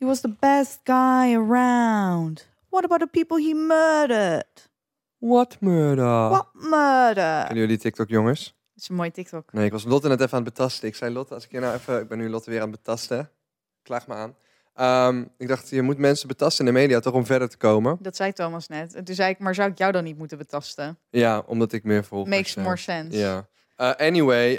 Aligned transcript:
He 0.00 0.06
was 0.06 0.20
the 0.20 0.34
best 0.40 0.80
guy 0.84 1.34
around. 1.34 2.48
What 2.70 2.84
about 2.84 3.00
the 3.00 3.06
people 3.06 3.36
he 3.36 3.54
murdered? 3.54 4.70
What 5.18 5.60
murder? 5.60 6.28
What 6.30 6.46
murder? 6.54 7.44
Kennen 7.46 7.58
jullie 7.58 7.78
TikTok, 7.78 8.08
jongens? 8.08 8.44
Dat 8.44 8.82
is 8.82 8.88
een 8.88 8.94
mooie 8.94 9.10
TikTok. 9.10 9.52
Nee, 9.52 9.64
ik 9.64 9.72
was 9.72 9.84
Lotte 9.84 10.08
net 10.08 10.20
even 10.20 10.38
aan 10.38 10.44
het 10.44 10.54
betasten. 10.54 10.88
Ik 10.88 10.94
zei, 10.94 11.12
Lotte, 11.12 11.34
als 11.34 11.44
ik 11.44 11.50
je 11.50 11.60
nou 11.60 11.74
even... 11.74 12.00
Ik 12.00 12.08
ben 12.08 12.18
nu 12.18 12.28
Lotte 12.30 12.50
weer 12.50 12.60
aan 12.60 12.70
het 12.70 12.82
betasten. 12.82 13.30
Klaag 13.82 14.06
me 14.06 14.14
aan. 14.14 14.34
Ehm, 14.74 15.24
ik 15.38 15.48
dacht, 15.48 15.68
je 15.68 15.82
moet 15.82 15.98
mensen 15.98 16.28
betasten 16.28 16.66
in 16.66 16.72
de 16.72 16.78
media 16.78 17.00
toch 17.00 17.14
om 17.14 17.26
verder 17.26 17.48
te 17.48 17.56
komen. 17.56 17.96
Dat 18.00 18.16
zei 18.16 18.32
Thomas 18.32 18.68
net. 18.68 18.94
En 18.94 19.04
toen 19.04 19.14
zei 19.14 19.30
ik, 19.30 19.38
maar 19.38 19.54
zou 19.54 19.70
ik 19.70 19.78
jou 19.78 19.92
dan 19.92 20.04
niet 20.04 20.18
moeten 20.18 20.38
betasten? 20.38 20.98
Ja, 21.10 21.42
omdat 21.46 21.72
ik 21.72 21.84
meer 21.84 22.04
volgers 22.04 22.36
Makes 22.36 22.54
more 22.54 22.76
sense. 22.76 23.18
Ja. 23.18 23.48
Eh, 23.76 23.90
anyway, 24.06 24.58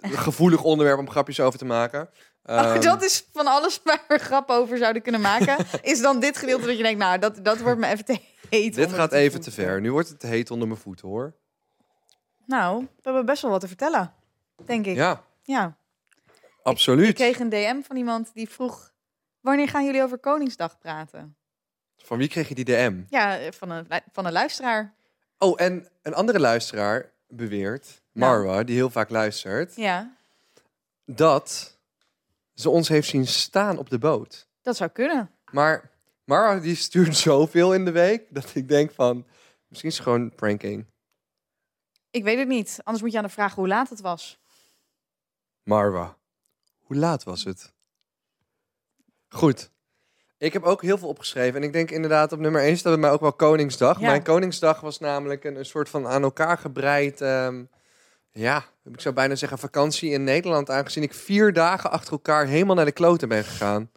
een 0.00 0.10
gevoelig 0.10 0.62
onderwerp 0.62 0.98
om 0.98 1.10
grapjes 1.10 1.40
over 1.40 1.58
te 1.58 1.64
maken. 1.64 2.08
Oh, 2.44 2.58
Ehm, 2.58 2.80
dat 2.80 3.02
is 3.02 3.26
van 3.32 3.46
alles 3.46 3.80
waar 3.84 4.04
we 4.08 4.18
grap 4.18 4.50
over 4.50 4.78
zouden 4.78 5.02
kunnen 5.02 5.20
maken. 5.20 5.56
is 5.82 6.00
dan 6.00 6.20
dit 6.20 6.36
gedeelte 6.36 6.66
dat 6.66 6.76
je 6.76 6.82
denkt, 6.82 6.98
nou, 6.98 7.18
dat, 7.18 7.44
dat 7.44 7.58
wordt 7.58 7.78
me 7.78 7.86
even 7.86 8.04
te 8.04 8.18
heet. 8.50 8.74
Dit 8.74 8.92
gaat 8.92 9.12
even 9.12 9.32
voeten. 9.32 9.52
te 9.52 9.60
ver. 9.60 9.80
Nu 9.80 9.92
wordt 9.92 10.08
het 10.08 10.20
te 10.20 10.26
heet 10.26 10.50
onder 10.50 10.68
mijn 10.68 10.80
voeten, 10.80 11.08
hoor. 11.08 11.32
Nou, 12.46 12.80
we 12.80 12.88
hebben 13.02 13.26
best 13.26 13.42
wel 13.42 13.50
wat 13.50 13.60
te 13.60 13.68
vertellen. 13.68 14.12
Denk 14.66 14.86
ik. 14.86 14.96
Ja, 14.96 15.22
ja. 15.42 15.76
absoluut. 16.62 17.08
Ik 17.08 17.14
kreeg 17.14 17.38
een 17.38 17.48
DM 17.48 17.80
van 17.82 17.96
iemand 17.96 18.30
die 18.34 18.48
vroeg... 18.48 18.90
Wanneer 19.40 19.68
gaan 19.68 19.84
jullie 19.84 20.02
over 20.02 20.18
Koningsdag 20.18 20.78
praten? 20.78 21.36
Van 21.96 22.18
wie 22.18 22.28
kreeg 22.28 22.48
je 22.48 22.54
die 22.54 22.64
DM? 22.64 23.00
Ja, 23.08 23.38
van 23.50 23.70
een, 23.70 23.86
van 24.12 24.26
een 24.26 24.32
luisteraar. 24.32 24.94
Oh, 25.38 25.60
en 25.60 25.88
een 26.02 26.14
andere 26.14 26.40
luisteraar 26.40 27.10
beweert, 27.28 28.02
Nou. 28.12 28.44
Marwa, 28.44 28.62
die 28.62 28.74
heel 28.74 28.90
vaak 28.90 29.10
luistert, 29.10 29.76
Ja, 29.76 30.16
dat 31.04 31.71
ze 32.62 32.70
ons 32.70 32.88
heeft 32.88 33.08
zien 33.08 33.26
staan 33.26 33.78
op 33.78 33.90
de 33.90 33.98
boot. 33.98 34.48
dat 34.62 34.76
zou 34.76 34.90
kunnen. 34.90 35.30
Maar 35.50 35.90
Marwa 36.24 36.60
die 36.60 36.76
stuurt 36.76 37.16
zoveel 37.16 37.74
in 37.74 37.84
de 37.84 37.90
week 37.90 38.26
dat 38.30 38.54
ik 38.54 38.68
denk 38.68 38.90
van, 38.90 39.26
misschien 39.68 39.90
is 39.90 39.96
het 39.96 40.06
gewoon 40.06 40.34
pranking. 40.34 40.86
Ik 42.10 42.24
weet 42.24 42.38
het 42.38 42.48
niet. 42.48 42.80
Anders 42.82 43.02
moet 43.02 43.12
je 43.12 43.18
aan 43.18 43.24
de 43.24 43.30
vragen 43.30 43.54
hoe 43.54 43.68
laat 43.68 43.88
het 43.88 44.00
was. 44.00 44.38
Marwa, 45.62 46.16
hoe 46.80 46.96
laat 46.96 47.24
was 47.24 47.44
het? 47.44 47.72
Goed. 49.28 49.70
Ik 50.38 50.52
heb 50.52 50.62
ook 50.62 50.82
heel 50.82 50.98
veel 50.98 51.08
opgeschreven. 51.08 51.60
En 51.60 51.66
ik 51.66 51.72
denk 51.72 51.90
inderdaad 51.90 52.32
op 52.32 52.38
nummer 52.38 52.62
1 52.62 52.76
staat 52.76 52.92
bij 52.92 53.00
mij 53.00 53.10
ook 53.10 53.20
wel 53.20 53.32
Koningsdag. 53.32 54.00
Ja. 54.00 54.06
Mijn 54.06 54.22
Koningsdag 54.22 54.80
was 54.80 54.98
namelijk 54.98 55.44
een, 55.44 55.56
een 55.56 55.64
soort 55.64 55.88
van 55.88 56.06
aan 56.06 56.22
elkaar 56.22 56.58
gebreid... 56.58 57.20
ehm, 57.20 57.64
ja, 58.32 58.64
ik 58.84 59.00
zou 59.00 59.14
bijna 59.14 59.34
zeggen 59.34 59.58
vakantie 59.58 60.10
in 60.10 60.24
Nederland. 60.24 60.70
Aangezien 60.70 61.02
ik 61.02 61.14
vier 61.14 61.52
dagen 61.52 61.90
achter 61.90 62.12
elkaar 62.12 62.46
helemaal 62.46 62.76
naar 62.76 62.84
de 62.84 62.92
kloten 62.92 63.28
ben 63.28 63.44
gegaan. 63.44 63.90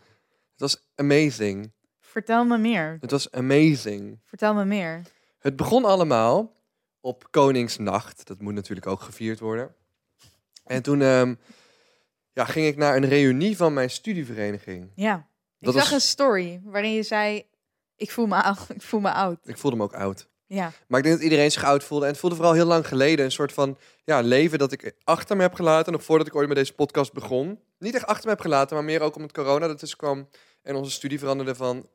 Het 0.52 0.60
was 0.60 0.84
amazing. 0.96 1.72
Vertel 2.00 2.46
me 2.46 2.58
meer. 2.58 2.98
Het 3.02 3.12
was 3.12 3.32
amazing. 3.32 4.20
Vertel 4.24 4.54
me 4.54 4.66
meer. 4.66 5.02
Het 5.40 5.56
begon 5.56 5.86
allemaal 5.86 6.56
op 7.00 7.28
Koningsnacht. 7.32 8.28
Dat 8.28 8.42
moet 8.42 8.54
natuurlijk 8.54 8.88
ook 8.88 9.02
gevierd 9.02 9.40
worden. 9.40 9.76
En 10.64 10.82
toen 10.84 11.02
ehm, 11.02 11.36
ja, 12.34 12.46
ging 12.46 12.68
ik 12.68 12.78
naar 12.78 12.96
een 12.96 13.06
reunie 13.08 13.58
van 13.58 13.74
mijn 13.74 13.90
studievereniging. 13.90 14.92
Ja. 14.96 15.16
Ik 15.60 15.66
Dat 15.66 15.74
zag 15.74 15.84
was- 15.84 15.92
een 15.94 16.08
story 16.08 16.62
waarin 16.64 16.92
je 16.94 17.04
zei... 17.04 17.46
Ik 17.96 18.12
voel 18.12 18.26
me 18.28 18.42
oud. 18.44 18.70
Ik 18.76 18.82
voel 18.82 19.00
me 19.00 19.12
oud. 19.12 19.38
Ik 19.44 19.58
voelde 19.58 19.78
me 19.78 19.84
ook 19.84 19.94
oud. 19.94 20.30
Ja. 20.48 20.72
Maar 20.88 21.00
ik 21.00 21.06
denk 21.06 21.16
dat 21.16 21.24
iedereen 21.24 21.52
zich 21.52 21.64
oud 21.64 21.84
voelde. 21.84 22.06
En 22.06 22.12
het 22.12 22.20
voelde 22.20 22.36
vooral 22.36 22.54
heel 22.54 22.66
lang 22.66 22.88
geleden. 22.88 23.26
Een 23.26 23.32
soort 23.32 23.54
van 23.54 23.78
ja, 24.04 24.22
leven 24.22 24.60
dat 24.60 24.72
ik 24.72 24.96
achter 25.04 25.36
me 25.36 25.42
heb 25.42 25.54
gelaten. 25.54 25.92
Nog 25.92 26.04
voordat 26.04 26.28
ik 26.28 26.36
ooit 26.36 26.48
met 26.48 26.58
deze 26.58 26.74
podcast 26.74 27.14
begon. 27.14 27.60
Niet 27.80 27.96
echt 27.96 28.06
achter 28.06 28.26
me 28.26 28.32
heb 28.32 28.40
gelaten, 28.40 28.76
maar 28.76 28.86
meer 28.86 29.02
ook 29.02 29.16
omdat 29.16 29.32
corona 29.32 29.68
ertussen 29.68 29.98
kwam. 29.98 30.30
En 30.62 30.76
onze 30.76 30.92
studie 30.92 31.20
veranderde 31.20 31.56
van 31.56 31.90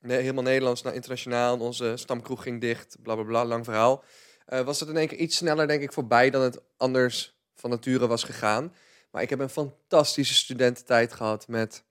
nee, 0.00 0.20
helemaal 0.20 0.42
Nederlands 0.42 0.82
naar 0.82 0.94
internationaal. 0.94 1.54
En 1.54 1.60
onze 1.60 1.92
stamkroeg 1.96 2.42
ging 2.42 2.60
dicht. 2.60 2.96
Bla 3.02 3.14
bla 3.14 3.24
bla, 3.24 3.44
lang 3.44 3.64
verhaal. 3.64 4.04
Eh, 4.46 4.60
was 4.60 4.80
het 4.80 4.88
in 4.88 4.96
één 4.96 5.08
keer 5.08 5.18
iets 5.18 5.36
sneller, 5.36 5.68
denk 5.68 5.82
ik, 5.82 5.92
voorbij 5.92 6.30
dan 6.30 6.42
het 6.42 6.60
anders 6.76 7.38
van 7.54 7.70
nature 7.70 8.06
was 8.06 8.24
gegaan. 8.24 8.74
Maar 9.10 9.22
ik 9.22 9.30
heb 9.30 9.38
een 9.38 9.48
fantastische 9.48 10.34
studententijd 10.34 11.12
gehad 11.12 11.48
met 11.48 11.84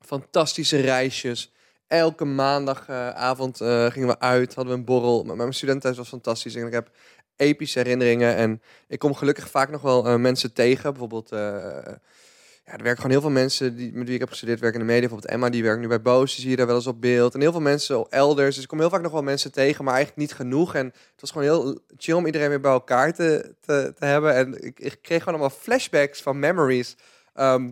fantastische 0.00 0.80
reisjes. 0.80 1.52
Elke 1.86 2.24
maandagavond 2.24 3.60
eh, 3.60 3.86
gingen 3.86 4.08
we 4.08 4.20
uit, 4.20 4.54
hadden 4.54 4.72
we 4.72 4.78
een 4.78 4.84
borrel. 4.84 5.24
Maar 5.24 5.36
mijn 5.36 5.54
studententijd 5.54 5.96
was 5.96 6.08
fantastisch. 6.08 6.54
En 6.54 6.66
ik 6.66 6.72
heb 6.72 6.90
epische 7.36 7.78
herinneringen. 7.78 8.36
En 8.36 8.62
ik 8.88 8.98
kom 8.98 9.14
gelukkig 9.14 9.50
vaak 9.50 9.70
nog 9.70 9.82
wel 9.82 10.06
eh, 10.06 10.16
mensen 10.16 10.52
tegen. 10.52 10.90
Bijvoorbeeld, 10.90 11.32
eh, 11.32 11.38
ja, 12.64 12.72
er 12.72 12.82
werken 12.82 12.96
gewoon 12.96 13.10
heel 13.10 13.20
veel 13.20 13.30
mensen 13.30 13.76
die, 13.76 13.92
met 13.92 14.04
wie 14.04 14.14
ik 14.14 14.20
heb 14.20 14.28
gestudeerd, 14.28 14.60
werken 14.60 14.80
in 14.80 14.86
de 14.86 14.92
media. 14.92 15.08
Bijvoorbeeld 15.08 15.34
Emma, 15.34 15.50
die 15.50 15.62
werkt 15.62 15.80
nu 15.80 15.88
bij 15.88 16.02
Boos. 16.02 16.32
Die 16.32 16.40
zie 16.40 16.50
je 16.50 16.56
daar 16.56 16.66
wel 16.66 16.76
eens 16.76 16.86
op 16.86 17.00
beeld. 17.00 17.34
En 17.34 17.40
heel 17.40 17.52
veel 17.52 17.60
mensen 17.60 18.06
elders. 18.10 18.54
Dus 18.54 18.62
ik 18.62 18.68
kom 18.68 18.78
heel 18.78 18.90
vaak 18.90 19.02
nog 19.02 19.12
wel 19.12 19.22
mensen 19.22 19.52
tegen, 19.52 19.84
maar 19.84 19.94
eigenlijk 19.94 20.22
niet 20.28 20.36
genoeg. 20.36 20.74
En 20.74 20.86
het 20.86 21.20
was 21.20 21.30
gewoon 21.30 21.46
heel 21.46 21.80
chill 21.96 22.14
om 22.14 22.26
iedereen 22.26 22.48
weer 22.48 22.60
bij 22.60 22.72
elkaar 22.72 23.14
te, 23.14 23.54
te, 23.60 23.92
te 23.98 24.04
hebben. 24.04 24.34
En 24.34 24.64
ik, 24.64 24.80
ik 24.80 24.98
kreeg 25.02 25.22
gewoon 25.22 25.40
allemaal 25.40 25.58
flashbacks 25.58 26.22
van 26.22 26.38
memories. 26.38 26.96
Ehm, 27.34 27.70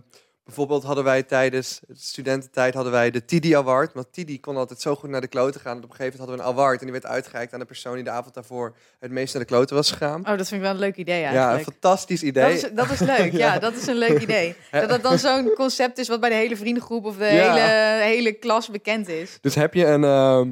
bijvoorbeeld 0.51 0.83
hadden 0.83 1.05
wij 1.05 1.23
tijdens 1.23 1.81
de 1.87 1.95
studententijd 1.97 2.75
hadden 2.75 2.93
wij 2.93 3.11
de 3.11 3.25
Tidi 3.25 3.57
Award. 3.57 3.93
Want 3.93 4.13
Tidi 4.13 4.41
kon 4.41 4.57
altijd 4.57 4.81
zo 4.81 4.95
goed 4.95 5.11
naar 5.11 5.21
de 5.21 5.27
kloten 5.27 5.61
gaan. 5.61 5.75
Dat 5.75 5.85
op 5.85 5.91
een 5.91 5.97
gegeven 5.97 6.19
moment 6.19 6.31
hadden 6.31 6.55
we 6.55 6.59
een 6.59 6.65
award. 6.65 6.79
En 6.81 6.85
die 6.91 7.01
werd 7.01 7.07
uitgereikt 7.07 7.53
aan 7.53 7.59
de 7.59 7.65
persoon 7.65 7.95
die 7.95 8.05
de 8.05 8.11
avond 8.11 8.35
daarvoor 8.35 8.75
het 8.99 9.11
meest 9.11 9.35
naar 9.35 9.43
de 9.43 9.49
kloten 9.49 9.77
was 9.77 9.91
gegaan. 9.91 10.21
Oh, 10.21 10.37
dat 10.37 10.49
vind 10.49 10.51
ik 10.51 10.61
wel 10.61 10.71
een 10.71 10.79
leuk 10.79 10.97
idee 10.97 11.21
ja, 11.21 11.31
een 11.31 11.37
eigenlijk. 11.37 11.65
fantastisch 11.65 12.23
idee. 12.23 12.43
dat, 12.43 12.53
is, 12.53 12.75
dat 12.75 12.91
is 12.91 12.99
leuk. 12.99 13.33
Ja, 13.45 13.59
dat 13.59 13.75
is 13.75 13.87
een 13.87 13.99
leuk 13.99 14.21
idee. 14.23 14.55
Dat 14.71 14.89
dat 14.89 15.03
dan 15.03 15.19
zo'n 15.19 15.53
concept 15.55 15.99
is 15.99 16.09
wat 16.09 16.21
bij 16.21 16.29
de 16.29 16.35
hele 16.35 16.57
vriendengroep 16.57 17.05
of 17.05 17.17
de 17.17 17.25
Ja. 17.25 17.55
hele, 17.55 18.03
hele 18.05 18.33
klas 18.33 18.69
bekend 18.71 19.09
is. 19.09 19.39
Dus 19.41 19.55
heb 19.55 19.75
je 19.75 19.87
een, 19.87 20.05
ehm, 20.05 20.49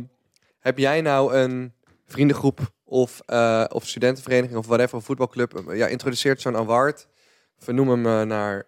heb 0.60 0.78
jij 0.78 1.00
nou 1.00 1.34
een 1.34 1.72
vriendengroep 2.06 2.60
of, 2.84 3.20
eh, 3.26 3.64
of 3.68 3.86
studentenvereniging 3.86 4.58
of 4.58 4.66
whatever, 4.66 4.94
een 4.94 5.02
voetbalclub, 5.02 5.68
eh, 5.68 5.76
ja, 5.76 5.86
introduceert 5.86 6.40
zo'n 6.40 6.56
award. 6.56 7.08
Vernoem 7.58 7.88
hem 7.88 8.06
eh, 8.06 8.22
naar 8.22 8.66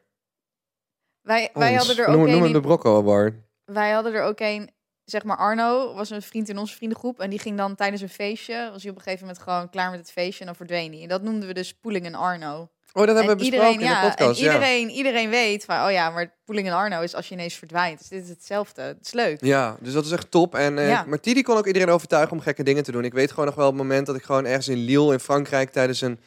Wij, 1.23 1.51
wij 1.55 1.75
hadden 1.75 1.97
er 1.97 2.11
noem, 2.11 2.21
ook 2.21 2.27
noem 2.27 2.37
hem 2.37 2.45
een. 2.45 2.53
de 2.53 2.61
Brocco 2.61 2.99
Award. 2.99 3.35
Wij 3.65 3.91
hadden 3.91 4.15
er 4.15 4.23
ook 4.23 4.41
een. 4.41 4.71
Zeg 5.05 5.25
maar, 5.25 5.37
Arno 5.37 5.95
was 5.95 6.11
een 6.11 6.23
vriend 6.23 6.49
in 6.49 6.59
onze 6.59 6.77
vriendengroep. 6.77 7.21
En 7.21 7.31
die 7.31 7.39
ging 7.39 7.57
dan 7.57 7.75
tijdens 7.75 8.03
een 8.03 8.09
feestje. 8.09 8.69
Was 8.73 8.83
hij 8.83 8.91
op 8.91 8.97
een 8.97 9.03
gegeven 9.03 9.27
moment 9.27 9.43
gewoon 9.43 9.71
klaar 9.71 9.91
met 9.91 9.99
het 9.99 10.13
feestje. 10.13 10.41
En 10.41 10.47
dan 10.47 10.55
verdween 10.55 10.93
hij. 10.93 11.03
En 11.03 11.09
dat 11.09 11.23
noemden 11.23 11.49
we 11.49 11.55
dus 11.55 11.75
Poeling 11.75 12.05
en 12.05 12.15
Arno. 12.15 12.69
Oh, 12.93 13.07
dat 13.07 13.17
hebben 13.17 13.23
en 13.23 13.29
we 13.29 13.37
besproken 13.37 13.73
iedereen, 13.73 13.97
in 13.97 14.03
de 14.03 14.09
podcast. 14.09 14.39
en 14.41 14.45
ja. 14.45 14.53
iedereen, 14.53 14.91
iedereen 14.91 15.31
weet 15.31 15.65
van, 15.65 15.85
oh 15.85 15.91
ja, 15.91 16.11
maar 16.11 16.39
Poeling 16.45 16.67
en 16.67 16.75
Arno 16.75 17.01
is 17.01 17.15
als 17.15 17.29
je 17.29 17.35
ineens 17.35 17.55
verdwijnt. 17.55 17.99
Dus 17.99 18.09
dit 18.09 18.23
is 18.23 18.29
hetzelfde. 18.29 18.83
Het 18.83 18.99
is 19.07 19.13
leuk. 19.13 19.45
Ja, 19.45 19.77
dus 19.81 19.93
dat 19.93 20.05
is 20.05 20.11
echt 20.11 20.31
top. 20.31 20.55
En, 20.55 20.79
eh 20.79 20.89
Ja. 20.89 21.05
Maar 21.07 21.21
Tidi 21.21 21.43
kon 21.43 21.57
ook 21.57 21.67
iedereen 21.67 21.89
overtuigen 21.89 22.33
om 22.33 22.41
gekke 22.43 22.63
dingen 22.63 22.83
te 22.83 22.93
doen. 22.93 23.05
Ik 23.05 23.13
weet 23.13 23.31
gewoon 23.31 23.47
nog 23.47 23.55
wel 23.55 23.67
het 23.67 23.75
moment 23.75 24.07
dat 24.07 24.17
ik 24.17 24.23
gewoon 24.23 24.47
ergens 24.47 24.69
in 24.69 24.79
Lille 24.79 25.13
in 25.13 25.21
Frankrijk 25.21 25.71
tijdens 25.71 26.01
een 26.01 26.21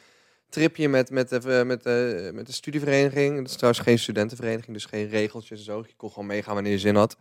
tripje 0.54 0.88
met, 0.88 1.10
met, 1.10 1.28
de, 1.28 1.38
eh, 1.38 1.66
met, 1.66 1.82
de, 1.82 2.30
met 2.34 2.46
de 2.46 2.52
studievereniging. 2.52 3.36
Dat 3.36 3.48
is 3.48 3.56
trouwens 3.56 3.84
geen 3.84 3.98
studentenvereniging, 3.98 4.72
dus 4.72 4.84
geen 4.84 5.08
regeltjes 5.08 5.58
en 5.58 5.64
zo. 5.64 5.84
Je 5.86 5.94
kon 5.96 6.08
gewoon 6.08 6.26
meegaan 6.26 6.54
wanneer 6.54 6.72
je 6.72 6.78
zin 6.78 6.96
had. 6.96 7.16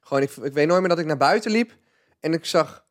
Gewoon, 0.00 0.22
ik, 0.22 0.30
ik 0.30 0.52
weet 0.52 0.66
nooit 0.66 0.80
meer 0.80 0.88
dat 0.88 0.98
ik 0.98 1.06
naar 1.06 1.16
buiten 1.16 1.50
liep 1.50 1.76
en 2.20 2.32
ik 2.32 2.44
zag, 2.44 2.84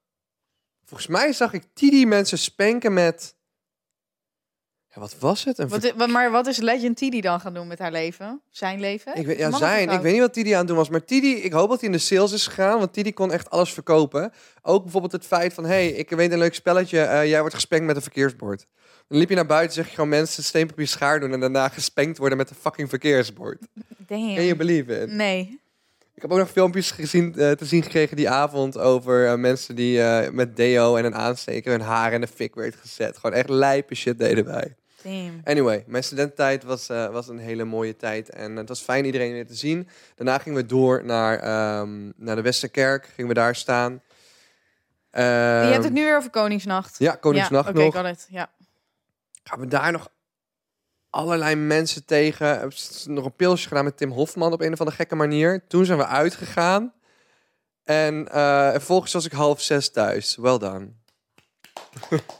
volgens 0.85 1.09
mij 1.09 1.33
zag 1.33 1.53
ik 1.53 1.63
Tidi 1.73 2.05
mensen 2.05 2.37
spanken 2.37 2.93
met, 2.93 3.35
ja, 4.93 5.01
wat 5.01 5.15
was 5.19 5.43
het? 5.43 5.57
Een 5.57 5.69
Wat, 5.69 6.07
maar 6.07 6.31
wat 6.31 6.47
is 6.47 6.57
Legend 6.57 6.97
Tidi 6.97 7.21
dan 7.21 7.39
gaan 7.39 7.53
doen 7.53 7.67
met 7.67 7.79
haar 7.79 7.91
leven? 7.91 8.41
Zijn 8.49 8.79
leven? 8.79 9.15
Ik 9.15 9.25
weet, 9.25 9.37
ja, 9.37 9.51
zijn. 9.51 9.89
Ik 9.89 9.99
weet 9.99 10.11
niet 10.11 10.21
wat 10.21 10.33
Tidi 10.33 10.51
aan 10.51 10.57
het 10.57 10.67
doen 10.67 10.77
was. 10.77 10.89
Maar 10.89 11.03
Tidi, 11.03 11.35
ik 11.35 11.51
hoop 11.51 11.69
dat 11.69 11.79
hij 11.79 11.89
in 11.89 11.95
de 11.95 12.01
sales 12.01 12.31
is 12.31 12.47
gegaan. 12.47 12.79
Want 12.79 12.93
Tidi 12.93 13.13
kon 13.13 13.31
echt 13.31 13.49
alles 13.49 13.73
verkopen. 13.73 14.31
Ook 14.61 14.83
bijvoorbeeld 14.83 15.11
het 15.11 15.25
feit 15.25 15.53
van... 15.53 15.65
hey, 15.65 15.87
ik 15.87 16.09
weet 16.09 16.31
een 16.31 16.37
leuk 16.37 16.53
spelletje. 16.53 16.99
eh, 16.99 17.29
jij 17.29 17.39
wordt 17.39 17.55
gespenkt 17.55 17.85
met 17.85 17.95
een 17.95 18.01
verkeersbord. 18.01 18.65
Dan 19.07 19.17
liep 19.17 19.29
je 19.29 19.35
naar 19.35 19.45
buiten 19.45 19.73
zeg 19.73 19.87
je 19.87 19.93
gewoon 19.93 20.09
mensen 20.09 20.43
steenpapier 20.43 20.87
schaar 20.87 21.19
doen... 21.19 21.33
en 21.33 21.39
daarna 21.39 21.67
gespenkt 21.69 22.17
worden 22.17 22.37
met 22.37 22.49
een 22.49 22.55
fucking 22.55 22.89
verkeersbord. 22.89 23.59
Damn. 23.97 24.35
Can 24.35 24.45
you 24.45 24.55
believe 24.55 25.01
it? 25.01 25.11
Nee. 25.11 25.59
Ik 26.15 26.21
heb 26.21 26.31
ook 26.31 26.37
nog 26.37 26.51
filmpjes 26.51 26.91
gezien, 26.91 27.35
eh, 27.35 27.51
te 27.51 27.65
zien 27.65 27.83
gekregen 27.83 28.15
die 28.17 28.29
avond... 28.29 28.77
over 28.77 29.27
eh, 29.27 29.35
mensen 29.35 29.75
die 29.75 30.01
met 30.31 30.55
deo 30.55 30.95
en 30.95 31.05
een 31.05 31.15
aansteker... 31.15 31.71
hun 31.71 31.81
haar 31.81 32.13
in 32.13 32.21
de 32.21 32.27
fik 32.27 32.55
werd 32.55 32.75
gezet. 32.75 33.17
Gewoon 33.17 33.35
echt 33.35 33.49
lijpe 33.49 33.95
shit 33.95 34.19
deden 34.19 34.45
wij. 34.45 34.75
Damn. 35.03 35.41
Anyway, 35.43 35.83
mijn 35.87 36.03
studententijd 36.03 36.63
was, 36.63 36.89
eh, 36.89 37.09
was 37.09 37.27
een 37.27 37.39
hele 37.39 37.63
mooie 37.63 37.95
tijd. 37.95 38.29
En 38.29 38.55
het 38.55 38.67
was 38.69 38.81
fijn 38.81 39.05
iedereen 39.05 39.31
weer 39.31 39.47
te 39.47 39.55
zien. 39.55 39.87
Daarna 40.15 40.37
gingen 40.37 40.57
we 40.61 40.65
door 40.65 41.05
naar, 41.05 41.39
ehm, 41.39 42.11
naar 42.15 42.35
de 42.35 42.41
Westerkerk. 42.41 43.05
Gingen 43.05 43.27
we 43.27 43.33
daar 43.33 43.55
staan. 43.55 43.91
je 45.11 45.19
hebt 45.21 45.73
Ehm, 45.73 45.83
het 45.83 45.93
nu 45.93 46.03
weer 46.03 46.17
over 46.17 46.29
Koningsnacht. 46.29 46.95
Ja, 46.99 47.15
Koningsnacht 47.15 47.65
ja, 47.65 47.71
oké, 47.71 47.83
nog. 47.83 47.95
got 47.95 48.05
it. 48.05 48.27
Ja. 48.29 48.49
Gaan 49.43 49.59
we 49.59 49.67
daar 49.67 49.91
nog 49.91 50.09
allerlei 51.09 51.55
mensen 51.55 52.05
tegen. 52.05 52.71
Nog 53.05 53.25
een 53.25 53.35
pilsje 53.35 53.67
gedaan 53.67 53.83
met 53.83 53.97
Tim 53.97 54.11
Hofman 54.11 54.53
op 54.53 54.61
een 54.61 54.73
of 54.73 54.79
andere 54.79 54.97
gekke 54.97 55.15
manier. 55.15 55.67
Toen 55.67 55.85
zijn 55.85 55.97
we 55.97 56.05
uitgegaan. 56.05 56.93
En 57.83 58.27
eh, 58.31 58.71
vervolgens 58.71 59.13
was 59.13 59.25
ik 59.25 59.31
half 59.31 59.61
zes 59.61 59.91
thuis. 59.91 60.35
Well 60.35 60.57
done. 60.57 60.91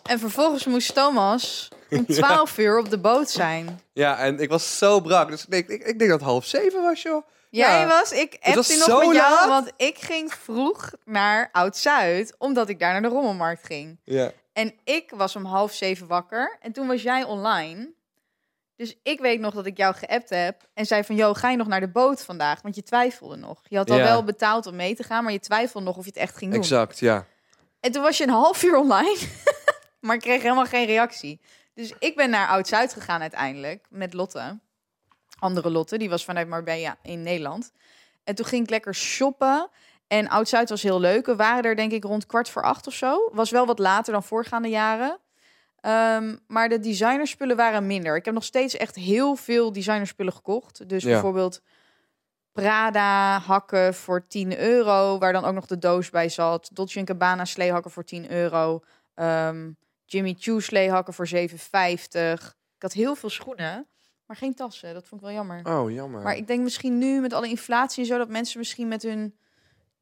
En 0.04 0.20
vervolgens 0.20 0.66
moest 0.66 0.94
Thomas 0.94 1.70
om 1.90 2.06
12 2.16 2.58
uur 2.58 2.80
op 2.80 2.90
de 2.90 2.98
boot 3.00 3.30
zijn. 3.30 3.82
Ja, 3.94 4.18
en 4.18 4.40
ik 4.40 4.50
was 4.50 4.78
zo 4.78 5.00
brak. 5.00 5.30
Dus 5.30 5.44
ik 5.44 5.52
denk, 5.52 5.68
ik, 5.68 5.84
ik 5.84 6.00
denk 6.00 6.10
dat 6.12 6.20
het 6.20 6.30
half 6.30 6.46
zeven 6.46 6.82
was, 6.82 7.02
joh. 7.02 7.26
Jij 7.50 7.80
Ja. 7.80 7.88
was, 7.88 8.12
ik 8.12 8.38
Het 8.40 8.56
was 8.56 8.78
nog 8.88 8.88
met 9.06 9.16
jou, 9.16 9.32
laat. 9.32 9.48
want 9.48 9.72
ik 9.78 9.98
ging 9.98 10.34
vroeg 10.34 10.92
naar 11.06 11.50
Oud-Zuid, 11.52 12.36
omdat 12.38 12.70
ik 12.70 12.80
daar 12.80 12.92
naar 12.92 13.02
de 13.02 13.08
rommelmarkt 13.08 13.66
ging. 13.66 14.00
Ja. 14.04 14.32
En 14.54 14.74
ik 14.84 15.12
was 15.16 15.36
om 15.36 15.46
half 15.46 15.74
zeven 15.74 16.08
wakker 16.08 16.58
en 16.62 16.72
toen 16.72 16.88
was 16.88 17.02
jij 17.02 17.24
online. 17.24 17.90
Dus 18.76 18.96
ik 19.04 19.20
weet 19.20 19.40
nog 19.40 19.54
dat 19.54 19.66
ik 19.66 19.78
jou 19.78 19.96
geappt 19.96 20.30
heb 20.30 20.62
en 20.74 20.86
zei 20.86 21.04
van, 21.04 21.16
yo, 21.16 21.34
ga 21.34 21.50
je 21.50 21.58
nog 21.58 21.68
naar 21.68 21.80
de 21.80 21.88
boot 21.90 22.24
vandaag? 22.24 22.62
Want 22.62 22.76
je 22.76 22.84
twijfelde 22.84 23.36
nog. 23.36 23.62
Je 23.68 23.78
had 23.78 23.90
al 23.90 23.98
Ja. 23.98 24.04
wel 24.04 24.24
betaald 24.24 24.66
om 24.66 24.76
mee 24.76 24.96
te 24.96 25.04
gaan, 25.04 25.24
maar 25.24 25.34
je 25.34 25.40
twijfelde 25.40 25.86
nog 25.86 25.98
of 25.98 26.04
je 26.04 26.10
het 26.14 26.20
echt 26.20 26.38
ging 26.38 26.52
doen. 26.52 26.60
Exact, 26.62 27.00
ja. 27.00 27.26
En 27.82 27.92
toen 27.92 28.02
was 28.04 28.18
je 28.18 28.24
een 28.24 28.30
half 28.30 28.64
uur 28.64 28.78
online, 28.78 29.18
maar 30.00 30.16
ik 30.16 30.22
kreeg 30.22 30.42
helemaal 30.42 30.66
geen 30.66 30.86
reactie. 30.86 31.42
Dus 31.74 31.94
ik 32.00 32.16
ben 32.16 32.30
naar 32.30 32.48
Oud-Zuid 32.48 32.94
gegaan 32.94 33.22
uiteindelijk 33.22 33.86
met 33.90 34.14
Lotte. 34.14 34.60
Andere 35.40 35.70
Lotte, 35.70 35.98
die 35.98 36.10
was 36.10 36.26
vanuit 36.26 36.48
Marbella 36.48 36.98
in 37.04 37.24
Nederland. 37.24 37.72
En 38.24 38.36
toen 38.36 38.46
ging 38.46 38.64
ik 38.64 38.70
lekker 38.70 38.96
shoppen. 38.96 39.70
En 40.08 40.30
Oud-Zuid 40.30 40.70
was 40.70 40.82
heel 40.84 41.00
leuk. 41.00 41.26
We 41.26 41.36
waren 41.36 41.64
er 41.64 41.76
denk 41.76 41.92
ik 41.92 42.04
rond 42.04 42.26
kwart 42.26 42.50
voor 42.50 42.64
acht 42.64 42.88
of 42.88 42.94
zo. 42.94 43.30
Was 43.34 43.50
wel 43.52 43.66
wat 43.66 43.80
later 43.80 44.14
dan 44.14 44.24
voorgaande 44.24 44.70
jaren. 44.70 45.18
Ehm, 45.80 46.36
maar 46.48 46.70
de 46.70 46.80
designerspullen 46.80 47.56
waren 47.56 47.88
minder. 47.88 48.16
Ik 48.16 48.26
heb 48.26 48.34
nog 48.34 48.44
steeds 48.44 48.78
echt 48.78 48.96
heel 48.96 49.36
veel 49.36 49.72
designerspullen 49.72 50.34
gekocht. 50.34 50.90
Dus 50.90 51.04
Ja. 51.04 51.10
bijvoorbeeld 51.10 51.62
Prada 52.52 53.40
hakken 53.40 53.94
voor 53.94 54.28
10 54.28 54.60
euro, 54.60 55.18
waar 55.18 55.34
dan 55.34 55.46
ook 55.46 55.54
nog 55.54 55.66
de 55.66 55.78
doos 55.78 56.10
bij 56.10 56.30
zat. 56.30 56.70
Dolce 56.74 57.02
Gabbana 57.06 57.46
sleehakken 57.46 57.92
voor 57.92 58.04
10 58.04 58.32
euro. 58.32 58.84
Ehm, 59.14 59.72
Jimmy 60.06 60.36
Choo 60.40 60.60
sleehakken 60.60 61.14
voor 61.14 61.28
7,50. 61.28 62.56
Ik 62.76 62.82
had 62.82 62.94
heel 62.94 63.16
veel 63.16 63.30
schoenen, 63.30 63.88
maar 64.26 64.38
geen 64.38 64.56
tassen. 64.56 64.94
Dat 64.94 65.08
vond 65.08 65.22
ik 65.22 65.28
wel 65.28 65.36
jammer. 65.36 65.66
Oh, 65.66 65.92
jammer. 65.92 66.22
Maar 66.22 66.36
ik 66.36 66.48
denk 66.48 66.64
misschien 66.64 66.98
nu 66.98 67.22
met 67.22 67.34
alle 67.34 67.48
inflatie 67.48 68.02
en 68.02 68.08
zo 68.08 68.18
dat 68.18 68.30
mensen 68.30 68.60
misschien 68.60 68.88
met 68.88 69.02
hun 69.04 69.36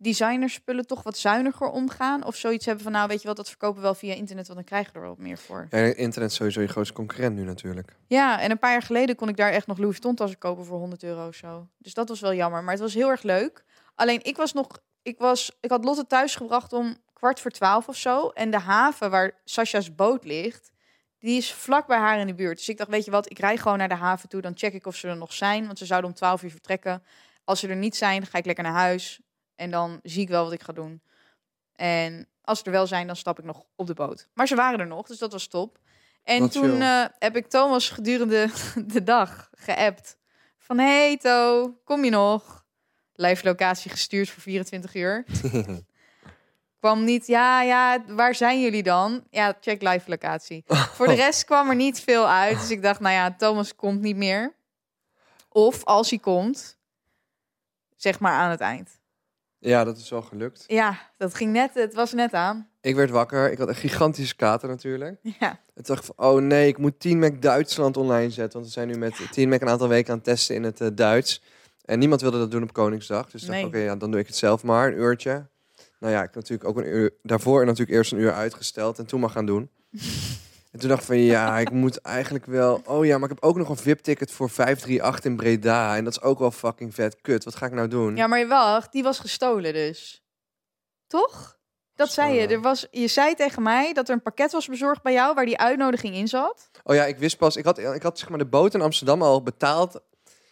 designerspullen 0.01 0.88
toch 0.88 1.04
wat 1.04 1.18
zuiniger 1.18 1.68
omgaan 1.68 2.24
of 2.25 2.36
zoiets 2.36 2.66
hebben 2.66 2.84
van 2.84 2.92
nou 2.92 3.07
weet 3.07 3.22
je 3.22 3.28
wat 3.28 3.38
dat 3.38 3.50
verkopen 3.50 3.75
we 3.75 3.81
wel 3.81 3.96
via 3.96 4.13
internet 4.13 4.48
want 4.48 4.60
dan 4.60 4.68
krijgen 4.68 4.92
we 4.92 5.00
er 5.00 5.06
wel 5.06 5.16
wat 5.16 5.25
meer 5.25 5.38
voor. 5.38 5.68
Ja, 5.69 5.78
internet 5.78 6.30
is 6.30 6.36
sowieso 6.36 6.62
je 6.62 6.68
grootste 6.68 6.94
concurrent 6.94 7.36
nu 7.36 7.44
natuurlijk. 7.44 7.96
Ja, 8.07 8.40
en 8.40 8.51
een 8.51 8.60
paar 8.60 8.72
jaar 8.72 8.81
geleden 8.81 9.16
kon 9.16 9.30
ik 9.30 9.38
daar 9.38 9.51
echt 9.51 9.68
nog 9.68 9.78
Louis 9.78 9.92
Vuitton 9.92 10.16
tassen 10.16 10.40
kopen 10.40 10.66
voor 10.66 10.78
100 10.78 11.04
euro 11.04 11.28
of 11.28 11.36
zo. 11.36 11.68
Dus 11.78 11.94
dat 11.94 12.10
was 12.10 12.19
wel 12.19 12.34
jammer, 12.34 12.63
maar 12.63 12.74
het 12.74 12.81
was 12.81 12.94
heel 12.94 13.10
erg 13.10 13.24
leuk. 13.24 13.63
Alleen 13.96 14.19
ik 14.24 14.38
was 14.38 14.54
nog, 14.54 14.68
ik 15.01 15.18
was, 15.18 15.57
ik 15.60 15.69
had 15.69 15.84
Lotte 15.84 16.07
thuis 16.07 16.36
gebracht 16.36 16.74
om 16.74 16.98
kwart 17.13 17.40
voor 17.40 17.52
twaalf 17.52 17.88
of 17.88 17.95
zo. 17.95 18.30
En 18.30 18.52
de 18.52 18.60
haven 18.60 19.10
waar 19.10 19.31
Sascha's 19.44 19.95
boot 19.95 20.25
ligt, 20.25 20.72
die 21.19 21.38
is 21.38 21.54
vlak 21.54 21.88
bij 21.88 21.98
haar 21.98 22.19
in 22.19 22.28
de 22.28 22.36
buurt. 22.36 22.57
Dus 22.57 22.69
ik 22.69 22.78
dacht, 22.78 22.90
weet 22.90 23.06
je 23.06 23.12
wat, 23.12 23.31
ik 23.31 23.40
rij 23.40 23.57
gewoon 23.57 23.78
naar 23.78 23.90
de 23.90 23.95
haven 23.95 24.30
toe, 24.30 24.42
dan 24.42 24.57
check 24.57 24.74
ik 24.74 24.86
of 24.86 24.95
ze 24.95 25.07
er 25.07 25.18
nog 25.18 25.34
zijn, 25.34 25.66
want 25.66 25.78
ze 25.78 25.86
zouden 25.86 26.10
om 26.10 26.16
12 26.16 26.44
uur 26.44 26.52
vertrekken. 26.52 27.04
Als 27.44 27.60
ze 27.60 27.68
er 27.68 27.75
niet 27.75 27.95
zijn, 27.95 28.25
ga 28.25 28.38
ik 28.38 28.45
lekker 28.45 28.63
naar 28.63 28.74
huis 28.74 29.22
en 29.60 29.72
dan 29.72 30.00
zie 30.04 30.22
ik 30.22 30.30
wel 30.30 30.44
wat 30.44 30.54
ik 30.54 30.64
ga 30.64 30.74
doen. 30.74 31.02
En 31.76 32.28
als 32.42 32.60
ze 32.60 32.66
er 32.66 32.72
wel 32.72 32.88
zijn, 32.88 33.08
dan 33.08 33.16
stap 33.16 33.40
ik 33.40 33.46
nog 33.46 33.64
op 33.76 33.88
de 33.88 33.94
boot. 33.94 34.28
Maar 34.34 34.48
ze 34.48 34.56
waren 34.56 34.80
er 34.80 34.88
nog, 34.88 35.08
dus 35.08 35.18
dat 35.18 35.32
was 35.32 35.48
top. 35.48 35.80
En 36.24 36.40
Wat 36.40 36.52
toen 36.52 36.82
eh, 36.82 37.06
heb 37.20 37.36
ik 37.36 37.48
Thomas 37.48 37.90
gedurende 37.90 38.50
de 38.94 39.04
dag 39.04 39.50
geappt. 39.54 40.18
Van, 40.58 40.78
hey 40.78 41.18
To, 41.18 41.74
kom 41.84 42.04
je 42.04 42.10
nog? 42.10 42.66
Live 43.14 43.46
locatie 43.46 43.92
gestuurd 43.92 44.30
voor 44.30 44.42
24 44.42 44.96
uur. 44.96 45.26
kwam 46.80 47.04
niet, 47.04 47.28
ja, 47.28 47.62
ja, 47.62 48.04
waar 48.08 48.36
zijn 48.36 48.62
jullie 48.62 48.84
dan? 48.84 49.24
Ja, 49.30 49.58
check 49.62 49.82
live 49.82 50.10
locatie. 50.10 50.64
Voor 50.68 51.08
de 51.08 51.14
rest 51.14 51.46
kwam 51.46 51.70
er 51.70 51.76
niet 51.76 52.00
veel 52.00 52.30
uit. 52.30 52.60
Dus 52.60 52.72
ik 52.72 52.82
dacht, 52.82 53.00
nou 53.00 53.14
ja, 53.16 53.36
Thomas 53.36 53.76
komt 53.76 54.02
niet 54.02 54.16
meer. 54.16 54.56
Of 55.50 55.84
als 55.84 56.10
hij 56.10 56.20
komt, 56.20 56.78
zeg 57.96 58.20
maar 58.20 58.34
aan 58.34 58.50
het 58.50 58.62
eind. 58.62 58.99
Ja, 59.60 59.84
dat 59.84 59.98
is 59.98 60.10
wel 60.10 60.22
gelukt. 60.22 60.64
Ja, 60.68 61.00
dat 61.18 61.36
ging 61.36 61.52
net, 61.52 61.74
het 61.74 61.94
was 61.94 62.14
net 62.14 62.34
aan. 62.34 62.68
Ik 62.82 62.96
werd 62.96 63.10
wakker. 63.10 63.52
Ik 63.52 63.58
had 63.58 63.68
een 63.68 63.76
gigantische 63.76 64.36
kater 64.36 64.70
natuurlijk. 64.70 65.20
Ja, 65.40 65.60
En 65.74 65.84
dacht 65.84 66.06
van, 66.06 66.16
oh 66.18 66.42
nee, 66.42 66.68
ik 66.68 66.78
moet 66.78 67.00
10 67.00 67.20
Mac 67.20 67.42
Duitsland 67.42 67.98
online 67.98 68.30
zetten. 68.30 68.54
Want 68.54 68.66
we 68.66 68.72
zijn 68.72 68.88
nu 68.88 68.98
met 68.98 69.28
10 69.32 69.50
Mac 69.50 69.62
een 69.62 69.70
aantal 69.70 69.88
weken 69.88 70.10
aan 70.12 70.16
het 70.16 70.26
testen 70.26 70.56
in 70.56 70.64
het 70.64 70.82
eh, 70.82 70.88
Duits. 70.94 71.42
En 71.86 72.00
niemand 72.00 72.22
wilde 72.22 72.38
dat 72.38 72.52
doen 72.52 72.64
op 72.64 72.74
Koningsdag. 72.74 73.30
Dus 73.30 73.42
ik 73.42 73.48
dacht, 73.48 73.60
Nee. 73.60 73.68
oké, 73.68 73.78
ja, 73.78 73.96
dan 73.96 74.12
doe 74.12 74.20
ik 74.20 74.28
het 74.28 74.36
zelf 74.36 74.64
maar, 74.64 74.88
een 74.88 74.98
uurtje. 75.00 75.48
Nou 76.00 76.14
ja, 76.14 76.20
ik 76.20 76.26
heb 76.26 76.36
natuurlijk 76.36 76.70
ook 76.70 76.78
een 76.78 76.88
uur, 76.88 77.14
daarvoor 77.24 77.66
natuurlijk 77.66 77.98
eerst 77.98 78.12
een 78.12 78.20
uur 78.20 78.34
uitgesteld 78.34 79.00
en 79.00 79.06
toen 79.06 79.20
maar 79.20 79.30
gaan 79.30 79.46
doen. 79.46 79.70
en 80.71 80.80
toen 80.80 80.89
dacht 80.89 81.01
ik 81.01 81.07
van, 81.07 81.18
ja, 81.18 81.57
ik 81.57 81.71
moet 81.71 82.01
eigenlijk 82.01 82.45
wel... 82.45 82.81
Oh 82.86 83.06
ja, 83.06 83.18
maar 83.18 83.30
ik 83.30 83.36
heb 83.36 83.44
ook 83.44 83.57
nog 83.57 83.69
een 83.69 83.77
VIP-ticket 83.77 84.31
voor 84.31 84.50
538 84.50 85.25
in 85.25 85.36
Breda. 85.36 85.95
En 85.95 86.04
dat 86.04 86.13
is 86.13 86.21
ook 86.21 86.39
wel 86.39 86.51
fucking 86.51 86.94
vet. 86.94 87.21
Kut, 87.21 87.44
wat 87.44 87.56
ga 87.56 87.66
ik 87.66 87.71
nou 87.71 87.88
doen? 87.88 88.16
ja 88.16 88.27
maar 88.27 88.48
wacht, 88.48 88.92
die 88.92 89.04
was 89.04 89.19
gestolen 89.19 89.74
dus. 89.74 90.24
Toch? 91.07 91.57
Dat 91.95 92.12
zei 92.12 92.33
je. 92.33 92.48
Er 92.48 92.62
was, 92.62 92.88
je 92.92 93.07
zei 93.07 93.36
tegen 93.36 93.62
mij 93.63 93.94
dat 93.94 94.07
er 94.07 94.13
een 94.13 94.21
pakket 94.21 94.51
was 94.51 94.68
bezorgd 94.68 95.01
bij 95.01 95.13
jou 95.13 95.36
waar 95.36 95.45
die 95.45 95.57
uitnodiging 95.57 96.16
in 96.16 96.27
zat. 96.27 96.69
Oh 96.83 96.95
ja, 96.95 97.06
ik 97.06 97.18
wist 97.18 97.38
pas. 97.38 97.56
Ik 97.56 97.66
had, 97.66 97.77
ik 97.77 98.04
had 98.04 98.19
zeg 98.19 98.30
maar 98.30 98.38
de 98.38 98.45
boot 98.45 98.74
in 98.74 98.81
Amsterdam 98.81 99.21
al 99.21 99.44
betaald 99.44 100.01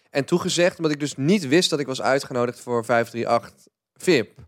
en 0.10 0.26
toegezegd, 0.26 0.78
omdat 0.78 0.92
ik 0.92 1.00
dus 1.00 1.16
niet 1.16 1.48
wist 1.48 1.70
dat 1.70 1.80
ik 1.80 1.88
was 1.88 2.02
uitgenodigd 2.02 2.60
voor 2.60 2.86
538 2.86 3.74
VIP. 3.94 4.40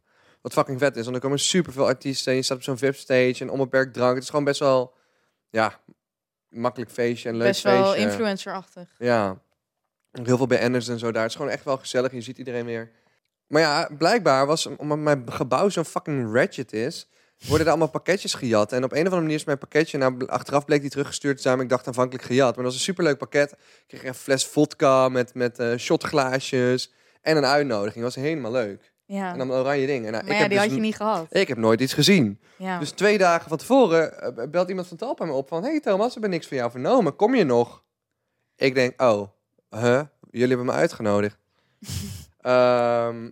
Wat 0.42 0.54
fucking 0.54 0.80
vet 0.80 0.96
is, 0.96 1.04
want 1.04 1.16
er 1.16 1.22
komen 1.22 1.40
superveel 1.40 1.86
artiesten 1.86 2.32
en 2.32 2.38
je 2.38 2.44
staat 2.44 2.58
op 2.58 2.64
zo'n 2.64 2.78
VIP-stage 2.78 3.38
en 3.40 3.50
onbeperkt 3.50 3.94
drank. 3.94 4.14
Het 4.14 4.24
is 4.24 4.30
gewoon 4.30 4.46
best 4.46 4.60
wel, 4.60 4.94
ja, 5.50 5.80
makkelijk 6.50 6.92
feestje 6.92 7.30
en 7.30 7.36
leuk 7.36 7.48
Best 7.48 7.64
wel 7.64 7.86
feestje. 7.92 8.10
influencerachtig. 8.10 8.90
Ja, 8.98 9.42
heel 10.12 10.38
veel 10.38 10.48
BN'ers 10.48 10.88
en 10.88 11.00
zo 11.00 11.12
daar. 11.12 11.22
Het 11.22 11.32
is 11.32 11.38
gewoon 11.38 11.52
echt 11.52 11.64
wel 11.64 11.78
gezellig, 11.78 12.12
je 12.12 12.22
ziet 12.22 12.38
iedereen 12.38 12.66
weer. 12.66 12.92
Maar 13.48 13.62
ja, 13.62 13.90
blijkbaar 13.98 14.46
was, 14.46 14.66
omdat 14.66 14.98
mijn 14.98 15.32
gebouw 15.32 15.70
zo'n 15.70 15.86
fucking 15.86 16.34
ratchet 16.34 16.74
is, 16.74 17.08
worden 17.48 17.66
er 17.66 17.72
allemaal 17.72 17.90
pakketjes 17.90 18.34
gejat. 18.34 18.72
En 18.72 18.84
op 18.84 18.92
een 18.92 18.98
of 18.98 19.04
andere 19.04 19.22
manier 19.22 19.36
is 19.36 19.44
mijn 19.44 19.58
pakketje, 19.58 19.98
nou, 19.98 20.28
achteraf 20.28 20.66
bleek 20.66 20.82
die 20.82 20.90
teruggestuurd 20.90 21.36
te 21.36 21.42
zijn, 21.42 21.56
maar 21.56 21.64
ik 21.64 21.70
dacht 21.70 21.88
aanvankelijk 21.88 22.24
gejat. 22.24 22.56
Maar 22.56 22.64
dat 22.64 22.64
was 22.64 22.74
een 22.74 22.80
superleuk 22.80 23.18
pakket. 23.18 23.52
Ik 23.52 23.60
kreeg 23.88 24.04
een 24.04 24.14
fles 24.14 24.46
vodka 24.46 25.10
met, 25.10 25.34
met 25.34 25.60
eh, 25.60 25.78
shotglaasjes 25.78 26.92
en 27.22 27.38
een 27.38 27.46
uitnodiging. 27.46 28.04
Dat 28.04 28.16
was 28.16 28.24
helemaal 28.24 28.52
leuk. 28.52 28.89
Ja. 29.10 29.32
En 29.32 29.38
dan 29.38 29.50
een 29.50 29.58
oranje 29.58 29.86
ding. 29.86 30.06
En, 30.06 30.12
nou, 30.12 30.24
maar 30.24 30.32
ik 30.32 30.38
ja, 30.38 30.42
heb 30.42 30.50
die 30.50 30.58
dus 30.58 30.68
had 30.68 30.76
je 30.76 30.82
niet 30.82 30.96
gehad. 30.96 31.28
Ik 31.30 31.48
heb 31.48 31.58
nooit 31.58 31.82
iets 31.82 31.94
gezien. 31.94 32.40
Ja. 32.56 32.80
Dus 32.80 32.92
twee 32.92 33.18
dagen 33.18 33.50
van 33.50 33.58
tevoren 33.58 34.22
eh, 34.22 34.48
belt 34.50 34.70
iemand 34.70 34.88
van 34.88 34.98
Talpa 34.98 35.26
me 35.26 35.32
op 35.32 35.48
van... 35.48 35.64
Hey 35.64 35.80
Thomas, 35.80 36.06
we 36.06 36.12
hebben 36.12 36.30
niks 36.30 36.48
van 36.48 36.58
jou 36.58 36.72
vernomen. 36.72 37.16
Kom 37.16 37.36
je 37.36 37.44
nog? 37.44 37.84
Ik 38.56 38.74
denk, 38.74 39.02
oh, 39.02 39.28
huh? 39.70 40.02
Jullie 40.32 40.48
hebben 40.48 40.66
me 40.66 40.72
uitgenodigd. 40.72 41.38
Ehm, 42.42 43.30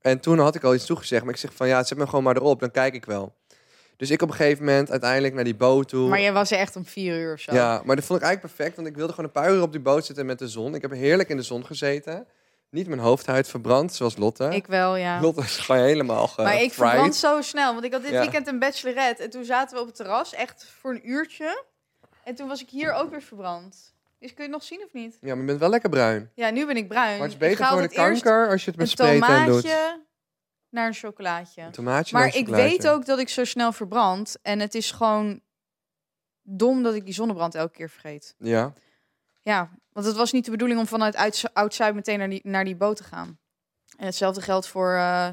en 0.00 0.20
toen 0.20 0.38
had 0.38 0.54
ik 0.54 0.64
al 0.64 0.74
iets 0.74 0.86
toegezegd. 0.86 1.24
Maar 1.24 1.34
ik 1.34 1.40
zeg 1.40 1.54
van, 1.54 1.68
ja, 1.68 1.82
zet 1.82 1.98
me 1.98 2.06
gewoon 2.06 2.24
maar 2.24 2.36
erop. 2.36 2.60
Dan 2.60 2.70
kijk 2.70 2.94
ik 2.94 3.04
wel. 3.04 3.34
Dus 3.96 4.10
ik 4.10 4.22
op 4.22 4.28
een 4.28 4.34
gegeven 4.34 4.64
moment 4.64 4.90
uiteindelijk 4.90 5.34
naar 5.34 5.44
die 5.44 5.54
boot 5.54 5.88
toe. 5.88 6.08
maar 6.08 6.20
jij 6.20 6.32
was 6.32 6.50
er 6.50 6.58
echt 6.58 6.76
om 6.76 6.84
vier 6.84 7.18
uur 7.18 7.32
of 7.32 7.40
zo. 7.40 7.54
Ja, 7.54 7.82
maar 7.84 7.96
dat 7.96 8.04
vond 8.04 8.20
ik 8.20 8.24
eigenlijk 8.24 8.54
perfect. 8.54 8.76
Want 8.76 8.88
ik 8.88 8.96
wilde 8.96 9.12
gewoon 9.12 9.26
een 9.26 9.42
paar 9.42 9.52
uur 9.52 9.62
op 9.62 9.72
die 9.72 9.80
boot 9.80 10.04
zitten 10.04 10.26
met 10.26 10.38
de 10.38 10.48
zon. 10.48 10.74
Ik 10.74 10.82
heb 10.82 10.90
heerlijk 10.90 11.28
in 11.28 11.36
de 11.36 11.42
zon 11.42 11.66
gezeten. 11.66 12.26
Niet 12.74 12.86
mijn 12.88 13.00
hoofdhuid 13.00 13.48
verbrand, 13.48 13.94
zoals 13.94 14.16
Lotte. 14.16 14.44
Ik 14.54 14.66
wel, 14.66 14.96
ja. 14.96 15.20
Lotte 15.20 15.40
is 15.40 15.56
gewoon 15.56 15.82
helemaal 15.82 16.28
ge 16.28 16.42
Maar 16.42 16.60
ik 16.62 16.72
verbrand 16.72 17.14
zo 17.16 17.40
snel. 17.40 17.72
Want 17.72 17.84
ik 17.84 17.92
had 17.92 18.02
dit 18.02 18.10
Ja. 18.10 18.20
weekend 18.20 18.46
een 18.46 18.58
bachelorette. 18.58 19.22
En 19.22 19.30
toen 19.30 19.44
zaten 19.44 19.74
we 19.76 19.80
op 19.80 19.86
het 19.86 19.96
terras, 19.96 20.32
echt 20.34 20.66
voor 20.80 20.90
een 20.90 21.10
uurtje. 21.10 21.64
En 22.24 22.34
toen 22.34 22.48
was 22.48 22.60
ik 22.62 22.68
hier 22.70 22.92
ook 22.92 23.10
weer 23.10 23.22
verbrand. 23.22 23.94
Dus 24.18 24.34
kun 24.34 24.44
je 24.44 24.50
het 24.50 24.50
nog 24.50 24.62
zien 24.62 24.82
of 24.84 24.92
niet? 24.92 25.18
Ja, 25.20 25.28
maar 25.28 25.38
je 25.38 25.44
bent 25.44 25.58
wel 25.58 25.68
lekker 25.68 25.88
bruin. 25.90 26.30
Ja, 26.34 26.50
nu 26.50 26.66
ben 26.66 26.76
ik 26.76 26.88
bruin. 26.88 27.12
Maar 27.12 27.28
het 27.28 27.30
is 27.32 27.36
beter 27.48 27.66
voor 27.66 27.80
de 27.82 27.88
kanker 27.88 28.48
als 28.50 28.64
je 28.64 28.70
het 28.70 28.78
met 28.78 28.88
spraytan 28.88 29.44
doet. 29.46 29.62
tomaatje 29.62 30.02
naar 30.70 30.86
een 30.86 30.94
chocolaatje. 30.94 31.62
Een 31.62 31.70
tomaatje 31.70 32.16
Maar 32.16 32.26
ik 32.26 32.32
chocolaatje. 32.32 32.68
weet 32.68 32.88
ook 32.88 33.06
dat 33.06 33.18
ik 33.18 33.28
zo 33.28 33.44
snel 33.44 33.72
verbrand. 33.72 34.36
En 34.42 34.60
het 34.60 34.74
is 34.74 34.90
gewoon 34.90 35.40
dom 36.42 36.82
dat 36.82 36.94
ik 36.94 37.04
die 37.04 37.14
zonnebrand 37.14 37.54
elke 37.54 37.72
keer 37.72 37.90
vergeet. 37.90 38.34
Ja. 38.38 38.72
Ja, 39.44 39.70
want 39.92 40.06
het 40.06 40.16
was 40.16 40.32
niet 40.32 40.44
de 40.44 40.50
bedoeling 40.50 40.80
om 40.80 40.86
vanuit 40.86 41.16
Uit- 41.16 41.44
Oud-Zuid 41.52 41.94
meteen 41.94 42.18
naar 42.18 42.28
die, 42.28 42.40
naar 42.42 42.64
die 42.64 42.76
boot 42.76 42.96
te 42.96 43.04
gaan. 43.04 43.38
En 43.96 44.06
hetzelfde 44.06 44.40
geldt 44.40 44.68
voor, 44.68 44.94
eh, 44.94 45.28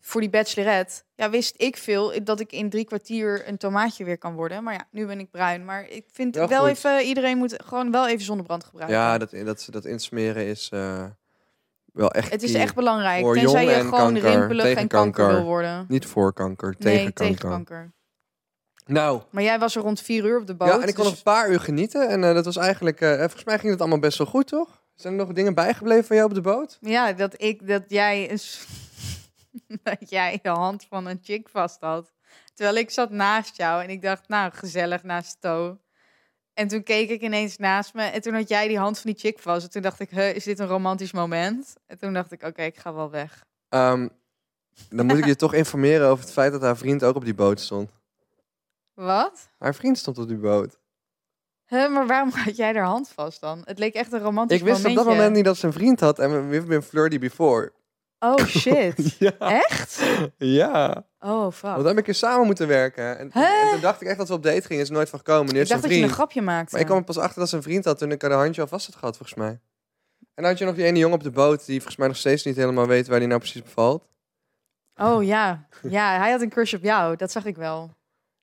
voor 0.00 0.20
die 0.20 0.30
bachelorette. 0.30 1.02
Ja, 1.14 1.30
wist 1.30 1.54
ik 1.56 1.76
veel 1.76 2.24
dat 2.24 2.40
ik 2.40 2.52
in 2.52 2.70
drie 2.70 2.84
kwartier 2.84 3.48
een 3.48 3.56
tomaatje 3.56 4.04
weer 4.04 4.18
kan 4.18 4.34
worden. 4.34 4.62
Maar 4.62 4.74
ja, 4.74 4.86
nu 4.90 5.06
ben 5.06 5.18
ik 5.20 5.30
bruin. 5.30 5.64
Maar 5.64 5.88
ik 5.88 6.04
vind 6.12 6.34
Wel 6.34 6.68
even, 6.68 7.02
iedereen 7.02 7.38
moet 7.38 7.62
gewoon 7.64 7.90
wel 7.90 8.08
even 8.08 8.24
zonnebrand 8.24 8.64
gebruiken. 8.64 8.98
Ja, 8.98 9.18
dat, 9.18 9.30
dat, 9.30 9.66
dat 9.70 9.84
insmeren 9.84 10.46
is 10.46 10.68
eh, 10.72 11.04
wel 11.92 12.10
echt 12.10 12.30
het 12.30 12.42
is 12.42 12.54
echt 12.54 12.74
belangrijk. 12.74 13.20
Voor 13.20 13.34
Tenzij 13.34 13.64
je 13.64 13.70
gewoon 13.74 13.90
kanker, 13.90 14.22
rimpelig 14.30 14.66
en 14.66 14.74
kanker 14.74 14.88
kanker. 14.88 15.28
wil 15.28 15.44
worden. 15.44 15.84
Niet 15.88 16.06
voor 16.06 16.32
kanker, 16.32 16.74
nee, 16.78 16.94
tegen 16.96 17.12
kanker. 17.12 17.36
tegen 17.36 17.48
kanker. 17.50 17.92
Nou, 18.90 19.22
Maar 19.30 19.42
jij 19.42 19.58
was 19.58 19.76
er 19.76 19.82
rond 19.82 20.00
vier 20.00 20.24
uur 20.24 20.38
op 20.40 20.46
de 20.46 20.54
boot. 20.54 20.68
ja, 20.68 20.80
en 20.80 20.88
ik 20.88 20.94
kon 20.94 21.04
nog 21.04 21.12
dus- 21.12 21.22
een 21.24 21.32
paar 21.32 21.50
uur 21.50 21.60
genieten. 21.60 22.08
En 22.08 22.24
eh, 22.24 22.34
dat 22.34 22.44
was 22.44 22.56
eigenlijk, 22.56 23.00
eh, 23.00 23.18
volgens 23.18 23.44
mij 23.44 23.58
ging 23.58 23.70
het 23.72 23.80
allemaal 23.80 23.98
best 23.98 24.18
wel 24.18 24.26
goed, 24.26 24.46
toch? 24.46 24.82
Zijn 24.94 25.12
er 25.12 25.18
nog 25.26 25.32
dingen 25.32 25.54
bijgebleven 25.54 26.04
van 26.04 26.16
jou 26.16 26.28
op 26.28 26.34
de 26.34 26.40
boot? 26.40 26.78
Ja, 26.80 27.12
dat 27.12 27.42
ik 27.42 27.66
dat 27.66 27.82
jij 27.88 28.30
een 28.30 28.38
s- 28.38 28.66
dat 29.82 30.10
jij 30.10 30.38
de 30.42 30.48
hand 30.48 30.86
van 30.88 31.06
een 31.06 31.18
chick 31.22 31.48
vast 31.48 31.80
had. 31.80 32.12
Terwijl 32.54 32.76
ik 32.76 32.90
zat 32.90 33.10
naast 33.10 33.56
jou 33.56 33.82
en 33.82 33.90
ik 33.90 34.02
dacht, 34.02 34.28
nou, 34.28 34.52
gezellig 34.54 35.02
naast 35.02 35.36
To. 35.40 35.78
En 36.54 36.68
toen 36.68 36.82
keek 36.82 37.10
ik 37.10 37.20
ineens 37.22 37.56
naast 37.56 37.94
me. 37.94 38.02
En 38.02 38.20
toen 38.20 38.34
had 38.34 38.48
jij 38.48 38.68
die 38.68 38.78
hand 38.78 38.98
van 38.98 39.10
die 39.10 39.20
chick 39.20 39.38
vast. 39.38 39.64
En 39.64 39.70
toen 39.70 39.82
dacht 39.82 40.00
ik, 40.00 40.10
huh, 40.10 40.34
is 40.34 40.44
dit 40.44 40.58
een 40.58 40.66
romantisch 40.66 41.12
moment? 41.12 41.74
En 41.86 41.98
toen 41.98 42.12
dacht 42.12 42.32
ik, 42.32 42.42
oké, 42.42 42.62
ik 42.62 42.76
ga 42.78 42.94
wel 42.94 43.10
weg. 43.10 43.44
Ehm, 43.68 44.08
dan 44.88 45.06
moet 45.06 45.18
ik 45.18 45.24
je 45.26 45.36
toch 45.36 45.54
informeren 45.54 46.08
over 46.08 46.24
het 46.24 46.32
feit 46.32 46.52
dat 46.52 46.62
haar 46.62 46.76
vriend 46.76 47.04
ook 47.04 47.16
op 47.16 47.24
die 47.24 47.34
boot 47.34 47.60
stond. 47.60 47.90
Wat? 49.00 49.48
Haar 49.58 49.74
vriend 49.74 49.98
stond 49.98 50.18
op 50.18 50.28
die 50.28 50.36
boot. 50.36 50.78
Huh, 51.66 51.92
maar 51.92 52.06
waarom 52.06 52.30
had 52.30 52.56
jij 52.56 52.74
haar 52.74 52.84
hand 52.84 53.08
vast 53.08 53.40
dan? 53.40 53.62
Het 53.64 53.78
leek 53.78 53.94
echt 53.94 54.12
een 54.12 54.20
romantisch 54.20 54.58
Ik 54.58 54.64
wist 54.64 54.84
op 54.84 54.94
dat 54.94 55.04
moment 55.04 55.34
niet 55.34 55.44
dat 55.44 55.56
ze 55.56 55.66
een 55.66 55.72
vriend 55.72 56.00
had 56.00 56.18
en 56.18 56.48
we've 56.48 56.66
been 56.66 56.82
flirty 56.82 57.18
before. 57.18 57.72
Oh 58.18 58.46
shit. 58.46 58.94
Ja. 59.18 59.38
Echt? 59.38 60.02
Ja. 60.38 61.04
Oh 61.20 61.40
Want 61.40 61.54
fuck. 61.54 61.74
dan 61.74 61.86
heb 61.86 61.98
ik 61.98 62.04
keer 62.04 62.14
samen 62.14 62.46
moeten 62.46 62.68
werken. 62.68 63.18
En, 63.18 63.30
en 63.32 63.70
toen 63.70 63.80
dacht 63.80 64.00
ik 64.00 64.08
echt 64.08 64.18
dat 64.18 64.28
we 64.28 64.34
op 64.34 64.42
date 64.42 64.66
gingen. 64.66 64.82
Is 64.82 64.88
er 64.88 64.94
nooit 64.94 65.08
van 65.08 65.18
gekomen. 65.18 65.54
Nu 65.54 65.60
Ik 65.60 65.68
dacht 65.68 65.82
dat 65.82 65.90
je 65.90 66.02
een 66.02 66.08
grapje 66.08 66.42
maakte. 66.42 66.70
Maar 66.72 66.80
ik 66.80 66.86
kwam 66.86 66.98
er 66.98 67.04
pas 67.04 67.18
achter 67.18 67.40
dat 67.40 67.48
ze 67.48 67.56
een 67.56 67.62
vriend 67.62 67.84
had 67.84 67.98
toen 67.98 68.10
ik 68.10 68.22
haar 68.22 68.32
handje 68.32 68.60
al 68.60 68.66
vast 68.66 68.86
had 68.86 68.96
gehad, 68.96 69.16
volgens 69.16 69.38
mij. 69.38 69.48
En 69.48 70.42
dan 70.42 70.44
had 70.44 70.58
je 70.58 70.64
nog 70.64 70.74
die 70.74 70.84
ene 70.84 70.98
jongen 70.98 71.16
op 71.16 71.22
de 71.22 71.30
boot 71.30 71.66
die 71.66 71.76
volgens 71.76 71.96
mij 71.96 72.08
nog 72.08 72.16
steeds 72.16 72.44
niet 72.44 72.56
helemaal 72.56 72.86
weet 72.86 73.06
waar 73.06 73.18
hij 73.18 73.26
nou 73.26 73.40
precies 73.40 73.62
bevalt. 73.62 74.08
Oh 74.96 75.24
ja. 75.24 75.66
Ja, 75.82 76.18
hij 76.18 76.30
had 76.30 76.40
een 76.40 76.50
crush 76.50 76.74
op 76.74 76.82
jou. 76.82 77.16
Dat 77.16 77.30
zag 77.30 77.44
ik 77.44 77.56
wel. 77.56 77.98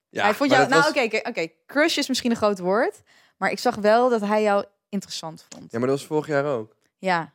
Ja, 0.10 0.24
hij 0.24 0.34
vond 0.34 0.52
jou... 0.52 0.68
Nou 0.70 0.82
was- 0.82 0.90
oké, 0.90 1.02
oké, 1.04 1.30
oké. 1.30 1.48
Crush 1.66 1.98
is 1.98 2.08
misschien 2.08 2.32
een 2.32 2.38
groot 2.38 2.60
woord. 2.60 3.02
Maar 3.38 3.52
ik 3.52 3.60
zag 3.60 3.76
wel 3.76 4.10
dat 4.10 4.22
hij 4.22 4.42
jou 4.42 4.66
interessant 4.90 5.46
vond. 5.50 5.72
Ja, 5.72 5.80
maar 5.80 5.88
dat 5.88 5.98
was 5.98 6.08
vorig 6.08 6.28
jaar 6.28 6.46
ook. 6.46 6.76
Ja, 6.98 7.34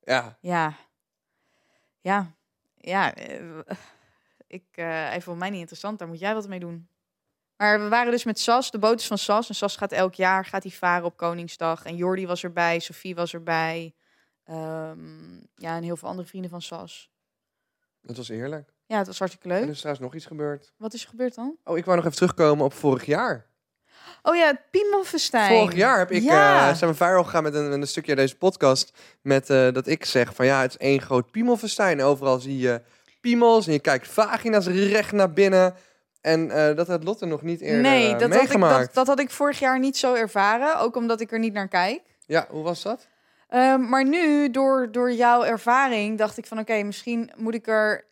Ja, 0.00 0.38
ja. 0.40 0.74
Ja. 2.00 2.34
Ja. 2.74 3.14
eh, 3.14 3.60
ik, 4.46 4.64
eh, 4.72 4.84
hij 4.86 5.20
vond 5.20 5.38
mij 5.38 5.50
niet 5.50 5.58
interessant. 5.60 5.98
Daar 5.98 6.08
moet 6.08 6.18
jij 6.18 6.34
wat 6.34 6.48
mee 6.48 6.58
doen. 6.58 6.88
Maar 7.56 7.80
we 7.80 7.88
waren 7.88 8.10
dus 8.12 8.24
met 8.24 8.38
Sas. 8.38 8.70
De 8.70 8.78
boot 8.78 9.00
is 9.00 9.06
van 9.06 9.18
Sas. 9.18 9.48
En 9.48 9.54
Sas 9.54 9.76
gaat 9.76 9.92
elk 9.92 10.14
jaar 10.14 10.44
gaat 10.44 10.62
hij 10.62 10.72
varen 10.72 11.04
op 11.04 11.16
Koningsdag. 11.16 11.84
En 11.84 11.96
Jordi 11.96 12.26
was 12.26 12.44
erbij. 12.44 12.78
Sophie 12.78 13.14
was 13.14 13.34
erbij. 13.34 13.94
Ehm, 14.44 15.34
ja, 15.54 15.76
en 15.76 15.82
heel 15.82 15.96
veel 15.96 16.08
andere 16.08 16.28
vrienden 16.28 16.50
van 16.50 16.62
Sas. 16.62 17.10
dat 18.02 18.16
was 18.16 18.28
eerlijk. 18.28 18.72
Ja, 18.88 18.98
het 18.98 19.06
was 19.06 19.18
hartstikke 19.18 19.48
En 19.48 19.54
er 19.54 19.60
leuk. 19.60 19.70
is 19.70 19.78
trouwens 19.78 20.04
nog 20.06 20.14
iets 20.14 20.26
gebeurd. 20.26 20.72
Wat 20.76 20.94
is 20.94 21.02
er 21.02 21.08
gebeurd 21.08 21.34
dan? 21.34 21.56
Oh, 21.64 21.78
ik 21.78 21.84
wou 21.84 21.96
nog 21.96 22.04
even 22.06 22.16
terugkomen 22.16 22.64
op 22.64 22.72
vorig 22.74 23.04
jaar. 23.04 23.46
Oh 24.22 24.36
ja, 24.36 24.46
het 24.46 24.60
Piemelfestijn. 24.70 25.58
Vorig 25.58 25.74
jaar 25.76 25.98
heb 25.98 26.10
ik, 26.10 26.22
Ja. 26.22 26.68
eh, 26.70 26.74
zijn 26.76 26.90
we 26.90 26.96
viral 26.96 27.24
gegaan 27.24 27.42
met 27.42 27.54
een, 27.54 27.68
met 27.68 27.80
een 27.80 27.86
stukje 27.86 28.14
deze 28.14 28.36
podcast. 28.36 28.92
Met 29.22 29.50
eh, 29.50 29.72
dat 29.72 29.86
ik 29.86 30.04
zeg 30.04 30.34
van 30.34 30.46
ja, 30.46 30.60
het 30.60 30.70
is 30.70 30.76
één 30.76 31.00
groot 31.00 31.30
piemelfestijn. 31.30 32.02
Overal 32.02 32.38
zie 32.38 32.58
je 32.58 32.82
piemels 33.20 33.66
en 33.66 33.72
je 33.72 33.78
kijkt 33.78 34.08
vagina's 34.08 34.66
recht 34.66 35.12
naar 35.12 35.32
binnen. 35.32 35.74
En 36.20 36.50
eh, 36.50 36.76
dat 36.76 36.86
had 36.86 37.04
Lotte 37.04 37.26
nog 37.26 37.42
niet 37.42 37.60
eerder 37.60 37.80
nee, 37.80 38.10
dat 38.12 38.20
had, 38.20 38.30
ik, 38.32 38.36
meegemaakt. 38.36 38.84
dat, 38.86 38.94
dat 38.94 39.06
had 39.06 39.18
ik 39.20 39.30
vorig 39.30 39.58
jaar 39.58 39.78
niet 39.78 39.96
zo 39.96 40.14
ervaren. 40.14 40.78
Ook 40.78 40.96
omdat 40.96 41.20
ik 41.20 41.32
er 41.32 41.38
niet 41.38 41.52
naar 41.52 41.68
kijk. 41.68 42.00
Ja, 42.26 42.46
hoe 42.50 42.62
was 42.62 42.82
dat? 42.82 43.06
Ehm, 43.48 43.88
maar 43.88 44.04
nu, 44.04 44.50
door, 44.50 44.88
door 44.92 45.12
jouw 45.12 45.44
ervaring, 45.44 46.18
dacht 46.18 46.38
ik 46.38 46.46
van... 46.46 46.58
oké, 46.58 46.82
misschien 46.82 47.30
moet 47.36 47.54
ik 47.54 47.66
er 47.66 48.04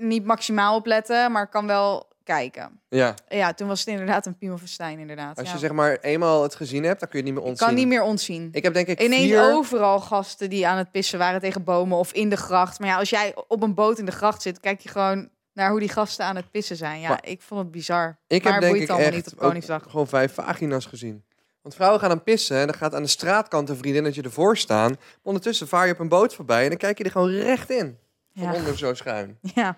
niet 0.00 0.24
maximaal 0.24 0.76
op 0.76 0.86
letten... 0.86 1.32
maar 1.32 1.42
ik 1.42 1.50
kan 1.50 1.66
wel 1.66 2.08
kijken. 2.24 2.80
Ja, 2.88 3.14
Ja, 3.28 3.52
toen 3.54 3.68
was 3.68 3.78
het 3.78 3.88
inderdaad 3.88 4.26
een 4.26 4.38
piemelfestijn, 4.38 4.98
inderdaad. 4.98 5.38
als 5.38 5.46
ja. 5.46 5.52
je 5.52 5.58
zeg 5.58 5.72
maar 5.72 5.96
eenmaal 6.00 6.42
het 6.42 6.54
gezien 6.54 6.84
hebt, 6.84 7.00
dan 7.00 7.08
kun 7.08 7.18
je 7.18 7.24
het 7.24 7.34
niet 7.34 7.34
meer 7.34 7.42
ik 7.44 7.48
ontzien. 7.50 7.66
kan 7.66 7.76
niet 7.76 7.86
meer 7.86 8.02
ontzien. 8.02 8.48
Ik 8.52 8.62
heb 8.62 8.74
denk 8.74 8.86
ik 8.86 9.00
Ineens 9.02 9.22
vier... 9.22 9.42
overal 9.52 10.00
gasten 10.00 10.50
die 10.50 10.66
aan 10.66 10.78
het 10.78 10.90
pissen 10.90 11.18
waren 11.18 11.40
tegen 11.40 11.64
bomen 11.64 11.98
of 11.98 12.12
in 12.12 12.28
de 12.30 12.36
gracht. 12.36 12.78
Maar 12.78 12.88
ja, 12.88 12.96
als 12.98 13.10
jij 13.10 13.34
op 13.48 13.62
een 13.62 13.74
boot 13.74 13.98
in 13.98 14.04
de 14.04 14.12
gracht 14.12 14.42
zit, 14.42 14.60
kijk 14.60 14.80
je 14.80 14.88
gewoon 14.88 15.28
naar 15.52 15.70
hoe 15.70 15.80
die 15.80 15.88
gasten 15.88 16.24
aan 16.24 16.36
het 16.36 16.50
pissen 16.50 16.76
zijn. 16.76 17.00
Ja, 17.00 17.08
Maar- 17.08 17.26
ik 17.26 17.42
vond 17.42 17.60
het 17.60 17.70
bizar. 17.70 18.18
Ik 18.26 18.42
maar 18.42 18.52
heb 18.52 18.60
denk 18.62 18.72
boeit 18.74 18.84
ik 18.84 18.90
allemaal 18.90 19.08
echt 19.12 19.16
niet 19.24 19.32
op 19.32 19.38
Koningsdag. 19.38 19.82
gewoon 19.90 20.08
vijf 20.08 20.34
vagina's 20.34 20.86
gezien. 20.86 21.24
Want 21.62 21.74
vrouwen 21.74 22.00
gaan 22.00 22.08
dan 22.08 22.22
pissen 22.22 22.56
en 22.58 22.66
dan 22.66 22.76
gaat 22.76 22.94
aan 22.94 23.02
de 23.02 23.08
straatkant 23.08 23.68
een 23.68 23.76
vriendinnetje 23.76 24.22
ervoor 24.22 24.56
staan. 24.56 24.88
Maar 24.90 24.98
ondertussen 25.22 25.68
vaar 25.68 25.86
je 25.86 25.92
op 25.92 25.98
een 25.98 26.08
boot 26.08 26.34
voorbij 26.34 26.62
en 26.62 26.68
dan 26.68 26.78
kijk 26.78 26.98
je 26.98 27.04
er 27.04 27.10
gewoon 27.10 27.30
recht 27.30 27.70
in. 27.70 27.98
Van 28.34 28.42
Ja. 28.44 28.54
onder 28.54 28.78
zo 28.78 28.94
schuin. 28.94 29.38
Ja, 29.54 29.76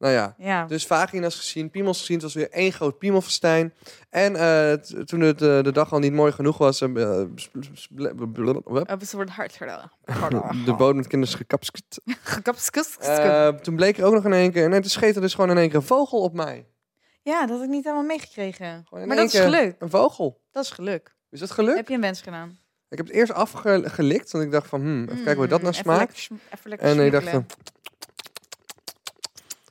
Nou 0.00 0.12
ja, 0.12 0.34
ja. 0.38 0.66
dus 0.66 0.86
vagina's 0.86 1.34
gezien, 1.34 1.70
piemels 1.70 1.98
gezien. 1.98 2.14
Het 2.16 2.24
was 2.24 2.34
weer 2.34 2.50
één 2.50 2.72
groot 2.72 2.98
piemelfestijn. 2.98 3.74
En 4.10 4.36
eh, 4.36 4.72
toen 5.04 5.20
het 5.20 5.42
eh, 5.42 5.62
de 5.62 5.72
dag 5.72 5.92
al 5.92 5.98
niet 5.98 6.12
mooi 6.12 6.32
genoeg 6.32 6.58
was... 6.58 6.80
eh, 6.80 7.20
eh, 7.20 7.28
Op 8.74 9.00
het 9.00 9.12
wordt 9.12 9.30
hard 9.30 9.58
de 10.66 10.74
boot 10.76 10.94
met 10.94 11.06
kinders 11.06 11.34
gekapskt. 11.34 12.00
Gekapskus. 12.22 12.96
Eh, 12.98 13.48
toen 13.48 13.76
bleek 13.76 13.98
er 13.98 14.04
ook 14.04 14.14
nog 14.14 14.24
in 14.24 14.32
één 14.32 14.52
keer... 14.52 14.68
Nee, 14.68 14.80
toen 14.80 14.90
scheet 14.90 15.14
er 15.14 15.20
dus 15.20 15.34
gewoon 15.34 15.50
in 15.50 15.58
één 15.58 15.68
keer 15.68 15.76
een 15.78 15.82
vogel 15.82 16.20
op 16.20 16.34
mij. 16.34 16.66
Ja, 17.22 17.40
dat 17.40 17.56
had 17.56 17.62
ik 17.64 17.70
niet 17.70 17.84
helemaal 17.84 18.06
meegekregen. 18.06 18.86
Maar 18.90 19.16
dat 19.16 19.32
is 19.34 19.40
geluk. 19.40 19.76
Een 19.78 19.90
vogel. 19.90 20.40
Dat 20.50 20.64
is 20.64 20.70
geluk. 20.70 21.14
Is 21.30 21.40
dat 21.40 21.50
geluk? 21.50 21.76
Heb 21.76 21.88
je 21.88 21.94
een 21.94 22.00
wens 22.00 22.20
gedaan? 22.22 22.58
Ik 22.88 22.96
heb 22.96 23.06
het 23.06 23.16
eerst 23.16 23.32
afgelikt, 23.32 24.30
want 24.30 24.44
ik 24.44 24.50
dacht 24.50 24.68
van, 24.68 24.80
hmm, 24.80 25.02
even 25.02 25.14
kijken 25.16 25.36
hoe 25.36 25.46
dat 25.46 25.62
nou 25.62 25.74
Mm, 25.84 25.90
even 25.90 26.28
smaakt. 26.52 26.80
En 26.80 27.00
ik 27.00 27.12
dacht 27.12 27.28
van. 27.28 27.46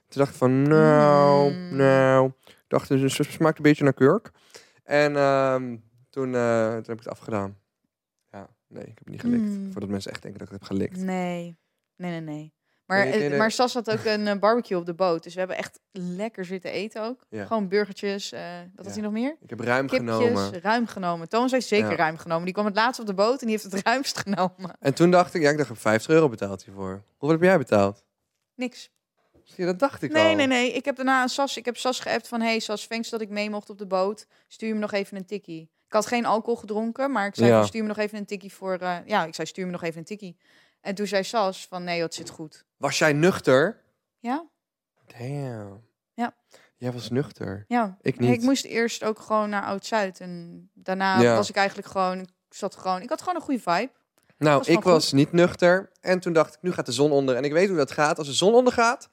Toen 0.09 0.21
dacht 0.21 0.29
ik 0.31 0.37
van, 0.37 0.61
nou, 0.61 1.51
Mm. 1.53 1.75
nou. 1.75 2.31
Ik 2.47 2.75
dacht, 2.75 2.87
dus 2.89 3.17
het 3.17 3.27
smaakt 3.27 3.57
een 3.57 3.63
beetje 3.63 3.83
naar 3.83 3.93
kurk. 3.93 4.31
En 4.83 5.15
ehm, 5.15 5.77
toen, 6.09 6.35
eh, 6.35 6.67
toen 6.67 6.75
heb 6.75 6.89
ik 6.91 6.99
het 6.99 7.07
afgedaan. 7.09 7.57
Ja, 8.31 8.49
nee, 8.67 8.81
ik 8.83 8.87
heb 8.87 8.97
het 8.97 9.09
niet 9.09 9.21
gelikt. 9.21 9.43
Mm. 9.43 9.71
Voordat 9.71 9.89
mensen 9.89 10.11
echt 10.11 10.21
denken 10.21 10.39
dat 10.39 10.47
ik 10.47 10.53
het 10.59 10.69
heb 10.69 10.77
gelikt. 10.77 10.97
Nee, 10.97 11.57
nee, 11.95 12.11
nee, 12.11 12.21
nee. 12.21 12.53
Maar, 12.85 12.97
Nee, 13.03 13.13
nee, 13.13 13.23
eh, 13.23 13.29
nee. 13.29 13.37
maar 13.37 13.51
Sas 13.51 13.73
had 13.73 13.91
ook 13.91 14.03
een 14.03 14.27
eh, 14.27 14.39
barbecue 14.39 14.77
op 14.77 14.85
de 14.85 14.93
boot. 14.93 15.23
Dus 15.23 15.33
we 15.33 15.39
hebben 15.39 15.57
echt 15.57 15.79
lekker 15.91 16.45
zitten 16.45 16.71
eten 16.71 17.03
ook. 17.03 17.25
Ja. 17.29 17.45
Gewoon 17.45 17.67
burgertjes. 17.67 18.31
eh 18.31 18.41
wat 18.75 18.85
had 18.85 18.85
Ja. 18.85 18.91
hij 18.91 19.01
nog 19.01 19.11
meer? 19.11 19.35
Ik 19.41 19.49
heb 19.49 19.59
ruim 19.59 19.87
Kipjes, 19.87 20.15
genomen. 20.15 20.61
ruim 20.61 20.87
genomen. 20.87 21.29
Thomas 21.29 21.51
heeft 21.51 21.67
zeker 21.67 21.89
Ja. 21.89 21.95
ruim 21.95 22.17
genomen. 22.17 22.43
Die 22.45 22.53
kwam 22.53 22.65
het 22.65 22.75
laatst 22.75 22.99
op 23.01 23.05
de 23.07 23.13
boot 23.13 23.39
en 23.41 23.47
die 23.47 23.57
heeft 23.59 23.71
het 23.71 23.81
ruimst 23.87 24.17
genomen. 24.17 24.77
En 24.79 24.93
toen 24.93 25.11
dacht 25.11 25.33
ik, 25.33 25.41
ja, 25.41 25.49
ik 25.49 25.57
dacht, 25.57 25.69
ik 25.69 25.75
heb 25.75 25.83
50 25.83 26.11
euro 26.11 26.29
betaald 26.29 26.63
hiervoor. 26.63 27.03
Hoeveel 27.17 27.37
heb 27.37 27.45
jij 27.47 27.57
betaald? 27.57 28.03
Niks. 28.55 28.89
Zie 29.55 29.65
dat 29.65 29.79
dacht 29.79 30.01
ik 30.01 30.11
Nee, 30.11 30.29
al. 30.29 30.35
nee, 30.35 30.47
nee. 30.47 30.71
Ik 30.73 30.85
heb 30.85 30.95
daarna 30.95 31.21
aan 31.21 31.29
Sas, 31.29 31.57
ik 31.57 31.65
heb 31.65 31.77
Sas 31.77 31.99
geappt 31.99 32.27
van... 32.27 32.41
Hey 32.41 32.59
Sas, 32.59 32.87
thanks 32.87 33.09
dat 33.09 33.21
ik 33.21 33.29
mee 33.29 33.49
mocht 33.49 33.69
op 33.69 33.77
de 33.77 33.85
boot. 33.87 34.27
Stuur 34.47 34.73
me 34.73 34.79
nog 34.79 34.91
even 34.91 35.17
een 35.17 35.25
tikkie. 35.25 35.61
Ik 35.85 35.93
had 35.93 36.05
geen 36.05 36.25
alcohol 36.25 36.55
gedronken, 36.55 37.11
maar 37.11 37.27
ik 37.27 37.35
zei 37.35 37.49
Ja. 37.49 37.63
stuur 37.65 37.81
me 37.81 37.87
nog 37.87 37.97
even 37.97 38.17
een 38.17 38.25
tikkie 38.25 38.53
voor... 38.53 38.73
eh, 38.77 38.97
ja, 39.05 39.25
ik 39.25 39.35
zei 39.35 39.47
stuur 39.47 39.65
me 39.65 39.71
nog 39.71 39.83
even 39.83 39.97
een 39.99 40.05
tikkie. 40.05 40.37
En 40.81 40.95
toen 40.95 41.07
zei 41.07 41.23
Sas 41.23 41.67
van 41.67 41.83
nee, 41.83 42.01
het 42.01 42.13
zit 42.13 42.29
goed. 42.29 42.65
Was 42.77 42.97
jij 42.97 43.13
nuchter? 43.13 43.81
Ja? 44.19 44.45
Damn. 45.17 45.81
Ja. 46.13 46.35
Jij 46.77 46.91
was 46.91 47.09
nuchter. 47.09 47.65
Ja. 47.67 47.97
Ik 48.01 48.19
Nee, 48.19 48.29
niet. 48.29 48.39
ik 48.39 48.43
moest 48.45 48.65
eerst 48.65 49.03
ook 49.03 49.19
gewoon 49.19 49.49
naar 49.49 49.63
Oud-Zuid. 49.63 50.19
En 50.19 50.69
daarna 50.73 51.21
Ja. 51.21 51.35
was 51.35 51.49
ik 51.49 51.55
eigenlijk 51.55 51.87
gewoon... 51.87 52.19
Ik 52.19 52.29
zat 52.55 52.75
gewoon... 52.75 53.01
Ik 53.01 53.09
had 53.09 53.19
gewoon 53.19 53.35
een 53.35 53.41
goede 53.41 53.59
vibe. 53.61 53.91
Nou, 54.37 54.57
was 54.57 54.67
ik 54.67 54.83
was 54.83 55.11
niet 55.11 55.31
nuchter. 55.31 55.91
En 56.01 56.19
toen 56.19 56.33
dacht 56.33 56.53
ik, 56.53 56.61
nu 56.61 56.71
gaat 56.71 56.85
de 56.85 56.91
zon 56.91 57.11
onder. 57.11 57.35
En 57.35 57.43
ik 57.43 57.51
weet 57.51 57.67
hoe 57.67 57.77
dat 57.77 57.91
gaat. 57.91 58.17
Als 58.17 58.27
de 58.27 58.33
zon 58.33 58.53
ondergaat, 58.53 59.09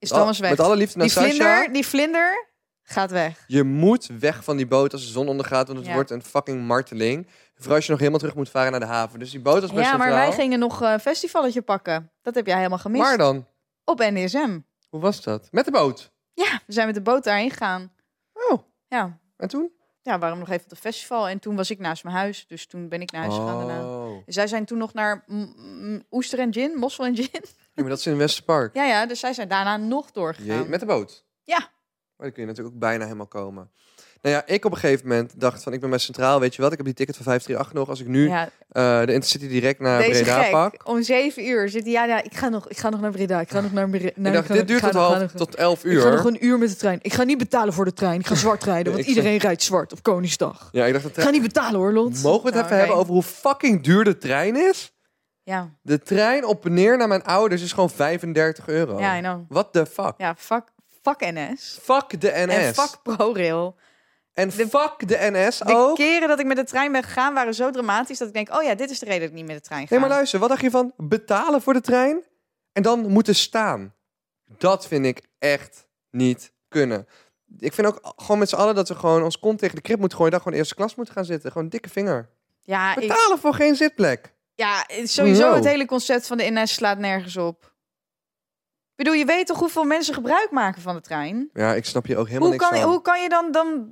Is 0.00 0.08
Thomas 0.08 0.38
weg. 0.38 0.50
met 0.50 0.60
alle 0.60 0.76
liefde 0.76 0.98
naar 0.98 1.06
die 1.06 1.16
Sasha. 1.16 1.28
vlinder, 1.28 1.72
die 1.72 1.86
vlinder 1.86 2.48
gaat 2.82 3.10
weg. 3.10 3.44
Je 3.46 3.62
moet 3.62 4.06
weg 4.18 4.44
van 4.44 4.56
die 4.56 4.66
boot 4.66 4.92
als 4.92 5.02
de 5.04 5.10
zon 5.12 5.28
ondergaat, 5.28 5.66
want 5.66 5.78
het 5.78 5.88
Ja. 5.88 5.94
wordt 5.94 6.10
een 6.10 6.22
fucking 6.22 6.66
marteling. 6.66 7.26
Vooral 7.54 7.74
als 7.76 7.84
je 7.84 7.90
nog 7.90 7.98
helemaal 8.00 8.20
terug 8.20 8.34
moet 8.34 8.50
varen 8.50 8.70
naar 8.70 8.80
de 8.80 8.86
haven. 8.86 9.18
Dus 9.18 9.30
die 9.30 9.40
boot 9.40 9.60
was 9.60 9.72
best 9.72 9.90
Ja, 9.90 9.96
maar 9.96 10.10
wij 10.10 10.32
gingen 10.32 10.58
nog 10.58 10.80
een 10.80 11.00
festivalletje 11.00 11.62
pakken. 11.62 12.10
Dat 12.22 12.34
heb 12.34 12.46
jij 12.46 12.56
helemaal 12.56 12.78
gemist. 12.78 13.02
Waar 13.02 13.18
dan? 13.18 13.46
Op 13.84 13.98
NDSM. 13.98 14.58
Hoe 14.88 15.00
was 15.00 15.22
dat? 15.22 15.48
Met 15.50 15.64
de 15.64 15.70
boot? 15.70 16.10
Ja, 16.34 16.60
we 16.66 16.72
zijn 16.72 16.86
met 16.86 16.94
de 16.94 17.02
boot 17.02 17.24
daarheen 17.24 17.50
gegaan. 17.50 17.92
Oh, 18.32 18.58
Ja, 18.88 19.18
en 19.36 19.48
toen? 19.48 19.70
ja 20.02 20.18
waarom 20.18 20.38
nog 20.38 20.48
even 20.48 20.64
op 20.64 20.70
het 20.70 20.78
festival. 20.78 21.28
En 21.28 21.38
toen 21.38 21.56
was 21.56 21.70
ik 21.70 21.78
naast 21.78 22.04
mijn 22.04 22.16
huis. 22.16 22.44
Dus 22.46 22.66
toen 22.66 22.88
ben 22.88 23.00
ik 23.00 23.10
naar 23.12 23.20
huis 23.22 23.34
gegaan 23.34 23.66
daarna. 23.66 23.84
Oh. 23.84 24.22
Zij 24.26 24.46
zijn 24.46 24.64
toen 24.64 24.78
nog 24.78 24.92
naar 24.94 25.22
mm, 25.26 25.52
mm, 25.56 26.02
Oester 26.10 26.38
en 26.38 26.52
Gin, 26.52 26.72
Mossel 26.78 27.04
en 27.04 27.16
Gin. 27.16 27.42
Ja, 27.74 27.82
maar 27.82 27.88
dat 27.90 27.98
is 27.98 28.06
in 28.06 28.16
Westerpark. 28.16 28.74
Ja, 28.74 28.84
ja, 28.84 29.06
dus 29.06 29.20
zij 29.20 29.32
zijn 29.32 29.48
daarna 29.48 29.76
nog 29.76 30.10
doorgegaan. 30.10 30.56
Jee, 30.56 30.68
met 30.68 30.80
de 30.80 30.86
boot? 30.86 31.24
Ja. 31.44 31.58
Maar 31.58 31.68
dan 32.28 32.32
kun 32.32 32.42
je 32.42 32.48
natuurlijk 32.48 32.74
ook 32.74 32.80
bijna 32.80 33.04
helemaal 33.04 33.26
komen. 33.26 33.70
Nou 34.22 34.34
ja, 34.34 34.46
ik 34.46 34.64
op 34.64 34.72
een 34.72 34.78
gegeven 34.78 35.08
moment 35.08 35.40
dacht 35.40 35.62
van, 35.62 35.72
ik 35.72 35.80
ben 35.80 35.90
bij 35.90 35.98
Centraal, 35.98 36.40
weet 36.40 36.54
je 36.54 36.62
wat? 36.62 36.70
Ik 36.70 36.76
heb 36.76 36.86
die 36.86 36.94
ticket 36.94 37.16
van 37.16 37.24
538 37.24 37.72
nog. 37.80 37.88
Als 37.88 38.00
ik 38.00 38.06
nu 38.06 38.28
Ja, 38.28 38.48
eh, 38.68 39.06
de 39.06 39.12
Intercity 39.12 39.48
direct 39.48 39.80
naar 39.80 40.02
deze 40.02 40.22
Breda 40.22 40.42
gek. 40.42 40.50
pak. 40.50 40.88
Om 40.88 41.02
zeven 41.02 41.46
uur 41.48 41.68
zit 41.68 41.82
hij, 41.82 41.92
ja, 41.92 42.04
ja, 42.04 42.22
ik 42.22 42.36
ga 42.36 42.48
nog, 42.48 42.68
ik 42.68 42.78
ga 42.78 42.88
nog 42.88 43.00
naar 43.00 43.10
Breda. 43.10 43.40
Ik 43.40 43.50
ga 43.50 43.60
nog 43.60 43.72
naar 43.72 43.88
Breda. 43.90 44.06
ik 44.16 44.32
dacht, 44.32 44.48
dit 44.52 44.68
duurt 44.68 44.82
tot, 44.82 44.92
half, 44.92 45.32
tot 45.32 45.54
11 45.54 45.84
Ik 45.84 45.98
ga 45.98 46.08
nog 46.10 46.20
uur. 46.20 46.26
een 46.26 46.44
uur 46.44 46.58
met 46.58 46.68
de 46.68 46.76
trein. 46.76 46.98
Ik 47.02 47.12
ga 47.12 47.22
niet 47.22 47.38
betalen 47.38 47.72
voor 47.72 47.84
de 47.84 47.92
trein. 47.92 48.20
Ik 48.20 48.26
ga 48.26 48.34
zwart 48.44 48.64
rijden, 48.64 48.92
want 48.92 49.04
iedereen 49.06 49.36
rijdt 49.38 49.62
zwart 49.62 49.92
op 49.92 50.02
Koningsdag. 50.02 50.68
Ja, 50.72 50.84
ik 50.86 50.92
dacht, 50.92 51.04
dat 51.04 51.16
Ik 51.16 51.22
ga 51.22 51.30
niet 51.30 51.42
betalen 51.42 51.80
hoor, 51.80 51.92
Lot. 51.92 52.22
Mogen 52.22 52.42
we 52.42 52.46
het 52.46 52.54
Nou, 52.54 52.64
even 52.64 52.66
oké. 52.66 52.74
hebben 52.76 52.96
over 52.96 53.12
hoe 53.12 53.22
fucking 53.22 53.82
duur 53.84 54.04
de 54.04 54.18
trein 54.18 54.56
is? 54.56 54.92
Ja, 55.50 55.70
De 55.82 55.98
trein 56.02 56.44
op 56.44 56.64
en 56.64 56.74
neer 56.74 56.96
naar 56.96 57.08
mijn 57.08 57.24
ouders 57.24 57.62
is 57.62 57.72
gewoon 57.72 57.90
35 57.90 58.66
euro. 58.68 58.98
ja, 58.98 59.16
I 59.16 59.20
know. 59.20 59.44
What 59.48 59.72
the 59.72 59.86
fuck? 59.86 60.14
Ja, 60.16 60.34
fuck, 60.38 60.64
fuck 61.02 61.20
NS. 61.32 61.78
Fuck 61.82 62.20
de 62.20 62.32
NS. 62.46 62.54
En 62.54 62.74
fuck 62.74 63.02
ProRail. 63.02 63.76
En 64.32 64.48
de- 64.48 64.68
fuck 64.68 65.08
de 65.08 65.16
NS 65.20 65.58
De 65.58 65.74
ook. 65.76 65.96
keren 65.96 66.28
dat 66.28 66.40
ik 66.40 66.46
met 66.46 66.56
de 66.56 66.64
trein 66.64 66.92
ben 66.92 67.02
gegaan 67.02 67.34
waren 67.34 67.54
zo 67.54 67.70
dramatisch 67.70 68.18
dat 68.18 68.28
ik 68.28 68.34
denk, 68.34 68.54
oh 68.54 68.62
ja, 68.62 68.74
dit 68.74 68.90
is 68.90 68.98
de 68.98 69.04
reden 69.04 69.20
dat 69.20 69.28
ik 69.30 69.34
niet 69.34 69.46
met 69.46 69.56
de 69.56 69.62
trein 69.62 69.80
ga. 69.86 69.90
Nee, 69.90 70.00
maar 70.00 70.08
luister, 70.08 70.38
wat 70.38 70.48
dacht 70.48 70.60
je 70.60 70.70
van 70.70 70.92
betalen 70.96 71.62
voor 71.62 71.72
de 71.72 71.80
trein 71.80 72.24
en 72.72 72.82
dan 72.82 73.08
moeten 73.08 73.34
staan? 73.34 73.94
Dat 74.58 74.86
vind 74.86 75.04
ik 75.06 75.22
echt 75.38 75.86
niet 76.10 76.52
kunnen. 76.68 77.06
Ik 77.58 77.72
vind 77.72 77.86
ook 77.86 78.12
gewoon 78.16 78.38
met 78.38 78.48
z'n 78.48 78.56
allen 78.56 78.74
dat 78.74 78.88
we 78.88 78.94
gewoon 78.94 79.22
ons 79.22 79.38
kont 79.38 79.58
tegen 79.58 79.74
de 79.74 79.80
krip 79.82 79.98
moeten 79.98 80.16
gooien. 80.16 80.32
Dan 80.32 80.42
gewoon 80.42 80.58
eerste 80.58 80.74
klas 80.74 80.94
moeten 80.94 81.14
gaan 81.14 81.24
zitten. 81.24 81.52
Gewoon 81.52 81.68
dikke 81.68 81.88
vinger. 81.88 82.28
Ja, 82.60 82.94
ik, 82.96 83.08
Betalen 83.08 83.38
voor 83.38 83.54
geen 83.54 83.76
zitplek. 83.76 84.32
Ja, 84.66 84.86
sowieso 85.04 85.46
Wow. 85.46 85.54
het 85.54 85.64
hele 85.64 85.84
concept 85.84 86.26
van 86.26 86.36
de 86.36 86.50
NS 86.50 86.72
slaat 86.74 86.98
nergens 86.98 87.36
op. 87.36 87.64
Ik 88.90 89.06
bedoel, 89.06 89.14
je 89.14 89.24
weet 89.24 89.46
toch 89.46 89.58
hoeveel 89.58 89.84
mensen 89.84 90.14
gebruik 90.14 90.50
maken 90.50 90.82
van 90.82 90.94
de 90.94 91.00
trein? 91.00 91.50
Ja, 91.52 91.74
ik 91.74 91.84
snap 91.84 92.06
hier 92.06 92.16
ook 92.18 92.26
helemaal 92.26 92.48
Hoe 92.48 92.56
niks 92.56 92.70
kan, 92.70 92.80
van. 92.80 92.90
hoe 92.90 93.02
kan 93.02 93.22
je 93.22 93.28
dan, 93.28 93.52
dan 93.52 93.88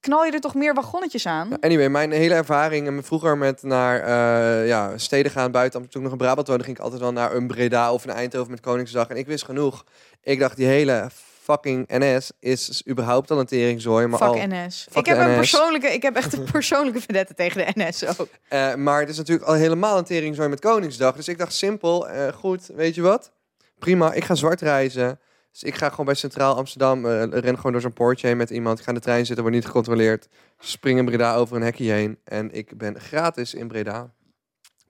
knal 0.00 0.24
je 0.24 0.32
er 0.32 0.40
toch 0.40 0.54
meer 0.54 0.74
wagonnetjes 0.74 1.26
aan? 1.26 1.48
Ja, 1.48 1.56
Anyway, 1.60 1.88
mijn 1.88 2.10
hele 2.12 2.34
ervaring 2.34 2.86
en 2.86 3.04
vroeger 3.04 3.38
met 3.38 3.62
naar 3.62 4.00
eh, 4.00 4.66
ja, 4.68 4.98
steden 4.98 5.32
gaan 5.32 5.50
buiten. 5.50 5.80
Toen 5.80 6.00
ik 6.00 6.02
nog 6.02 6.12
in 6.12 6.18
Brabant 6.18 6.46
woonde, 6.48 6.64
ging 6.64 6.76
ik 6.76 6.82
altijd 6.82 7.00
wel 7.00 7.12
naar 7.12 7.34
een 7.34 7.46
Breda 7.46 7.92
of 7.92 8.04
een 8.04 8.10
Eindhoven 8.10 8.50
met 8.50 8.60
Koningsdag. 8.60 9.08
En 9.08 9.16
ik 9.16 9.26
wist 9.26 9.44
genoeg. 9.44 9.84
Ik 10.22 10.38
dacht, 10.38 10.56
die 10.56 10.66
hele 10.66 11.08
fucking 11.46 11.88
NS 11.88 12.32
is 12.40 12.82
überhaupt 12.88 13.30
al 13.30 13.38
een 13.40 13.46
teringzooi. 13.46 14.06
Maar, 14.06 14.20
al, 14.20 14.34
Fuck 14.34 14.46
NS. 14.46 14.86
Fuck 14.90 14.96
ik 14.96 15.06
heb 15.06 15.28
een 15.28 15.34
persoonlijke, 15.34 15.92
ik 15.92 16.02
heb 16.02 16.16
echt 16.16 16.32
een 16.32 16.44
persoonlijke 16.58 17.00
vendette 17.00 17.34
tegen 17.34 17.64
de 17.66 17.72
NS 17.74 18.18
ook. 18.20 18.28
eh, 18.48 18.74
maar 18.74 19.00
het 19.00 19.08
is 19.08 19.16
natuurlijk 19.16 19.48
al 19.48 19.54
helemaal 19.54 19.98
een 19.98 20.04
teringzooi 20.04 20.48
met 20.48 20.60
Koningsdag. 20.60 21.16
Dus 21.16 21.28
ik 21.28 21.38
dacht 21.38 21.54
simpel, 21.54 22.08
eh, 22.08 22.32
goed, 22.32 22.66
weet 22.66 22.94
je 22.94 23.02
wat? 23.02 23.32
Prima, 23.78 24.12
ik 24.12 24.24
ga 24.24 24.34
zwart 24.34 24.60
reizen. 24.60 25.20
Dus 25.52 25.62
ik 25.62 25.74
ga 25.74 25.88
gewoon 25.90 26.06
bij 26.06 26.14
Centraal 26.14 26.56
Amsterdam, 26.56 27.06
eh, 27.06 27.22
ren 27.22 27.56
gewoon 27.56 27.72
door 27.72 27.80
zo'n 27.80 27.92
poortje 27.92 28.26
heen 28.26 28.36
met 28.36 28.50
iemand. 28.50 28.78
Ik 28.78 28.84
ga 28.84 28.90
in 28.90 28.96
de 28.96 29.02
trein 29.02 29.26
zitten, 29.26 29.44
wordt 29.44 29.58
niet 29.58 29.66
gecontroleerd. 29.66 30.28
Spring 30.58 30.98
in 30.98 31.04
Breda 31.04 31.34
over 31.34 31.56
een 31.56 31.62
hekje 31.62 31.92
heen. 31.92 32.18
En 32.24 32.52
ik 32.52 32.78
ben 32.78 33.00
gratis 33.00 33.54
in 33.54 33.68
Breda. 33.68 34.14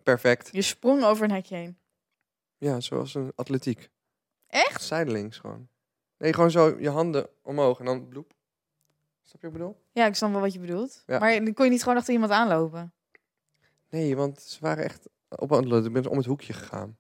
Perfect. 0.03 0.49
Je 0.53 0.63
sprong 0.63 1.05
over 1.05 1.25
een 1.25 1.31
hekje 1.31 1.57
heen. 1.57 1.79
Ja, 2.59 2.81
zoals 2.81 3.15
een 3.15 3.33
atletiek. 3.35 3.89
Echt? 4.47 4.83
Zijdelings 4.83 5.39
gewoon. 5.39 5.69
Nee, 6.19 6.33
gewoon 6.33 6.51
zo 6.51 6.77
je 6.79 6.91
handen 6.91 7.29
omhoog 7.43 7.79
en 7.79 7.85
dan 7.85 8.09
bloep. 8.09 8.35
Snap 9.23 9.41
je 9.41 9.47
wat 9.47 9.57
ik 9.57 9.59
bedoel? 9.59 9.81
Ja, 9.93 10.07
ik 10.07 10.15
snap 10.15 10.33
wel 10.33 10.41
wat 10.41 10.53
je 10.53 10.59
bedoelt. 10.59 11.03
Ja. 11.07 11.19
Maar 11.19 11.45
dan 11.45 11.53
kon 11.53 11.65
je 11.65 11.71
niet 11.71 11.83
gewoon 11.83 11.99
achter 11.99 12.13
iemand 12.13 12.33
aanlopen. 12.33 12.93
Nee, 13.91 14.17
want 14.17 14.43
ze 14.43 14.59
waren 14.61 14.85
echt 14.85 15.09
op 15.29 15.51
een 15.51 15.85
Ik 15.85 15.93
ben 15.93 16.07
om 16.07 16.17
het 16.17 16.27
hoekje 16.27 16.53
gegaan. 16.53 16.99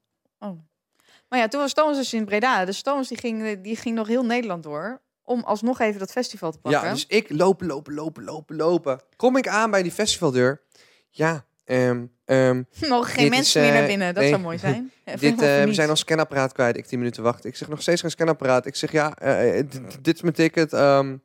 Maar 1.28 1.38
ja, 1.38 1.48
toen 1.48 1.60
was 1.60 1.72
Thomas 1.72 1.96
dus 1.96 2.14
in 2.14 2.24
Breda. 2.24 2.64
Dus 2.64 2.82
Thomas 2.82 3.08
die 3.08 3.18
ging, 3.18 3.60
die 3.60 3.76
ging 3.76 3.94
nog 3.94 4.06
heel 4.06 4.24
Nederland 4.24 4.62
door. 4.62 5.00
Om 5.22 5.42
alsnog 5.42 5.80
even 5.80 5.98
dat 5.98 6.12
festival 6.12 6.52
te 6.52 6.58
pakken. 6.58 6.82
Ja, 6.82 6.92
dus 6.92 7.06
ik 7.06 7.30
lopen, 7.30 7.66
lopen, 7.66 7.94
lopen, 7.94 8.24
lopen, 8.24 8.56
lopen. 8.56 9.00
Kom 9.16 9.36
ik 9.36 9.48
aan 9.48 9.70
bij 9.70 9.82
die 9.82 9.92
festivaldeur. 9.92 10.62
Ja, 11.10 11.46
ehm, 11.66 12.62
nog 12.88 13.12
geen 13.14 13.30
mensen 13.30 13.60
is, 13.60 13.66
meer 13.66 13.72
naar 13.74 13.82
eh, 13.82 13.88
binnen. 13.88 14.14
Dat 14.14 14.22
nee. 14.22 14.32
zou 14.32 14.42
mooi 14.42 14.58
zijn. 14.58 14.90
Dit, 15.20 15.42
eh, 15.42 15.64
we 15.64 15.74
zijn 15.74 15.90
ons 15.90 16.00
scanapparaat 16.00 16.52
kwijt. 16.52 16.76
Ik 16.76 16.86
10 16.86 16.98
minuten 16.98 17.22
wachten. 17.22 17.50
Ik 17.50 17.56
zeg 17.56 17.68
nog 17.68 17.82
steeds 17.82 18.00
geen 18.00 18.10
scanapparaat. 18.10 18.66
Ik 18.66 18.76
zeg 18.76 18.92
ja, 18.92 19.14
eh, 19.18 19.62
dit, 20.00 20.14
is 20.14 20.22
mijn 20.22 20.34
ticket. 20.34 20.72
ehm, 20.72 21.16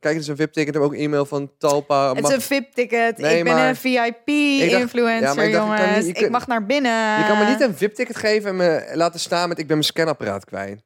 kijk, 0.00 0.14
het 0.14 0.22
is 0.22 0.28
een 0.28 0.36
VIP-ticket. 0.36 0.68
Ik 0.68 0.80
heb 0.80 0.82
ook 0.82 0.92
een 0.92 0.98
e-mail 0.98 1.26
van 1.26 1.50
Talpa. 1.58 2.12
Het 2.12 2.20
Mag- 2.20 2.30
is 2.30 2.36
een 2.36 2.42
VIP-ticket. 2.42 3.18
Nee, 3.18 3.38
ik 3.38 3.44
ben 3.44 3.52
maar- 3.54 3.62
een 3.82 3.90
ja, 3.90 4.04
VIP-influencer, 4.24 5.18
ik 5.18 5.22
dacht, 5.24 5.38
ik 5.38 5.52
kan 5.52 5.60
jongens. 5.88 6.06
ik 6.06 6.14
kunt- 6.14 6.30
mag 6.30 6.46
naar 6.46 6.66
binnen. 6.66 7.18
Je 7.18 7.24
kan 7.28 7.38
me 7.38 7.44
niet 7.44 7.60
een 7.60 7.76
VIP-ticket 7.76 8.16
geven 8.16 8.50
en 8.50 8.56
me 8.56 8.90
laten 8.94 9.20
staan 9.20 9.48
met 9.48 9.58
ik 9.58 9.66
ben 9.66 9.76
mijn 9.76 9.88
scanapparaat 9.88 10.44
kwijt. 10.44 10.82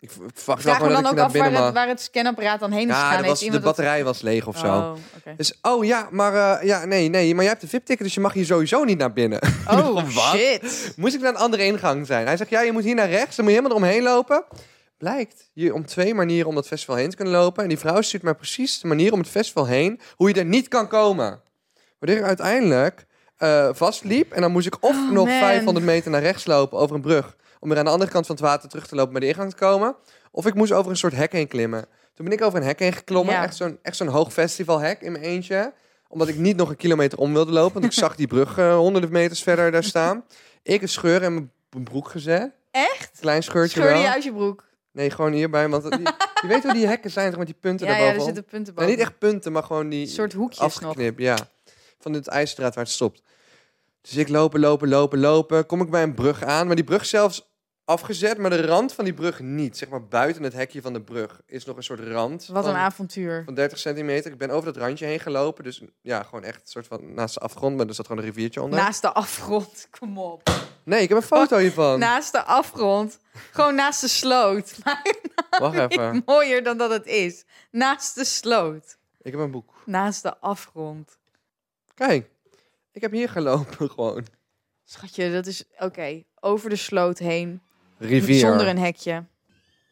Ik 0.00 0.10
verwacht 0.10 0.44
wel 0.64 0.74
Vraag 0.74 0.86
me 0.88 0.92
dan 0.94 1.02
dat 1.02 1.12
ook 1.12 1.18
af 1.18 1.22
waar 1.22 1.30
binnen 1.32 1.52
het, 1.52 1.60
mag. 1.62 1.72
waar 1.72 1.88
het 1.88 2.00
scanapparaat 2.00 2.60
dan 2.60 2.70
heen 2.72 2.88
is 2.88 2.94
Ja, 2.94 3.00
gegaan. 3.00 3.16
Heeft 3.16 3.28
was, 3.28 3.38
de 3.38 3.44
iemand 3.44 3.64
dat- 3.64 3.74
batterij 3.76 4.04
was 4.04 4.20
leeg 4.20 4.46
of 4.46 4.58
zo. 4.58 4.66
Oh, 4.66 4.90
oké. 5.16 5.34
Dus, 5.36 5.58
oh 5.62 5.84
ja, 5.84 6.08
maar 6.10 6.58
eh, 6.60 6.66
ja, 6.66 6.84
nee, 6.84 7.08
nee, 7.08 7.34
maar 7.34 7.42
jij 7.42 7.52
hebt 7.52 7.62
een 7.62 7.68
VIP-ticket, 7.68 8.04
dus 8.06 8.14
je 8.14 8.20
mag 8.20 8.32
hier 8.32 8.44
sowieso 8.44 8.84
niet 8.84 8.98
naar 8.98 9.12
binnen. 9.12 9.40
oh 9.68 9.94
Wat? 10.14 10.34
shit. 10.36 10.92
Moest 10.96 11.14
ik 11.14 11.20
naar 11.20 11.30
een 11.30 11.36
andere 11.40 11.64
ingang 11.64 12.06
zijn? 12.06 12.26
Hij 12.26 12.36
zegt, 12.36 12.50
ja, 12.50 12.60
je 12.60 12.72
moet 12.72 12.84
hier 12.84 12.94
naar 12.94 13.08
rechts, 13.10 13.36
dan 13.36 13.44
moet 13.44 13.54
je 13.54 13.60
helemaal 13.60 13.78
eromheen 13.78 14.02
lopen. 14.02 14.44
Blijkt, 14.98 15.50
je 15.52 15.74
om 15.74 15.86
twee 15.86 16.14
manieren 16.14 16.48
om 16.48 16.54
dat 16.54 16.66
festival 16.66 16.96
heen 16.96 17.10
te 17.10 17.16
kunnen 17.16 17.34
lopen. 17.34 17.62
En 17.62 17.68
die 17.68 17.78
vrouw 17.78 18.00
stuurt 18.00 18.22
mij 18.22 18.34
precies 18.34 18.80
de 18.80 18.88
manier 18.88 19.12
om 19.12 19.18
het 19.18 19.28
festival 19.28 19.66
heen, 19.66 20.00
hoe 20.16 20.28
je 20.28 20.34
er 20.34 20.44
niet 20.44 20.68
kan 20.68 20.88
komen. 20.88 21.40
Waardoor 21.98 22.18
ik 22.18 22.26
uiteindelijk 22.26 23.06
eh, 23.36 23.68
vastliep 23.72 24.32
en 24.32 24.40
dan 24.40 24.52
moest 24.52 24.66
ik 24.66 24.76
of 24.80 24.96
Oh, 24.96 25.10
nog 25.10 25.26
man. 25.26 25.38
500 25.38 25.86
meter 25.86 26.10
naar 26.10 26.20
rechts 26.22 26.46
lopen 26.46 26.78
over 26.78 26.94
een 26.96 27.02
brug, 27.02 27.36
om 27.60 27.68
weer 27.68 27.78
aan 27.78 27.84
de 27.84 27.90
andere 27.90 28.10
kant 28.10 28.26
van 28.26 28.34
het 28.34 28.44
water 28.44 28.68
terug 28.68 28.86
te 28.86 28.94
lopen 28.94 29.12
bij 29.12 29.20
de 29.20 29.26
ingang 29.26 29.50
te 29.50 29.56
komen. 29.56 29.96
Of 30.30 30.46
ik 30.46 30.54
moest 30.54 30.72
over 30.72 30.90
een 30.90 30.96
soort 30.96 31.14
hek 31.14 31.32
heen 31.32 31.48
klimmen. 31.48 31.86
Toen 32.14 32.24
ben 32.24 32.34
ik 32.38 32.42
over 32.44 32.58
een 32.60 32.66
hek 32.66 32.78
heen 32.78 32.92
geklommen, 32.92 33.34
Ja. 33.34 33.42
echt 33.42 33.56
zo'n 33.56 33.78
echt 33.82 33.96
zo'n 33.96 34.06
hoog 34.08 34.32
festivalhek 34.32 35.00
in 35.00 35.12
mijn 35.12 35.24
eentje. 35.24 35.72
Omdat 36.08 36.28
ik 36.28 36.36
niet 36.36 36.56
nog 36.56 36.68
een 36.68 36.76
kilometer 36.76 37.18
om 37.18 37.32
wilde 37.32 37.52
lopen, 37.52 37.72
want 37.80 37.84
ik 37.84 37.98
zag 38.04 38.14
die 38.16 38.26
brug 38.26 38.58
eh, 38.58 38.76
honderden 38.76 39.12
meters 39.12 39.42
verder 39.42 39.70
daar 39.70 39.84
staan. 39.84 40.24
Ik 40.62 40.82
een 40.82 40.88
scheur 40.88 41.22
in 41.22 41.32
mijn 41.70 41.84
broek 41.84 42.08
gezet. 42.08 42.50
Echt? 42.70 43.10
Klein 43.20 43.42
scheurtje 43.42 43.70
Scheurde 43.80 43.94
wel. 43.94 44.02
je 44.02 44.12
uit 44.12 44.24
je 44.24 44.32
broek? 44.32 44.64
Nee, 44.92 45.10
gewoon 45.10 45.32
hierbij. 45.32 45.68
Want 45.68 45.90
die, 45.90 46.00
je 46.42 46.46
weet 46.48 46.62
hoe 46.62 46.72
die 46.72 46.86
hekken 46.86 47.10
zijn, 47.10 47.28
toch, 47.30 47.38
met 47.38 47.46
die 47.46 47.56
punten 47.60 47.86
Ja, 47.86 47.92
ja, 47.92 47.98
daarboven. 47.98 48.20
er 48.28 48.34
zitten 48.34 48.44
punten 48.44 48.74
Nee, 48.74 48.84
boven. 48.84 48.98
niet 48.98 49.08
echt 49.08 49.18
punten, 49.18 49.52
maar 49.52 49.62
gewoon 49.62 49.88
die 49.88 50.00
Een 50.00 50.08
soort 50.12 50.32
hoekjes 50.32 50.58
nog. 50.60 50.66
afgeknipt. 50.68 51.20
Ja, 51.20 51.36
van 51.98 52.12
het 52.12 52.26
ijzerdraad 52.28 52.74
waar 52.74 52.84
het 52.84 52.92
stopt. 52.92 53.22
Dus 54.02 54.16
ik 54.16 54.28
lopen, 54.28 54.60
lopen, 54.60 54.88
lopen, 54.88 55.18
lopen. 55.20 55.66
Kom 55.66 55.80
ik 55.80 55.90
bij 55.90 56.02
een 56.02 56.14
brug 56.14 56.44
aan, 56.44 56.66
maar 56.66 56.76
die 56.76 56.84
brug 56.84 57.06
zelfs 57.06 57.49
afgezet, 57.90 58.38
maar 58.38 58.50
de 58.50 58.66
rand 58.66 58.92
van 58.92 59.04
die 59.04 59.14
brug 59.14 59.40
niet. 59.40 59.76
Zeg 59.78 59.88
maar 59.88 60.04
buiten 60.06 60.42
het 60.42 60.52
hekje 60.52 60.82
van 60.82 60.92
de 60.92 61.00
brug 61.02 61.40
is 61.46 61.64
nog 61.64 61.76
een 61.76 61.82
soort 61.82 62.00
rand. 62.00 62.46
Wat 62.46 62.64
van, 62.64 62.74
een 62.74 62.80
avontuur. 62.80 63.42
van 63.44 63.54
30 63.54 63.78
centimeter. 63.78 64.32
Ik 64.32 64.38
ben 64.38 64.50
over 64.50 64.72
dat 64.72 64.82
randje 64.82 65.06
heen 65.06 65.20
gelopen. 65.20 65.64
Dus 65.64 65.82
ja, 66.00 66.22
gewoon 66.22 66.44
echt 66.44 66.60
een 66.60 66.68
soort 66.68 66.86
van 66.86 67.14
naast 67.14 67.34
de 67.34 67.40
afgrond. 67.40 67.76
Maar 67.76 67.86
er 67.86 67.94
zat 67.94 68.06
gewoon 68.06 68.22
een 68.22 68.28
riviertje 68.28 68.62
onder. 68.62 68.78
Naast 68.78 69.02
de 69.02 69.12
afgrond. 69.12 69.88
Kom 69.98 70.18
op. 70.18 70.50
Nee, 70.84 71.02
ik 71.02 71.08
heb 71.08 71.18
een 71.18 71.24
foto 71.24 71.56
hiervan. 71.56 71.98
Naast 71.98 72.32
de 72.32 72.42
afgrond. 72.42 73.18
Gewoon 73.52 73.74
naast 73.74 74.00
de 74.00 74.08
sloot. 74.08 74.74
Maar 74.84 75.60
Wacht 75.60 75.90
even. 75.92 76.22
mooier 76.26 76.62
dan 76.62 76.78
dat 76.78 76.90
het 76.90 77.06
is. 77.06 77.44
Naast 77.70 78.14
de 78.14 78.24
sloot. 78.24 78.96
Ik 79.22 79.32
heb 79.32 79.40
een 79.40 79.50
boek. 79.50 79.74
Naast 79.86 80.22
de 80.22 80.38
afgrond. 80.38 81.18
Kijk, 81.94 82.30
ik 82.92 83.00
heb 83.00 83.12
hier 83.12 83.28
gelopen 83.28 83.90
gewoon. 83.94 84.26
Schatje, 84.84 85.32
dat 85.32 85.46
is 85.46 85.64
oké. 85.78 86.22
Over 86.40 86.70
de 86.70 86.76
sloot 86.76 87.18
heen. 87.18 87.62
Rivier. 88.00 88.38
Zonder 88.38 88.68
een 88.68 88.78
hekje. 88.78 89.24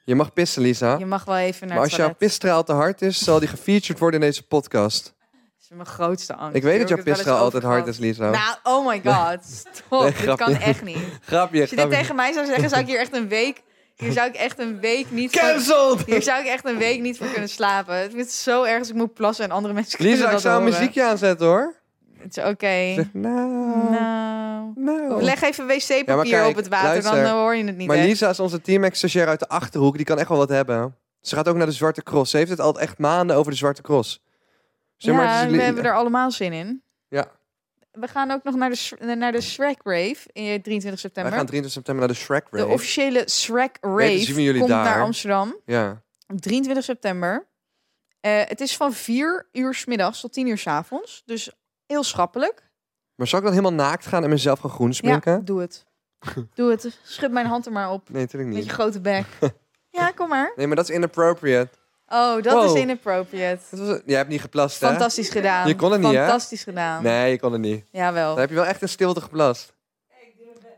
Je 0.05 0.15
mag 0.15 0.33
pissen, 0.33 0.63
Lisa. 0.63 0.97
Je 0.99 1.07
mag 1.07 1.25
wel 1.25 1.37
even 1.37 1.67
naar 1.67 1.77
Maar 1.77 1.85
het 1.87 1.87
als 1.87 1.91
jouw 1.91 1.99
toilet. 1.99 2.19
pisstraal 2.19 2.65
te 2.65 2.73
hard 2.73 3.03
is, 3.03 3.19
zal 3.19 3.39
die 3.39 3.49
gefeatured 3.49 3.99
worden 3.99 4.21
in 4.21 4.27
deze 4.27 4.43
podcast. 4.43 5.05
Dat 5.05 5.13
is 5.61 5.69
mijn 5.71 5.87
grootste 5.87 6.35
angst. 6.35 6.57
Ik 6.57 6.63
weet 6.63 6.71
Hier 6.73 6.81
dat 6.81 6.89
jouw 6.89 6.99
heb 6.99 7.07
ik 7.07 7.15
het 7.15 7.25
wel 7.25 7.35
pisstraal 7.35 7.45
eens 7.45 7.55
altijd 7.55 7.65
over 7.65 7.77
hard 7.77 7.89
is, 7.89 7.97
gehad. 7.97 8.35
Lisa. 8.35 8.57
Nou, 8.63 8.79
oh 8.79 8.87
my 8.87 9.01
god. 9.05 9.45
Stop. 9.45 10.01
Nee, 10.03 10.11
dit 10.11 10.21
grapje. 10.21 10.45
kan 10.45 10.57
echt 10.57 10.83
niet. 10.85 10.99
grapje, 11.21 11.61
Als 11.61 11.71
je 11.71 11.77
dit 11.77 11.85
grapje. 11.85 11.97
tegen 11.99 12.17
mij 12.17 12.33
zou 12.33 12.47
zeggen, 12.47 12.69
zou 12.69 12.81
ik 12.81 12.87
hier 12.89 12.99
echt 12.99 13.15
een 13.15 13.29
week... 13.29 13.63
Hier 13.97 14.13
zou 14.13 14.29
ik 14.29 14.35
echt 14.35 14.59
een 14.59 14.81
week 14.81 15.11
niet... 15.11 15.31
Cancelled! 15.31 16.05
Hier 16.07 16.23
zou 16.23 16.41
ik 16.41 16.47
echt 16.47 16.65
een 16.65 16.79
week 16.79 17.01
niet 17.01 17.19
voor 17.19 17.27
kunnen 17.27 17.49
slapen. 17.49 17.95
Het 17.97 18.15
is 18.15 18.43
zo 18.43 18.63
erg 18.63 18.79
als 18.79 18.89
ik 18.89 18.95
moet 18.95 19.15
plassen 19.15 19.45
en 19.45 19.51
andere 19.51 19.75
mensen 19.75 19.97
kunnen 19.99 20.15
Lisa, 20.15 20.27
ik 20.27 20.33
dat 20.33 20.41
zou 20.41 20.55
een 20.57 20.63
horen. 20.63 20.79
muziekje 20.79 21.05
aanzetten 21.05 21.47
hoor. 21.47 21.75
Het 22.21 22.37
is 22.37 22.45
oké. 22.45 22.93
Zeg, 22.95 23.13
nou, 23.13 23.91
Nou... 23.91 24.73
nou. 24.77 25.23
Leg 25.23 25.43
even 25.43 25.67
wc-papier 25.67 26.27
Ja, 26.27 26.49
op 26.49 26.55
het 26.57 26.69
water, 26.69 26.89
luister. 26.89 27.15
dan 27.15 27.25
eh, 27.25 27.31
hoor 27.31 27.55
je 27.57 27.65
het 27.65 27.77
niet 27.77 27.87
Maar 27.87 27.97
echt. 27.97 28.07
Lisa 28.07 28.29
is 28.29 28.41
onze 28.41 28.61
team-ex-stagiair 28.61 29.27
uit 29.29 29.39
de 29.41 29.49
Achterhoek. 29.49 29.97
Die 29.97 30.05
kan 30.07 30.19
echt 30.19 30.29
wel 30.29 30.39
wat 30.39 30.49
hebben. 30.49 30.97
Ze 31.21 31.35
gaat 31.35 31.49
ook 31.49 31.57
naar 31.57 31.67
de 31.67 31.73
Zwarte 31.73 32.03
Cross. 32.03 32.31
Ze 32.31 32.37
heeft 32.37 32.51
het 32.51 32.61
al 32.61 32.81
echt 32.81 32.99
maanden 32.99 33.37
over 33.37 33.51
de 33.53 33.59
Zwarte 33.59 33.83
Cross. 33.83 34.23
Zeg 34.97 35.15
maar, 35.15 35.25
ja, 35.25 35.39
het 35.41 35.51
is 35.51 35.57
we 35.57 35.63
hebben 35.63 35.85
er 35.85 35.95
allemaal 35.95 36.31
zin 36.31 36.53
in. 36.53 36.83
Ja. 37.09 37.27
We 37.93 38.07
gaan 38.09 38.31
ook 38.31 38.43
nog 38.45 38.55
naar 38.55 38.71
de, 38.71 39.15
naar 39.15 39.33
de 39.33 39.41
Shrek 39.41 39.79
Rave 39.83 40.17
in 40.33 40.43
23 40.63 40.83
Wij 40.83 40.97
september. 40.97 41.33
gaan 41.33 41.47
23 41.47 41.73
september 41.73 42.07
naar 42.07 42.15
de 42.15 42.21
Shrek 42.21 42.47
Rave. 42.51 42.67
De 42.67 42.73
officiële 42.73 43.25
Shrek 43.31 43.77
Rave 43.81 44.19
zien 44.19 44.35
we 44.35 44.43
jullie 44.43 44.59
komt 44.61 44.73
daar. 44.73 44.85
naar 44.85 45.03
Amsterdam. 45.03 45.57
Ja. 45.65 46.03
Op 46.29 46.41
23 46.41 46.85
september. 46.85 47.47
Eh, 48.21 48.41
het 48.45 48.61
is 48.61 48.77
van 48.77 48.93
4 48.93 49.49
uur 49.53 49.75
's 49.75 49.85
middags 49.85 50.21
tot 50.21 50.33
10 50.33 50.47
uur 50.47 50.59
's 50.59 50.67
avonds. 50.67 51.23
Dus 51.27 51.51
heel 51.89 52.03
schappelijk. 52.03 52.63
Maar 53.15 53.27
zal 53.27 53.39
ik 53.39 53.45
dan 53.45 53.55
helemaal 53.55 53.87
naakt 53.87 54.07
gaan 54.07 54.23
en 54.25 54.29
mezelf 54.31 54.59
gaan 54.59 54.71
groen 54.71 54.95
sminken? 54.95 55.33
Ja, 55.33 55.39
doe 55.39 55.61
het. 55.61 55.87
doe 56.55 56.71
het. 56.71 56.99
Schud 57.03 57.31
mijn 57.31 57.47
hand 57.47 57.67
er 57.67 57.73
maar 57.73 57.91
op. 57.91 58.09
Nee, 58.11 58.23
natuurlijk 58.23 58.51
Met 58.53 58.59
je 58.59 58.65
niet. 58.65 58.73
grote 58.73 59.01
bek. 59.01 59.27
ja, 59.99 60.11
kom 60.11 60.29
maar. 60.29 60.53
Nee, 60.57 60.67
maar 60.67 60.77
dat 60.77 60.89
is 60.89 60.95
inappropriate. 60.95 61.71
Oh, 62.09 62.43
dat 62.43 62.53
Wow. 62.53 62.65
is 62.77 62.83
inappropriate. 62.83 63.63
Dat 63.71 63.81
was, 63.87 64.01
jij 64.05 64.17
hebt 64.17 64.29
niet 64.29 64.41
geplast, 64.41 64.81
hè? 64.81 64.87
Fantastisch 64.89 65.29
gedaan. 65.29 65.69
Je 65.69 65.77
kon 65.77 65.93
het 65.93 66.01
niet, 66.01 66.13
hè? 66.13 66.19
Fantastisch 66.25 66.63
gedaan. 66.63 67.03
Nee, 67.03 67.31
je 67.31 67.39
kon 67.41 67.53
het 67.53 67.61
niet. 67.61 67.85
Jawel. 67.91 68.31
Dan 68.31 68.39
heb 68.41 68.49
je 68.49 68.55
wel 68.55 68.65
echt 68.65 68.83
in 68.83 68.89
stilte 68.89 69.21
geplast. 69.21 69.77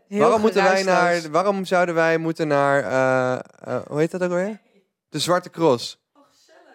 Heel 0.08 0.20
waarom, 0.20 0.40
moeten 0.40 0.62
wij 0.62 0.82
naar, 0.82 1.30
waarom 1.30 1.64
zouden 1.64 1.94
wij 1.94 2.18
moeten 2.18 2.48
naar... 2.48 2.82
eh, 2.84 3.32
eh, 3.74 3.82
hoe 3.86 3.98
heet 3.98 4.10
dat 4.10 4.22
ook 4.22 4.30
alweer? 4.30 4.60
De 5.08 5.18
Zwarte 5.18 5.50
Cross. 5.50 5.98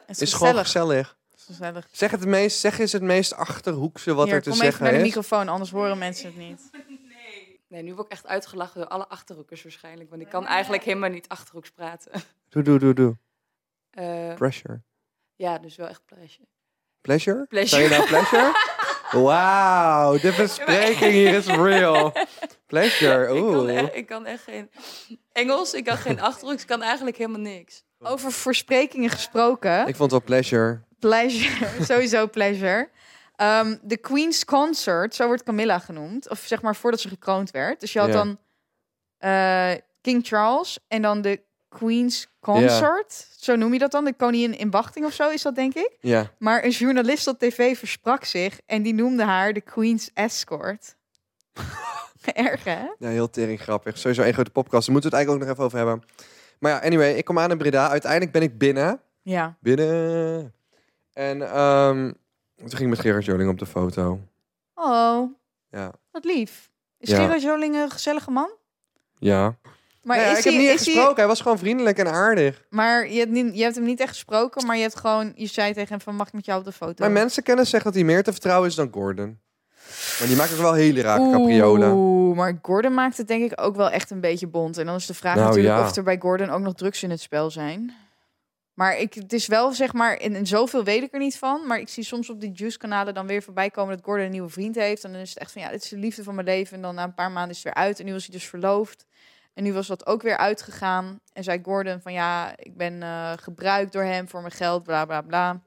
Het 0.06 0.16
Is 0.16 0.22
is 0.22 0.34
gewoon 0.34 0.56
gezellig. 0.58 1.18
Gezellig. 1.46 1.86
Is. 1.92 1.98
Zeg, 1.98 2.12
het 2.12 2.26
meest, 2.26 2.60
zeg 2.60 2.80
eens 2.80 2.92
het 2.92 3.02
meest 3.02 3.34
achterhoekse 3.36 4.14
wat 4.14 4.26
Hier, 4.26 4.36
er 4.36 4.42
te 4.42 4.50
kom 4.50 4.58
even 4.58 4.66
zeggen 4.72 4.84
naar 4.84 4.94
de 4.94 5.00
is. 5.00 5.06
microfoon, 5.06 5.48
anders 5.48 5.72
horen 5.72 5.98
mensen 5.98 6.26
het 6.26 6.38
niet. 6.38 6.62
Nee, 7.68 7.84
nu 7.84 7.94
word 7.94 8.06
ik 8.06 8.12
echt 8.12 8.28
uitgelachen 8.28 8.80
door 8.82 8.90
alle 8.90 9.08
achterhoekers 9.08 9.64
waarschijnlijk. 9.64 10.10
Want 10.10 10.22
ik 10.22 10.30
kan 10.30 10.46
eigenlijk 10.46 10.84
helemaal 10.84 11.10
niet 11.10 11.28
achterhoeks 11.28 11.70
praten. 11.72 12.12
Doe, 12.50 12.64
doe, 12.64 12.80
doe, 12.80 12.94
doe. 12.94 13.18
Eh, 13.90 14.34
Pressure. 14.34 14.82
ja, 15.36 15.58
dus 15.58 15.76
wel 15.76 15.88
echt 15.88 16.06
pleasure. 16.06 16.48
Pleasure? 17.02 17.46
Pleasure. 17.48 17.68
Zijn 17.68 17.84
je 17.84 17.90
nou 17.90 18.08
pleasure? 18.08 18.52
Wauw, 19.26 20.18
de 20.20 20.34
verspreking 20.34 21.12
hier 21.12 21.34
is 21.34 21.46
real. 21.48 22.14
Pleasure. 22.66 23.22
Ik 23.22 23.28
kan, 23.28 23.44
Oeh. 23.44 23.78
echt, 23.78 23.96
ik 23.96 24.06
kan 24.06 24.26
echt 24.26 24.44
geen 24.44 24.70
Engels, 25.32 25.74
ik 25.74 25.84
kan 25.84 25.98
geen 25.98 26.22
achterhoeks, 26.22 26.62
ik 26.62 26.68
kan 26.68 26.82
eigenlijk 26.82 27.18
helemaal 27.18 27.42
niks. 27.42 27.84
Over 28.00 28.32
voorsprekingen 28.32 29.10
gesproken. 29.10 29.88
Ik 29.88 29.96
vond 29.96 30.12
het 30.12 30.12
wel 30.12 30.22
pleasure. 30.40 30.82
Pleasure, 31.00 31.84
sowieso 31.90 32.28
pleasure. 32.28 32.90
Ehm, 33.36 33.76
de 33.82 33.98
Queen's 33.98 34.46
Concert, 34.46 35.16
zo 35.16 35.26
wordt 35.26 35.44
Camilla 35.44 35.80
genoemd. 35.80 36.30
Of 36.30 36.40
zeg 36.40 36.62
maar 36.62 36.76
voordat 36.76 37.00
ze 37.00 37.08
gekroond 37.08 37.52
werd. 37.52 37.80
Dus 37.80 37.94
je 37.94 38.00
had 38.00 38.08
Ja. 38.08 38.14
dan 38.14 38.38
eh, 39.18 39.72
King 40.02 40.28
Charles 40.28 40.80
en 40.88 41.02
dan 41.02 41.22
de 41.22 41.42
Queen's 41.70 42.28
Concert. 42.40 43.28
Zo 43.40 43.56
noem 43.56 43.74
je 43.74 43.80
dat 43.80 43.92
dan, 43.92 44.06
de 44.06 44.14
koningin 44.14 44.58
in 44.58 44.72
wachting 44.72 45.06
of 45.06 45.14
zo 45.14 45.30
is 45.30 45.42
dat 45.42 45.56
denk 45.56 45.74
ik. 45.74 45.98
Ja. 46.00 46.32
Maar 46.40 46.64
een 46.64 46.70
journalist 46.70 47.28
op 47.28 47.40
tv 47.40 47.78
versprak 47.78 48.24
zich 48.24 48.60
en 48.66 48.82
die 48.84 48.94
noemde 48.94 49.24
haar 49.24 49.54
de 49.54 49.62
Queen's 49.62 50.10
Escort. 50.14 50.96
Erg 52.34 52.64
hè? 52.64 52.86
Ja, 53.00 53.10
heel 53.10 53.30
tering 53.30 53.62
grappig. 53.62 53.98
Sowieso 53.98 54.22
één 54.22 54.34
grote 54.34 54.50
podcast. 54.50 54.86
Daar 54.86 54.92
moeten 54.94 55.12
we 55.12 55.18
het 55.18 55.26
eigenlijk 55.28 55.44
ook 55.44 55.48
nog 55.48 55.50
even 55.52 55.64
over 55.64 55.78
hebben. 55.78 56.10
Maar 56.60 56.72
ja, 56.72 56.80
anyway, 56.88 57.14
ik 57.14 57.26
kom 57.26 57.40
aan 57.40 57.52
in 57.52 57.58
Breda. 57.58 57.90
Uiteindelijk 57.90 58.32
ben 58.32 58.42
ik 58.42 58.58
binnen. 58.58 59.02
Ja. 59.22 59.58
Binnen. 59.60 60.54
En 61.16 61.42
ehm, 61.52 62.12
toen 62.58 62.70
ging 62.70 62.82
ik 62.82 62.88
met 62.88 63.00
Gerard 63.00 63.26
Joling 63.26 63.50
op 63.50 63.60
de 63.60 63.66
foto. 63.66 64.20
Oh, 64.74 65.32
Ja. 65.70 65.92
wat 66.12 66.26
lief. 66.26 66.70
Is 66.98 67.10
Ja. 67.10 67.16
Gerard 67.24 67.42
Joling 67.42 67.76
een 67.76 67.90
gezellige 67.90 68.32
man? 68.32 68.50
Ja. 69.18 69.56
Maar, 70.04 70.18
is 70.18 70.38
ik 70.38 70.44
heb 70.44 70.54
hij, 70.54 70.62
niet 70.62 70.70
echt 70.70 70.80
is 70.80 70.86
hij- 70.86 70.94
gesproken. 70.96 71.16
Hij 71.20 71.28
was 71.28 71.42
gewoon 71.42 71.58
vriendelijk 71.58 71.98
en 71.98 72.12
aardig. 72.12 72.66
Maar 72.70 73.10
je 73.12 73.20
hebt, 73.20 73.32
niet, 73.32 73.56
je 73.58 73.64
hebt 73.64 73.76
hem 73.76 73.84
niet 73.84 74.00
echt 74.00 74.10
gesproken, 74.10 74.66
maar 74.66 74.76
je 74.76 74.82
hebt 74.82 75.00
gewoon, 75.00 75.32
je 75.36 75.46
zei 75.48 75.74
tegen 75.74 75.90
hem 75.90 76.02
van 76.02 76.16
mag 76.16 76.28
ik 76.28 76.34
met 76.34 76.46
jou 76.46 76.60
op 76.60 76.66
de 76.66 76.72
foto? 76.72 76.94
Mijn 76.98 77.14
mensenkennis 77.14 77.70
zegt 77.70 77.84
dat 77.84 77.94
hij 77.94 78.04
meer 78.04 78.24
te 78.24 78.32
vertrouwen 78.32 78.70
is 78.70 78.76
dan 78.76 78.90
Gordon. 78.92 79.40
Maar 80.20 80.28
die 80.28 80.36
maakt 80.38 80.52
ook 80.54 80.60
wel 80.60 80.74
hele 80.74 81.02
rare 81.02 81.32
capriolen. 81.32 81.92
Oeh, 81.94 82.38
maar 82.38 82.60
Gordon 82.62 82.94
maakt 82.94 83.18
het 83.18 83.28
denk 83.28 83.52
ik 83.52 83.62
ook 83.62 83.76
wel 83.76 83.90
echt 83.90 84.12
een 84.12 84.20
beetje 84.20 84.48
bont. 84.48 84.78
En 84.78 84.86
dan 84.86 84.96
is 84.96 85.06
de 85.06 85.14
vraag 85.14 85.36
Nou, 85.36 85.48
natuurlijk 85.48 85.76
ja. 85.76 85.84
of 85.88 85.96
er 85.96 86.04
bij 86.04 86.20
Gordon 86.20 86.50
ook 86.50 86.62
nog 86.62 86.74
drugs 86.74 87.04
in 87.04 87.10
het 87.10 87.20
spel 87.22 87.52
zijn. 87.52 87.94
Maar 88.76 88.98
ik, 88.98 89.14
het 89.14 89.34
is 89.34 89.48
wel 89.48 89.74
zeg 89.74 89.94
maar, 89.94 90.20
in, 90.20 90.48
zoveel 90.48 90.84
weet 90.84 91.04
ik 91.04 91.14
er 91.14 91.20
niet 91.20 91.38
van. 91.38 91.68
Maar 91.68 91.80
ik 91.80 91.90
zie 91.90 92.04
soms 92.04 92.30
op 92.30 92.42
die 92.42 92.52
Juice-kanalen 92.52 93.14
dan 93.14 93.28
weer 93.28 93.44
voorbij 93.44 93.70
komen 93.70 93.96
dat 93.96 94.06
Gordon 94.06 94.26
een 94.26 94.32
nieuwe 94.32 94.50
vriend 94.50 94.76
heeft. 94.76 95.04
En 95.04 95.12
dan 95.12 95.22
is 95.22 95.30
het 95.30 95.38
echt 95.38 95.52
van 95.52 95.62
ja, 95.62 95.70
dit 95.70 95.84
is 95.84 95.90
de 95.90 95.98
liefde 95.98 96.24
van 96.24 96.36
mijn 96.36 96.48
leven. 96.48 96.76
En 96.76 96.82
dan 96.82 96.96
na 96.96 97.04
een 97.04 97.14
paar 97.14 97.32
maanden 97.32 97.52
is 97.52 97.64
het 97.64 97.74
weer 97.74 97.84
uit. 97.84 98.00
En 98.00 98.06
nu 98.06 98.12
was 98.12 98.26
hij 98.26 98.36
dus 98.36 98.46
verloofd. 98.46 99.06
En 99.54 99.64
nu 99.64 99.74
was 99.74 99.88
dat 99.88 100.06
ook 100.06 100.22
weer 100.22 100.38
uitgegaan. 100.38 101.20
En 101.34 101.44
zei 101.44 101.60
Gordon 101.64 102.02
van 102.02 102.14
ja, 102.14 102.54
ik 102.58 102.78
ben 102.78 103.04
eh, 103.04 103.32
gebruikt 103.36 103.92
door 103.92 104.04
hem 104.04 104.30
voor 104.30 104.42
mijn 104.42 104.54
geld, 104.54 104.84
bla 104.84 105.06
bla 105.06 105.22
bla. 105.22 105.62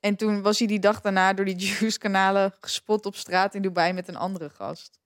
En 0.00 0.16
toen 0.16 0.42
was 0.42 0.58
hij 0.58 0.68
die 0.68 0.78
dag 0.78 1.00
daarna 1.00 1.32
door 1.32 1.44
die 1.44 1.56
Juice-kanalen 1.78 2.54
gespot 2.60 3.06
op 3.06 3.16
straat 3.16 3.54
in 3.54 3.62
Dubai 3.62 3.92
met 3.92 4.08
een 4.08 4.16
andere 4.16 4.50
gast. 4.50 4.98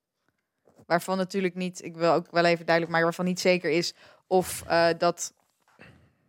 Waarvan 0.87 1.17
natuurlijk 1.17 1.55
niet, 1.55 1.85
ik 1.85 1.97
wil 1.97 2.13
ook 2.13 2.31
wel 2.31 2.45
even 2.45 2.67
duidelijk 2.67 2.89
maken, 2.89 3.07
waarvan 3.07 3.25
niet 3.25 3.41
zeker 3.41 3.71
is 3.71 3.95
of 4.27 4.63
eh, 4.67 4.89
dat 4.99 5.33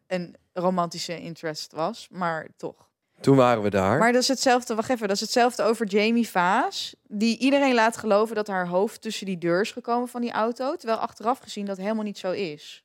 een 0.09 0.35
romantische 0.53 1.19
interest 1.19 1.71
was, 1.71 2.07
maar 2.11 2.47
toch. 2.57 2.87
Toen 3.21 3.35
waren 3.35 3.63
we 3.63 3.69
daar. 3.69 3.99
Maar 3.99 4.11
dat 4.11 4.21
is 4.21 4.27
hetzelfde, 4.27 4.75
wacht 4.75 4.89
even, 4.89 5.07
dat 5.07 5.15
is 5.15 5.21
hetzelfde 5.21 5.63
over 5.63 5.85
Jamie 5.85 6.29
Vaas, 6.29 6.95
die 7.03 7.37
iedereen 7.37 7.73
laat 7.73 7.97
geloven 7.97 8.35
dat 8.35 8.47
haar 8.47 8.67
hoofd 8.67 9.01
tussen 9.01 9.25
die 9.25 9.37
deur 9.37 9.61
is 9.61 9.71
gekomen 9.71 10.07
van 10.07 10.21
die 10.21 10.31
auto, 10.31 10.75
terwijl 10.75 10.99
achteraf 10.99 11.39
gezien 11.39 11.65
dat 11.65 11.77
helemaal 11.77 12.03
niet 12.03 12.17
zo 12.17 12.31
is. 12.31 12.83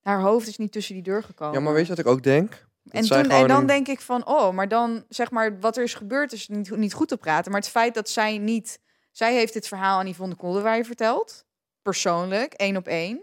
Haar 0.00 0.20
hoofd 0.20 0.48
is 0.48 0.56
niet 0.58 0.72
tussen 0.72 0.94
die 0.94 1.02
deur 1.02 1.22
gekomen. 1.22 1.54
Ja, 1.54 1.60
maar 1.60 1.72
weet 1.72 1.82
je 1.82 1.88
wat 1.88 1.98
ik 1.98 2.06
ook 2.06 2.22
denk? 2.22 2.68
En, 2.90 3.04
toen, 3.04 3.18
en 3.30 3.46
dan 3.48 3.60
een- 3.60 3.66
denk 3.66 3.88
ik 3.88 4.00
van, 4.00 4.26
oh, 4.26 4.50
maar 4.52 4.68
dan 4.68 5.04
zeg 5.08 5.30
maar 5.30 5.60
wat 5.60 5.76
er 5.76 5.82
is 5.82 5.94
gebeurd 5.94 6.32
is 6.32 6.48
niet, 6.48 6.76
niet 6.76 6.94
goed 6.94 7.08
te 7.08 7.16
praten. 7.16 7.50
Maar 7.52 7.60
het 7.60 7.70
feit 7.70 7.94
dat 7.94 8.08
zij 8.08 8.38
niet, 8.38 8.80
zij 9.12 9.34
heeft 9.34 9.52
dit 9.52 9.68
verhaal 9.68 9.98
aan 9.98 10.06
Yvonne 10.08 10.34
Kolderwij 10.34 10.84
verteld, 10.84 11.44
persoonlijk, 11.82 12.52
één 12.52 12.76
op 12.76 12.86
één, 12.86 13.20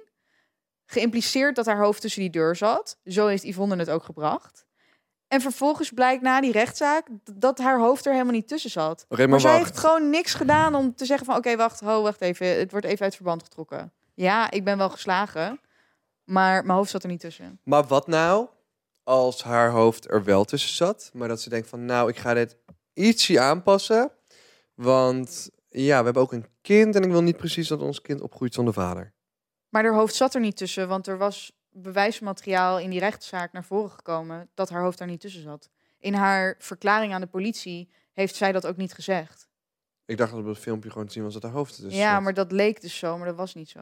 geïmpliceerd 0.88 1.56
dat 1.56 1.66
haar 1.66 1.80
hoofd 1.80 2.02
tussen 2.02 2.22
die 2.22 2.30
deur 2.30 2.56
zat. 2.56 2.98
Zo 3.06 3.28
heeft 3.28 3.44
Yvonne 3.44 3.76
het 3.76 3.90
ook 3.90 4.04
gebracht. 4.04 4.66
En 5.28 5.42
vervolgens 5.42 5.92
blijkt 5.92 6.22
na 6.22 6.42
die 6.42 6.52
rechtszaak 6.52 7.08
dat 7.34 7.58
haar 7.58 7.80
hoofd 7.80 8.06
er 8.06 8.12
helemaal 8.12 8.34
niet 8.34 8.48
tussen 8.48 8.70
zat. 8.70 9.06
Oké, 9.10 9.22
maar, 9.22 9.30
Maar 9.30 9.40
zij 9.40 9.58
heeft 9.58 9.78
gewoon 9.78 10.10
niks 10.10 10.34
gedaan 10.34 10.76
om 10.76 10.96
te 10.96 11.06
zeggen 11.06 11.26
van, 11.26 11.36
oké, 11.36 11.56
wacht, 11.56 11.80
ho, 11.80 12.02
wacht 12.02 12.22
even, 12.22 12.48
het 12.60 12.72
wordt 12.72 12.86
even 12.86 13.06
uit 13.06 13.16
verband 13.16 13.44
getrokken. 13.44 13.94
Ja, 14.14 14.52
ik 14.52 14.64
ben 14.64 14.78
wel 14.78 14.90
geslagen, 14.90 15.60
maar 16.24 16.66
mijn 16.66 16.78
hoofd 16.78 16.92
zat 16.92 17.04
er 17.04 17.10
niet 17.10 17.20
tussen. 17.20 17.60
Maar 17.64 17.88
wat 17.88 18.08
nou 18.08 18.48
als 19.04 19.44
haar 19.44 19.70
hoofd 19.70 20.10
er 20.10 20.24
wel 20.24 20.44
tussen 20.44 20.76
zat, 20.76 21.10
maar 21.14 21.28
dat 21.28 21.42
ze 21.42 21.50
denkt 21.50 21.70
van 21.70 21.86
nou, 21.86 22.10
ik 22.10 22.18
ga 22.18 22.34
dit 22.34 22.58
ietsje 22.94 23.40
aanpassen, 23.40 24.12
want 24.74 25.50
ja, 25.70 25.98
we 25.98 26.04
hebben 26.04 26.24
ook 26.24 26.34
een 26.34 26.48
kind 26.62 26.96
en 26.96 27.04
ik 27.04 27.12
wil 27.12 27.24
niet 27.24 27.38
precies 27.38 27.68
dat 27.68 27.82
ons 27.82 28.02
kind 28.02 28.22
opgroeit 28.22 28.54
zonder 28.54 28.74
vader. 28.74 29.14
Maar 29.70 29.84
haar 29.84 29.94
hoofd 29.94 30.16
zat 30.16 30.34
er 30.34 30.42
niet 30.42 30.58
tussen, 30.58 30.88
want 30.88 31.08
er 31.08 31.18
was 31.18 31.52
bewijsmateriaal 31.72 32.80
in 32.80 32.90
die 32.90 33.00
rechtszaak 33.00 33.52
naar 33.52 33.64
voren 33.64 33.92
gekomen 33.92 34.50
dat 34.54 34.70
haar 34.70 34.82
hoofd 34.82 34.98
daar 34.98 35.08
niet 35.08 35.20
tussen 35.20 35.42
zat. 35.44 35.70
In 36.00 36.14
haar 36.14 36.56
verklaring 36.60 37.14
aan 37.14 37.22
de 37.22 37.28
politie 37.28 37.90
heeft 38.14 38.36
zij 38.36 38.52
dat 38.52 38.66
ook 38.68 38.78
niet 38.78 38.94
gezegd. 38.94 39.48
Ik 40.06 40.18
dacht 40.18 40.32
dat 40.32 40.40
op 40.40 40.46
het 40.48 40.58
filmpje 40.58 40.90
gewoon 40.92 41.08
te 41.08 41.14
zien 41.14 41.24
was 41.24 41.34
dat 41.34 41.44
haar 41.44 41.52
hoofd 41.52 41.76
er 41.78 41.82
tussen 41.84 42.02
ja, 42.02 42.14
zat. 42.14 42.22
maar 42.24 42.34
dat 42.34 42.52
leek 42.52 42.82
dus 42.82 42.98
zo, 42.98 43.18
maar 43.18 43.28
dat 43.28 43.36
was 43.36 43.54
niet 43.54 43.70
zo. 43.70 43.80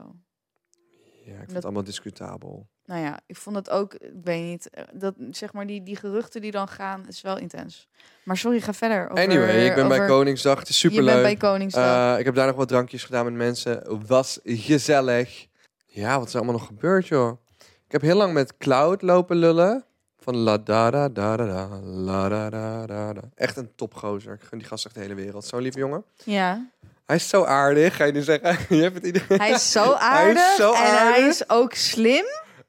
Ja, 1.24 1.32
ik 1.32 1.36
vind 1.38 1.45
dat- 1.48 1.56
het 1.56 1.63
allemaal 1.63 1.84
discutabel. 1.84 2.67
Nou 2.86 3.02
ja, 3.02 3.19
ik 3.26 3.36
vond 3.38 3.56
het 3.56 3.69
ook, 3.69 3.93
ik 3.93 4.12
weet 4.24 4.43
niet, 4.43 4.69
dat 4.93 5.15
zeg 5.32 5.54
maar 5.54 5.67
die, 5.67 5.84
die 5.84 5.95
geruchten 5.95 6.41
die 6.41 6.52
dan 6.52 6.67
gaan, 6.67 7.08
is 7.08 7.21
wel 7.21 7.38
intens. 7.38 7.88
Maar 8.24 8.38
sorry, 8.38 8.60
ga 8.62 8.74
verder. 8.74 9.10
Over, 9.10 9.24
anyway, 9.24 9.65
ik 9.67 9.76
ben 9.76 9.88
bij 9.88 10.08
Koningsdag, 10.08 10.60
het 10.60 10.69
is 10.69 10.82
Je 10.82 10.88
bent 10.89 11.00
superleuk. 11.00 11.24
bij 11.24 11.36
Koningsdag. 11.50 12.13
Eh, 12.13 12.19
ik 12.19 12.26
heb 12.26 12.36
daar 12.36 12.48
nog 12.48 12.56
wat 12.56 12.67
drankjes 12.67 13.04
gedaan 13.04 13.26
met 13.26 13.34
mensen. 13.34 14.06
Was 14.08 14.39
gezellig. 14.43 15.48
Ja, 15.95 16.17
wat 16.19 16.27
is 16.27 16.34
er 16.34 16.39
allemaal 16.39 16.58
nog 16.60 16.67
gebeurd, 16.67 17.08
joh? 17.08 17.41
Ik 17.86 17.91
heb 17.91 18.01
heel 18.01 18.15
lang 18.15 18.34
met 18.34 18.58
Cloud 18.58 19.01
lopen 19.01 19.36
lullen. 19.36 19.86
Van 20.19 20.36
la 20.38 20.58
da 20.58 20.91
da 20.91 21.10
da 21.10 21.36
da 21.38 21.45
da, 21.45 21.67
la 21.84 22.29
da 22.29 22.49
da 22.49 22.86
da 22.86 23.13
da. 23.13 23.21
Echt 23.36 23.58
een 23.58 23.71
topgozer. 23.75 24.34
Ik 24.34 24.41
gun 24.41 24.58
die 24.58 24.67
gast 24.67 24.86
echt 24.86 24.95
de 24.95 25.01
hele 25.01 25.13
wereld. 25.13 25.45
Zo'n 25.45 25.62
lieve 25.62 25.77
jongen. 25.79 26.03
ja, 26.23 26.65
Hij 27.05 27.15
is 27.15 27.29
zo 27.29 27.43
aardig, 27.43 27.95
ga 27.95 28.03
je 28.03 28.12
nu 28.12 28.21
zeggen. 28.21 28.58
je 28.77 28.81
hebt 28.84 28.95
het 28.95 29.05
idee. 29.05 29.38
hij 29.38 29.49
is 29.51 29.71
zo 29.71 29.93
aardig 29.93 30.55
zo 30.58 30.73
en 30.73 30.97
hij 31.08 31.21
is 31.21 31.49
ook 31.49 31.73
slim. 31.73 32.25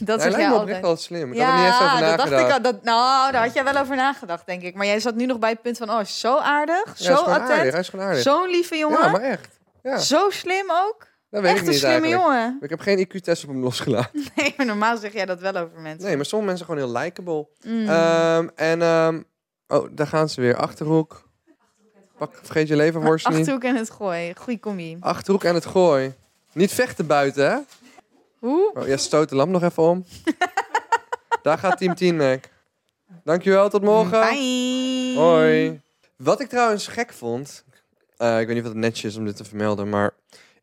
dat 0.00 0.18
lijkt 0.18 0.36
jij 0.36 0.48
altijd. 0.50 0.80
wel 0.80 0.96
slim. 0.96 1.32
Ik 1.32 1.40
had 1.40 1.48
er 1.48 1.56
niet 1.56 1.66
eens 1.66 1.74
over 1.80 1.88
dat 2.00 2.00
dacht 2.18 2.30
nagedacht. 2.30 2.42
ik 2.48 2.52
al. 2.52 2.62
Dat, 2.62 2.82
nou, 2.84 3.32
daar 3.32 3.42
had 3.44 3.54
jij 3.54 3.64
wel 3.64 3.76
over 3.76 3.96
nagedacht, 3.96 4.46
denk 4.46 4.62
ik. 4.62 4.74
Maar 4.74 4.86
jij 4.86 5.00
zat 5.00 5.14
nu 5.14 5.26
nog 5.26 5.38
bij 5.38 5.50
het 5.50 5.62
punt 5.62 5.78
van, 5.78 5.90
oh, 5.90 6.04
zo 6.04 6.38
aardig, 6.38 6.84
Ja, 6.84 6.92
zo 7.04 7.12
is 7.12 7.18
gewoon 7.18 7.34
aardig. 7.34 7.48
attent, 7.50 7.70
Hij 7.72 7.80
is 7.80 7.88
gewoon 7.88 8.06
aardig. 8.06 8.22
zo'n 8.22 8.48
lieve 8.50 8.76
jongen, 8.76 9.00
Ja, 9.00 9.08
maar 9.10 9.20
echt. 9.20 9.48
Ja, 9.82 9.98
zo 9.98 10.30
slim 10.30 10.70
ook. 10.70 11.06
Dat 11.30 11.42
weet 11.42 11.50
Echt 11.50 11.60
ik 11.60 11.66
een 11.66 11.70
niet 11.70 11.78
slimme 11.78 12.00
eigenlijk. 12.00 12.22
jongen. 12.22 12.58
Ik 12.60 12.70
heb 12.70 12.80
geen 12.80 13.06
IQ-test 13.06 13.42
op 13.44 13.48
hem 13.50 13.62
losgelaten. 13.62 14.24
Nee, 14.36 14.54
maar 14.56 14.66
normaal 14.66 14.96
zeg 14.96 15.12
jij 15.12 15.26
dat 15.26 15.40
wel 15.40 15.56
over 15.56 15.80
mensen. 15.80 16.06
Nee, 16.06 16.16
maar 16.16 16.24
sommige 16.24 16.50
mensen 16.50 16.66
gewoon 16.66 16.80
heel 16.90 17.00
likable. 17.00 17.46
Mm. 17.64 17.88
Ehm, 17.88 18.48
en, 18.54 18.82
ehm, 18.82 19.22
oh, 19.68 19.88
daar 19.90 20.06
gaan 20.06 20.28
ze 20.28 20.40
weer. 20.40 20.56
Achterhoek. 20.56 21.28
Pak, 22.18 22.38
vergeet 22.42 22.68
je 22.68 22.76
leverworst 22.76 23.28
niet. 23.28 23.38
Achterhoek 23.38 23.62
en 23.64 23.76
het 23.76 23.90
gooi. 23.90 24.34
Goeie 24.36 24.60
combi. 24.60 24.96
Achterhoek 25.00 25.44
en 25.44 25.54
het 25.54 25.66
gooi. 25.66 26.14
Niet 26.52 26.72
vechten 26.72 27.06
buiten, 27.06 27.50
hè? 27.50 27.58
Hoe? 28.38 28.70
Oh, 28.74 28.86
jij 28.86 28.96
stoot 28.96 29.28
de 29.28 29.34
lamp 29.34 29.50
nog 29.50 29.62
even 29.62 29.82
om. 29.82 30.04
daar 31.42 31.58
gaat 31.58 31.78
Team 31.78 31.94
10 31.94 32.16
Mac. 32.16 32.44
Dankjewel, 33.24 33.68
tot 33.70 33.82
morgen. 33.82 34.20
Bye. 34.20 35.14
Hoi. 35.16 35.80
Wat 36.16 36.40
ik 36.40 36.48
trouwens 36.48 36.86
gek 36.86 37.12
vond... 37.12 37.64
eh, 38.16 38.40
ik 38.40 38.46
weet 38.46 38.56
niet 38.56 38.64
of 38.64 38.70
het 38.70 38.78
netjes 38.78 39.12
is 39.12 39.16
om 39.18 39.24
dit 39.24 39.36
te 39.36 39.44
vermelden, 39.44 39.88
maar... 39.88 40.10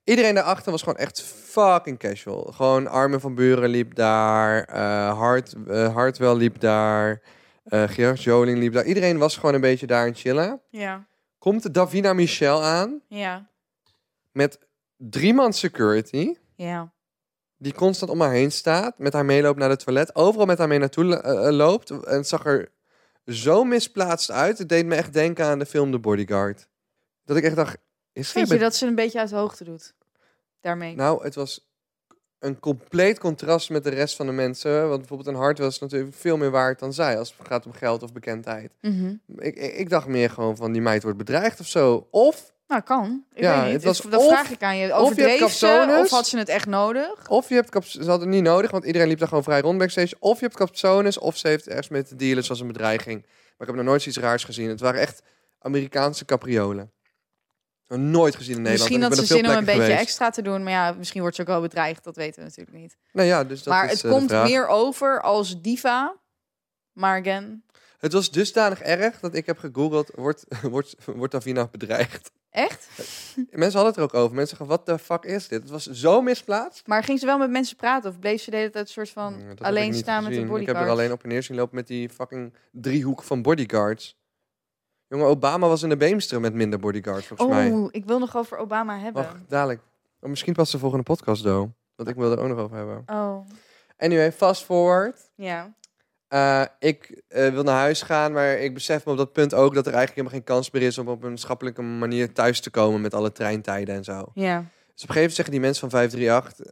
Iedereen 0.07 0.35
daarachter 0.35 0.71
was 0.71 0.81
gewoon 0.81 0.97
echt 0.97 1.21
fucking 1.21 1.99
casual. 1.99 2.51
Gewoon 2.53 2.87
Armin 2.87 3.19
van 3.19 3.35
Buren 3.35 3.69
liep 3.69 3.95
daar. 3.95 4.63
eh 4.63 5.17
Hart, 5.17 5.53
eh, 5.67 5.93
Hartwell 5.93 6.35
liep 6.35 6.59
daar. 6.59 7.21
Gerard 7.69 8.23
Joling 8.23 8.57
liep 8.59 8.73
daar. 8.73 8.85
Iedereen 8.85 9.17
was 9.17 9.35
gewoon 9.37 9.53
een 9.55 9.61
beetje 9.61 9.87
daar 9.87 10.01
aan 10.01 10.07
het 10.07 10.19
chillen. 10.19 10.61
Ja, 10.69 11.07
Komt 11.39 11.73
Davina 11.73 12.13
Michel 12.13 12.63
aan 12.63 13.01
ja, 13.07 13.49
met 14.31 14.59
drie 14.97 15.33
man 15.33 15.53
security. 15.53 16.33
ja. 16.55 16.95
Die 17.59 17.73
constant 17.73 18.11
om 18.11 18.21
haar 18.21 18.31
heen 18.31 18.51
staat. 18.51 18.97
Met 18.99 19.13
haar 19.13 19.25
meeloopt 19.25 19.59
naar 19.59 19.69
het 19.69 19.79
toilet. 19.83 20.15
Overal 20.15 20.45
met 20.45 20.57
haar 20.57 20.67
mee 20.67 20.79
naartoe 20.79 21.03
loopt. 21.51 21.89
En 21.89 22.15
het 22.17 22.27
zag 22.27 22.45
er 22.45 22.71
zo 23.25 23.63
misplaatst 23.63 24.31
uit. 24.31 24.57
Het 24.57 24.69
deed 24.69 24.85
me 24.85 24.95
echt 24.95 25.13
denken 25.13 25.45
aan 25.45 25.59
de 25.59 25.65
film 25.65 25.91
The 25.91 25.99
Bodyguard. 25.99 26.67
Dat 27.25 27.37
ik 27.37 27.43
echt 27.43 27.55
dacht... 27.55 27.77
Is 28.17 28.31
Vind 28.31 28.49
je 28.49 28.57
dat 28.57 28.75
ze 28.75 28.85
een 28.87 28.95
beetje 28.95 29.19
uit 29.19 29.29
de 29.29 29.35
hoogte 29.35 29.63
doet? 29.63 29.93
Daarmee. 30.61 30.95
Nou, 30.95 31.23
het 31.23 31.35
was 31.35 31.67
een 32.39 32.59
compleet 32.59 33.19
contrast 33.19 33.69
met 33.69 33.83
de 33.83 33.89
rest 33.89 34.15
van 34.15 34.25
de 34.25 34.31
mensen. 34.31 34.87
Want 34.87 34.97
bijvoorbeeld 34.99 35.27
een 35.29 35.41
hart 35.41 35.57
was 35.59 35.79
natuurlijk 35.79 36.15
veel 36.15 36.37
meer 36.37 36.51
waard 36.51 36.79
dan 36.79 36.93
zij. 36.93 37.17
Als 37.17 37.33
het 37.37 37.47
gaat 37.47 37.65
om 37.65 37.73
geld 37.73 38.03
of 38.03 38.13
bekendheid. 38.13 38.71
Mhm. 38.81 39.15
Ik, 39.37 39.55
ik, 39.55 39.73
ik 39.75 39.89
dacht 39.89 40.07
meer 40.07 40.29
gewoon 40.29 40.55
van 40.55 40.71
die 40.71 40.81
meid 40.81 41.03
wordt 41.03 41.17
bedreigd 41.17 41.59
of 41.59 41.67
zo. 41.67 42.07
Of, 42.11 42.53
Nou, 42.67 42.81
kan. 42.81 43.23
Ik 43.33 43.41
Ja, 43.41 43.55
weet 43.55 43.63
niet. 43.63 43.73
het 43.73 43.83
was 43.83 44.01
dat 44.01 44.19
of- 44.21 44.27
vraag 44.27 44.51
ik 44.51 44.63
aan 44.63 44.77
je. 44.77 44.95
of 44.97 45.15
je 45.15 45.21
hebt 45.21 45.51
ze 45.51 45.95
of 46.01 46.09
had 46.09 46.27
ze 46.27 46.37
het 46.37 46.49
echt 46.49 46.65
nodig? 46.67 47.29
of 47.29 47.49
je 47.49 47.55
hebt 47.55 47.85
ze 47.87 47.97
hadden 47.99 48.19
het 48.19 48.35
niet 48.35 48.43
nodig, 48.43 48.71
want 48.71 48.85
iedereen 48.85 49.07
liep 49.07 49.19
daar 49.19 49.27
gewoon 49.27 49.43
vrij 49.43 49.61
rond 49.61 49.77
backstage. 49.77 50.15
Of 50.19 50.39
je 50.39 50.45
hebt 50.45 50.57
capsones, 50.57 51.17
of 51.17 51.37
ze 51.37 51.47
heeft 51.47 51.67
ergens 51.67 51.89
mee 51.89 52.03
te 52.03 52.15
dealen 52.15 52.43
zoals 52.43 52.61
een 52.61 52.67
bedreiging. 52.67 53.21
Maar 53.21 53.67
ik 53.67 53.75
heb 53.75 53.75
nog 53.75 53.85
nooit 53.85 54.01
zoiets 54.01 54.21
raars 54.21 54.43
gezien. 54.43 54.69
Het 54.69 54.79
waren 54.79 55.01
echt 55.01 55.21
Amerikaanse 55.59 56.25
capriolen. 56.25 56.91
Nog 57.87 57.99
nooit 57.99 58.35
gezien 58.35 58.55
in 58.55 58.61
Nederland. 58.61 58.89
Misschien 58.89 59.03
en 59.03 59.09
dat 59.09 59.27
ze 59.27 59.35
zin 59.35 59.45
om 59.49 59.51
een 59.51 59.65
beetje 59.65 59.81
geweest. 59.81 60.01
extra 60.01 60.29
te 60.29 60.41
doen. 60.41 60.63
Maar 60.63 60.71
ja, 60.71 60.91
misschien 60.91 61.21
wordt 61.21 61.35
ze 61.35 61.41
ook 61.41 61.47
wel 61.47 61.61
bedreigd. 61.61 62.03
Dat 62.03 62.15
weten 62.15 62.39
we 62.39 62.47
natuurlijk 62.47 62.77
niet. 62.77 62.97
Nou 63.11 63.27
ja, 63.27 63.43
dus 63.43 63.63
dat 63.63 63.73
maar 63.73 63.85
is, 63.85 63.91
het 63.91 64.03
eh, 64.03 64.11
komt 64.11 64.29
meer 64.31 64.67
over 64.67 65.21
als 65.21 65.61
diva. 65.61 66.15
Maar 66.93 67.19
again, 67.19 67.63
Het 67.97 68.13
was 68.13 68.31
dusdanig 68.31 68.81
erg 68.81 69.19
dat 69.19 69.35
ik 69.35 69.45
heb 69.45 69.57
gegoogeld, 69.57 70.11
wordt, 70.15 70.45
wordt, 70.61 70.95
wordt 71.05 71.31
Davina 71.31 71.67
bedreigd? 71.71 72.31
echt? 72.49 72.87
Mensen 73.35 73.79
hadden 73.79 73.85
het 73.85 73.97
er 73.97 74.01
ook 74.01 74.13
over. 74.13 74.35
Mensen 74.35 74.57
zeggen, 74.57 74.75
wat 74.77 74.85
de 74.85 74.99
fuck 74.99 75.23
is 75.23 75.47
dit? 75.47 75.61
Het 75.61 75.69
was 75.69 75.85
zo 75.85 76.21
misplaatst. 76.21 76.87
Maar 76.87 77.03
ging 77.03 77.19
ze 77.19 77.25
wel 77.25 77.37
met 77.37 77.49
mensen 77.49 77.75
praten? 77.75 78.09
Of 78.09 78.19
bleef 78.19 78.41
ze 78.41 78.49
de 78.51 78.57
hele 78.57 78.69
tijd 78.69 78.87
een 78.87 78.93
soort 78.93 79.09
van 79.09 79.33
Mm, 79.33 79.53
alleen 79.61 79.93
staan 79.93 80.23
met 80.23 80.33
de 80.33 80.39
gezien. 80.39 80.59
Ik 80.59 80.67
heb 80.67 80.75
er 80.75 80.89
alleen 80.89 81.11
op 81.11 81.23
en 81.23 81.29
neer 81.29 81.43
zien 81.43 81.57
lopen 81.57 81.75
met 81.75 81.87
die 81.87 82.09
fucking 82.09 82.53
driehoek 82.71 83.23
van 83.23 83.41
bodyguards. 83.41 84.16
Jongen, 85.07 85.27
Obama 85.27 85.67
was 85.67 85.83
in 85.83 85.89
de 85.89 85.97
Beemster 85.97 86.39
met 86.41 86.53
minder 86.53 86.79
bodyguards, 86.79 87.27
volgens 87.27 87.49
mij. 87.49 87.71
Oh, 87.71 87.87
ik 87.91 88.05
wil 88.05 88.19
nog 88.19 88.37
over 88.37 88.57
Obama 88.57 88.97
hebben. 88.99 89.23
Wacht, 89.23 89.35
dadelijk. 89.49 89.81
Oh, 90.19 90.29
misschien 90.29 90.53
pas 90.53 90.71
de 90.71 90.79
volgende 90.79 91.03
podcast, 91.03 91.43
do. 91.43 91.71
Want 91.95 92.09
ik 92.09 92.15
wil 92.15 92.31
er 92.31 92.39
ook 92.39 92.47
nog 92.47 92.57
over 92.57 92.77
hebben. 92.77 93.03
Oh, 93.05 93.47
Anyway, 93.97 94.31
fast 94.31 94.63
forward. 94.63 95.31
ja. 95.35 95.75
Eh, 96.27 96.63
ik 96.79 97.21
eh, 97.27 97.49
wil 97.49 97.63
naar 97.63 97.77
huis 97.79 98.01
gaan, 98.01 98.31
maar 98.31 98.57
ik 98.57 98.73
besef 98.73 99.05
me 99.05 99.11
op 99.11 99.17
dat 99.17 99.33
punt 99.33 99.53
ook 99.53 99.73
dat 99.73 99.85
er 99.87 99.93
eigenlijk 99.93 100.15
helemaal 100.15 100.31
geen 100.37 100.55
kans 100.55 100.71
meer 100.71 100.81
is 100.81 100.97
om 100.97 101.07
op 101.07 101.23
een 101.23 101.37
schappelijke 101.37 101.81
manier 101.81 102.33
thuis 102.33 102.59
te 102.61 102.69
komen 102.69 103.01
met 103.01 103.13
alle 103.13 103.31
treintijden 103.31 103.95
en 103.95 104.03
zo. 104.03 104.25
Ja. 104.33 104.63
Dus 104.97 105.05
op 105.05 105.15
een 105.15 105.21
gegeven 105.21 105.35
moment 105.35 105.35
zeggen 105.35 105.53
die 105.53 105.59
mensen 105.61 105.89
van 105.89 105.99
538, 105.99 106.65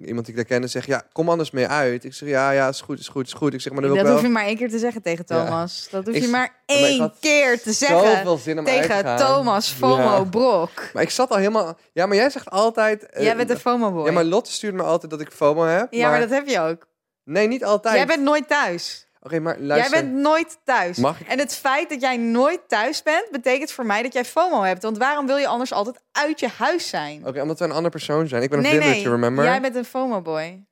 eh, 0.00 0.06
iemand 0.08 0.26
die 0.26 0.34
ik 0.34 0.40
daar 0.40 0.44
kende, 0.50 0.66
zegt 0.66 0.86
ja, 0.86 1.02
kom 1.12 1.28
anders 1.28 1.50
mee 1.50 1.66
uit. 1.66 2.04
Ik 2.04 2.14
zeg 2.14 2.28
ja, 2.28 2.50
ja, 2.50 2.68
is 2.68 2.80
goed, 2.80 2.98
is 2.98 3.08
goed, 3.08 3.26
is 3.26 3.32
goed. 3.32 3.54
Ik 3.54 3.60
zeg 3.60 3.72
maar 3.72 3.82
dan 3.82 3.90
wil 3.90 4.00
Dat 4.02 4.06
ik 4.08 4.12
hoef 4.12 4.22
wel 4.22 4.30
je 4.30 4.36
maar 4.36 4.46
één 4.46 4.56
keer 4.56 4.70
te 4.70 4.78
zeggen 4.78 5.02
tegen 5.02 5.24
Ja. 5.28 5.44
Thomas. 5.44 5.88
Dat 5.90 6.06
hoef 6.06 6.14
Ik 6.14 6.22
je 6.22 6.28
maar 6.28 6.40
maar 6.66 6.76
één 6.78 7.12
keer 7.20 7.62
te 7.62 7.72
zeggen 7.72 8.38
zin 8.38 8.64
tegen. 8.64 9.16
Thomas 9.16 9.68
FOMO 9.68 9.96
Ja. 9.96 10.24
Brok. 10.24 10.70
Maar 10.92 11.02
ik 11.02 11.10
zat 11.10 11.30
al 11.30 11.36
helemaal, 11.36 11.78
ja, 11.92 12.06
maar 12.06 12.16
jij 12.16 12.30
zegt 12.30 12.50
altijd. 12.50 13.06
eh, 13.06 13.24
Jij 13.24 13.36
bent 13.36 13.50
een 13.50 13.58
FOMO 13.58 13.92
boy. 13.92 14.06
Ja, 14.06 14.12
maar 14.12 14.24
Lotte 14.24 14.52
stuurt 14.52 14.74
me 14.74 14.82
altijd 14.82 15.10
dat 15.10 15.20
ik 15.20 15.30
FOMO 15.30 15.64
heb. 15.64 15.92
Ja, 15.92 16.10
maar 16.10 16.20
dat 16.20 16.30
heb 16.30 16.46
je 16.48 16.60
ook. 16.60 16.86
Nee, 17.24 17.48
niet 17.48 17.64
altijd. 17.64 17.94
Jij 17.96 18.06
bent 18.06 18.22
nooit 18.22 18.48
thuis. 18.48 19.06
Oké, 19.24 19.40
maar 19.40 19.58
luister. 19.58 19.92
Jij 19.92 20.02
bent 20.02 20.14
nooit 20.20 20.58
thuis. 20.64 20.96
Mag 20.96 21.20
ik- 21.20 21.28
En 21.28 21.38
het 21.38 21.54
feit 21.54 21.88
dat 21.88 22.00
jij 22.00 22.16
nooit 22.16 22.60
thuis 22.68 23.02
bent, 23.02 23.28
betekent 23.30 23.70
voor 23.72 23.86
mij 23.86 24.02
dat 24.02 24.12
jij 24.12 24.24
FOMO 24.24 24.62
hebt. 24.62 24.82
Want 24.82 24.98
waarom 24.98 25.26
wil 25.26 25.36
je 25.36 25.46
anders 25.46 25.72
altijd 25.72 26.00
uit 26.12 26.40
je 26.40 26.48
huis 26.48 26.88
zijn? 26.88 27.26
Oké, 27.26 27.40
omdat 27.42 27.58
we 27.58 27.64
een 27.64 27.70
andere 27.70 27.88
persoon 27.90 28.28
zijn. 28.28 28.42
Ik 28.42 28.50
ben 28.50 28.58
een 28.58 28.64
nee, 28.64 28.78
nee. 28.78 29.08
remember? 29.08 29.44
Jij 29.44 29.60
bent 29.60 29.74
een 29.76 29.84
FOMO 29.84 30.20
boy. 30.22 30.64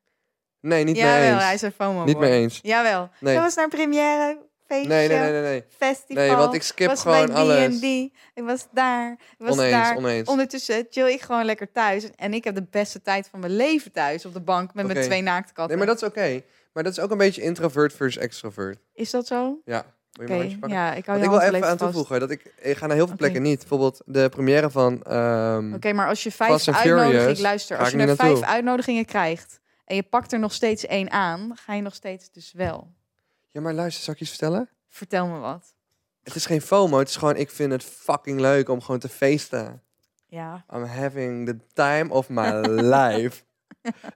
Nee, 0.60 0.84
niet 0.84 0.94
mee 0.96 1.04
Jawel, 1.04 1.32
eens. 1.34 1.42
hij 1.42 1.54
is 1.54 1.62
een 1.62 1.72
FOMO 1.72 2.04
Niet 2.04 2.18
mee 2.18 2.32
eens. 2.32 2.58
Jawel. 2.62 3.08
Nee. 3.20 3.34
Jij 3.34 3.42
was 3.42 3.54
naar 3.54 3.68
première, 3.68 4.38
feestje, 4.66 4.88
Nee, 4.88 5.08
nee, 5.08 5.18
nee, 5.18 5.30
nee, 5.30 5.42
nee. 5.42 5.64
festival. 5.76 6.24
Nee, 6.24 6.34
want 6.36 6.54
ik 6.54 6.62
skip 6.62 6.88
was 6.88 7.00
gewoon 7.00 7.26
bij 7.26 7.34
alles. 7.34 7.78
D&D. 7.78 7.82
Ik 7.84 8.12
was 8.44 8.66
daar. 8.72 9.12
Ik 9.12 9.18
was 9.46 9.50
Oneens, 9.58 9.72
daar. 9.72 9.96
oneens. 9.96 10.28
Ondertussen 10.28 10.86
chill 10.90 11.06
ik 11.06 11.20
gewoon 11.20 11.44
lekker 11.44 11.72
thuis. 11.72 12.10
En 12.16 12.34
ik 12.34 12.44
heb 12.44 12.54
de 12.54 12.66
beste 12.70 13.02
tijd 13.02 13.28
van 13.30 13.40
mijn 13.40 13.56
leven 13.56 13.92
thuis 13.92 14.26
op 14.26 14.32
de 14.32 14.40
bank 14.40 14.74
met 14.74 14.86
mijn 14.86 15.02
twee 15.04 15.22
naakte 15.22 15.52
katten. 15.52 15.76
Nee, 15.78 15.86
maar 15.86 15.94
dat 15.94 16.02
is 16.02 16.08
oké. 16.08 16.42
Maar 16.72 16.82
dat 16.82 16.92
is 16.92 17.00
ook 17.00 17.10
een 17.10 17.18
beetje 17.18 17.42
introvert 17.42 17.92
versus 17.92 18.22
extrovert. 18.22 18.78
Is 18.92 19.10
dat 19.10 19.26
zo? 19.26 19.60
Ja. 19.64 19.84
Wil 20.12 20.42
je 20.42 20.58
pakken? 20.58 20.78
ja, 20.78 20.94
ik 20.94 21.06
hou 21.06 21.18
Want 21.18 21.30
je 21.30 21.36
ik 21.36 21.42
wil 21.42 21.54
even 21.54 21.68
aan 21.68 21.76
toevoegen 21.76 22.20
dat 22.20 22.30
ik, 22.30 22.54
ik 22.58 22.76
ga 22.76 22.86
naar 22.86 22.96
heel 22.96 23.06
veel 23.06 23.16
plekken 23.16 23.42
niet. 23.42 23.58
Bijvoorbeeld 23.58 24.02
de 24.04 24.28
première 24.28 24.70
van... 24.70 25.02
ehm, 25.02 25.74
Oké, 25.74 25.92
maar 25.92 26.08
als 26.08 26.22
je 26.22 26.32
vijf 26.32 26.68
uitnodigingen... 26.68 27.40
Luister, 27.40 27.78
als 27.78 27.90
je 27.90 27.98
er 27.98 28.16
vijf 28.16 28.40
uitnodigingen 28.42 29.04
krijgt... 29.04 29.60
en 29.84 29.96
je 29.96 30.02
pakt 30.02 30.32
er 30.32 30.38
nog 30.38 30.52
steeds 30.52 30.86
één 30.86 31.10
aan... 31.10 31.52
ga 31.54 31.74
je 31.74 31.82
nog 31.82 31.94
steeds 31.94 32.30
dus 32.30 32.52
wel. 32.52 32.92
Ja, 33.46 33.60
maar 33.60 33.74
luister, 33.74 34.04
zal 34.04 34.12
ik 34.12 34.18
je 34.18 34.24
iets 34.24 34.34
vertellen? 34.36 34.68
Vertel 34.88 35.26
me 35.26 35.38
wat. 35.38 35.74
Het 36.22 36.34
is 36.34 36.46
geen 36.46 36.60
FOMO, 36.60 36.98
het 36.98 37.08
is 37.08 37.16
gewoon, 37.16 37.36
ik 37.36 37.50
vind 37.50 37.72
het 37.72 37.84
fucking 37.84 38.40
leuk 38.40 38.68
om 38.68 38.80
gewoon 38.80 39.00
te 39.00 39.08
feesten. 39.08 39.82
Ja. 40.26 40.64
I'm 40.74 40.84
having 40.84 41.46
the 41.46 41.56
time 41.72 42.10
of 42.12 42.28
my 42.28 42.50
life. 42.96 43.42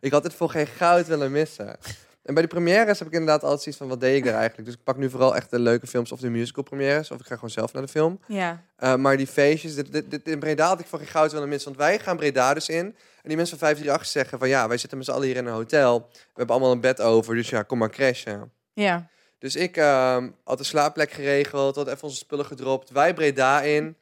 ik 0.00 0.12
had 0.12 0.22
het 0.22 0.34
voor 0.34 0.50
geen 0.50 0.66
goud 0.66 1.06
willen 1.06 1.32
missen. 1.32 1.76
En 2.24 2.34
bij 2.34 2.42
de 2.42 2.48
premières 2.48 2.98
heb 2.98 3.08
ik 3.08 3.14
inderdaad 3.14 3.42
altijd 3.42 3.60
zoiets 3.62 3.80
van, 3.80 3.88
wat 3.88 4.00
deed 4.00 4.16
ik 4.16 4.24
daar 4.24 4.34
eigenlijk? 4.34 4.64
Dus 4.68 4.74
ik 4.78 4.84
pak 4.84 4.96
nu 4.96 5.10
vooral 5.10 5.36
echt 5.36 5.50
de 5.50 5.58
leuke 5.58 5.86
films 5.86 6.12
of 6.12 6.20
de 6.20 6.28
musical 6.30 6.62
premières. 6.64 7.10
Of 7.10 7.20
ik 7.20 7.26
ga 7.26 7.34
gewoon 7.34 7.50
zelf 7.50 7.72
naar 7.72 7.82
de 7.82 7.88
film. 7.88 8.20
Ja. 8.26 8.62
Uh, 8.78 8.94
maar 8.94 9.16
die 9.16 9.26
feestjes, 9.26 9.74
dit, 9.74 9.92
dit, 9.92 10.10
dit- 10.10 10.28
in 10.28 10.38
Breda 10.38 10.66
had 10.66 10.80
ik 10.80 10.86
voor 10.86 10.98
geen 10.98 11.08
goud 11.08 11.32
willen 11.32 11.48
missen. 11.48 11.72
Want 11.72 11.82
wij 11.82 11.98
gaan 11.98 12.16
Breda 12.16 12.54
dus 12.54 12.68
in. 12.68 12.84
En 13.22 13.28
die 13.30 13.36
mensen 13.36 13.58
van 13.58 13.68
538 13.68 14.06
zeggen 14.06 14.38
van, 14.38 14.48
ja, 14.48 14.68
wij 14.68 14.76
zitten 14.78 14.98
met 14.98 15.06
z'n 15.06 15.12
allen 15.12 15.26
hier 15.26 15.36
in 15.36 15.46
een 15.46 15.52
hotel. 15.52 16.08
We 16.12 16.18
hebben 16.34 16.54
allemaal 16.54 16.72
een 16.72 16.80
bed 16.80 17.00
over, 17.00 17.34
dus 17.34 17.48
ja, 17.48 17.62
kom 17.62 17.78
maar 17.78 17.90
crashen. 17.90 18.52
Ja. 18.72 19.06
Dus 19.38 19.56
ik 19.56 19.76
ehm, 19.76 20.28
had 20.44 20.58
een 20.58 20.64
slaapplek 20.64 21.10
geregeld, 21.12 21.76
had 21.76 21.88
even 21.88 22.02
onze 22.02 22.16
spullen 22.16 22.46
gedropt. 22.46 22.90
Wij 22.90 23.14
Breda 23.14 23.62
in. 23.62 23.96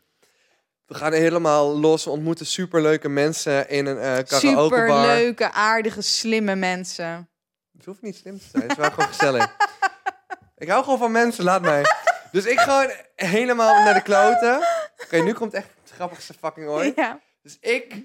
We 0.86 0.94
gaan 0.94 1.12
helemaal 1.12 1.78
los. 1.78 2.04
We 2.04 2.10
ontmoeten 2.10 2.46
superleuke 2.46 3.08
mensen 3.08 3.68
in 3.68 3.86
een 3.86 3.96
uh, 3.96 4.02
karaoke 4.02 4.36
Super 4.74 4.86
bar. 4.86 5.06
leuke, 5.06 5.52
aardige, 5.52 6.00
slimme 6.02 6.54
mensen. 6.54 7.28
Het 7.82 7.90
hoeft 7.90 8.02
niet 8.02 8.16
slim 8.16 8.38
te 8.38 8.44
zijn. 8.50 8.62
Het 8.62 8.70
is 8.72 8.76
wel 8.78 8.90
gewoon 8.90 9.08
gezellig. 9.08 9.56
Ik 10.56 10.68
hou 10.68 10.84
gewoon 10.84 10.98
van 10.98 11.12
mensen, 11.12 11.44
laat 11.44 11.62
mij. 11.62 11.84
Dus 12.32 12.44
ik 12.46 12.58
gewoon 12.58 12.90
helemaal 13.14 13.84
naar 13.84 13.94
de 13.94 14.02
kloten. 14.02 14.66
Oké, 15.04 15.16
nu 15.16 15.32
komt 15.32 15.54
echt 15.54 15.68
het 15.82 15.90
grappigste 15.90 16.34
fucking 16.34 16.68
ooit. 16.68 16.96
Ja. 16.96 17.20
Dus 17.42 17.58
ik 17.60 18.04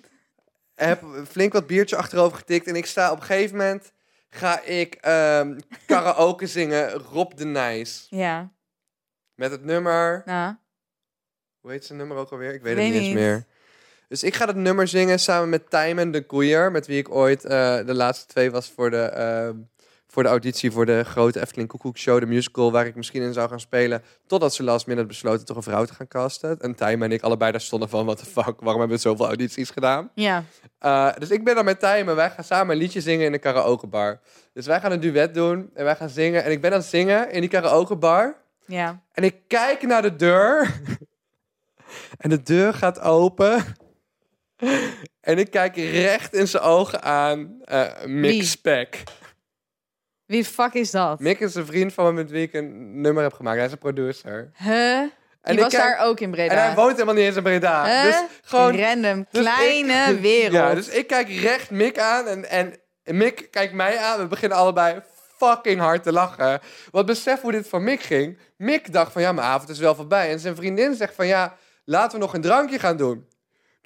heb 0.76 1.04
flink 1.30 1.54
wat 1.54 1.68
biertje 1.68 1.96
achterover 1.96 2.38
getikt. 2.38 2.68
En 2.68 2.76
ik 2.76 2.86
sta 2.86 3.12
op 3.12 3.20
een 3.20 3.26
gegeven 3.26 3.58
moment... 3.58 3.92
Ga 4.30 4.62
ik 4.62 4.96
ehm, 4.96 5.60
karaoke 5.86 6.48
zingen 6.48 6.92
Rob 6.92 7.32
de 7.36 7.46
Nijs. 7.46 8.08
Ja. 8.10 8.52
Met 9.36 9.52
het 9.52 9.64
nummer... 9.64 10.22
Nou. 10.26 10.56
Hoe 11.60 11.72
heet 11.72 11.86
zijn 11.86 11.98
nummer 11.98 12.18
ook 12.18 12.32
alweer? 12.32 12.54
Ik 12.54 12.62
weet, 12.62 12.76
Weet 12.76 12.84
het 12.84 12.94
niet 12.94 13.04
eens 13.04 13.08
niet. 13.14 13.24
meer. 13.24 13.46
Dus 14.08 14.24
ik 14.24 14.36
ga 14.36 14.46
dat 14.46 14.56
nummer 14.56 14.88
zingen 14.88 15.20
samen 15.20 15.50
met 15.50 15.70
Tijmen 15.70 16.12
de 16.12 16.26
Koeier. 16.26 16.72
Met 16.72 16.88
wie 16.88 16.98
ik 16.98 17.12
ooit 17.12 17.46
eh, 17.46 17.86
de 17.86 17.94
laatste 17.94 18.26
twee 18.26 18.52
was 18.52 18.70
voor 18.70 18.90
de, 18.90 19.02
ehm, 19.02 19.56
voor 20.08 20.24
de 20.24 20.30
auditie 20.30 20.72
voor 20.72 20.86
de 20.86 21.04
grote 21.04 21.42
Efteling 21.42 21.70
Koekoek 21.70 21.98
Show. 21.98 22.20
De 22.20 22.26
musical 22.26 22.72
waar 22.72 22.86
ik 22.86 22.96
misschien 22.96 23.22
in 23.22 23.34
zou 23.34 23.50
gaan 23.50 23.60
spelen. 23.60 24.04
Totdat 24.28 24.54
ze 24.54 24.64
last 24.64 24.88
minute 24.88 25.08
besloten 25.08 25.46
toch 25.46 25.58
een 25.58 25.64
vrouw 25.64 25.86
te 25.86 25.94
gaan 25.94 26.08
casten. 26.08 26.60
En 26.60 26.76
Tijmen 26.76 27.10
en 27.10 27.16
ik 27.16 27.22
allebei 27.22 27.52
daar 27.52 27.62
stonden 27.62 27.90
van, 27.90 28.06
what 28.06 28.18
the 28.18 28.26
fuck, 28.26 28.60
waarom 28.60 28.80
hebben 28.80 28.98
we 28.98 28.98
zoveel 28.98 29.26
audities 29.26 29.70
gedaan? 29.70 30.12
Ja. 30.14 30.44
Uh, 30.86 31.14
dus 31.18 31.30
ik 31.30 31.44
ben 31.44 31.56
dan 31.56 31.66
met 31.66 31.80
Tijmen. 31.80 32.16
Wij 32.16 32.30
gaan 32.30 32.44
samen 32.44 32.76
een 32.76 32.82
liedje 32.82 33.02
zingen 33.02 33.26
in 33.26 33.34
een 33.34 33.40
karaokebar. 33.40 34.20
Dus 34.54 34.66
wij 34.66 34.80
gaan 34.80 34.92
een 34.92 35.00
duet 35.00 35.34
doen 35.34 35.70
en 35.74 35.84
wij 35.84 35.96
gaan 35.96 36.10
zingen. 36.10 36.44
En 36.44 36.52
ik 36.52 36.62
ben 36.62 36.72
aan 36.72 36.80
het 36.80 36.88
zingen 36.88 37.32
in 37.32 37.42
die 37.42 37.50
karaokebar. 37.50 38.36
Ja. 38.66 39.02
En 39.12 39.24
ik 39.24 39.36
kijk 39.48 39.82
naar 39.82 40.02
de 40.02 40.16
deur. 40.16 40.82
en 42.24 42.30
de 42.30 42.44
deur 42.44 42.74
gaat 42.74 43.00
open. 43.00 43.64
en 45.30 45.38
ik 45.38 45.52
kijk 45.52 45.76
recht 45.76 46.34
in 46.34 46.48
zijn 46.48 46.64
ogen 46.64 47.02
aan 47.04 47.58
eh 47.64 48.06
Mick 48.06 48.32
Wie? 48.32 48.44
Speck. 48.44 49.04
Wie 50.26 50.46
fuck 50.46 50.74
is 50.74 50.92
dat? 50.92 51.20
Mick 51.20 51.40
is 51.40 51.56
een 51.56 51.66
vriend 51.66 51.94
van 51.94 52.06
me 52.06 52.12
met 52.12 52.32
wie 52.32 52.42
ik 52.42 52.54
een 52.54 53.02
nummer 53.02 53.24
heb 53.24 53.34
gemaakt. 53.34 53.58
Hij 53.58 53.66
is 53.66 53.72
een 53.72 53.78
producer. 53.78 54.52
Huh? 54.58 55.00
En 55.00 55.12
Die 55.56 55.56
ik 55.56 55.60
was 55.72 55.74
kijk- 55.82 55.84
daar 55.98 56.08
ook 56.08 56.20
in 56.20 56.32
Breda. 56.32 56.54
En 56.54 56.62
hij 56.62 56.76
woont 56.76 56.92
helemaal 56.92 57.14
niet 57.14 57.24
eens 57.24 57.36
in 57.36 57.44
Breda. 57.44 57.86
Huh? 57.86 58.04
Dus 58.04 58.24
gewoon... 58.42 58.80
Random, 58.80 59.26
dus 59.32 59.44
kleine 59.46 60.06
ik- 60.14 60.20
wereld. 60.22 60.54
Ja, 60.54 60.74
dus 60.74 60.88
ik 60.90 61.08
kijk 61.08 61.30
recht 61.30 61.70
Mick 61.70 62.00
aan 62.00 62.28
en, 62.28 62.50
en 62.50 62.74
Mick 63.04 63.48
kijkt 63.52 63.74
mij 63.74 63.98
aan. 63.98 64.20
We 64.20 64.28
beginnen 64.28 64.58
allebei 64.58 65.02
fucking 65.38 65.80
hard 65.80 66.04
te 66.04 66.12
lachen. 66.12 66.60
Want 66.92 67.06
besef 67.06 67.42
hoe 67.42 67.52
dit 67.52 67.68
van 67.68 67.84
Mick 67.84 68.02
ging. 68.02 68.38
Mick 68.58 68.94
dacht 68.94 69.12
van 69.12 69.22
ja, 69.22 69.32
mijn 69.32 69.48
avond 69.48 69.70
is 69.70 69.80
wel 69.80 69.96
voorbij. 69.96 70.32
En 70.32 70.40
zijn 70.40 70.56
vriendin 70.56 70.96
zegt 70.96 71.16
van 71.16 71.28
ja, 71.28 71.58
laten 71.86 72.20
we 72.20 72.26
nog 72.26 72.34
een 72.34 72.42
drankje 72.42 72.80
gaan 72.80 72.98
doen. 72.98 73.28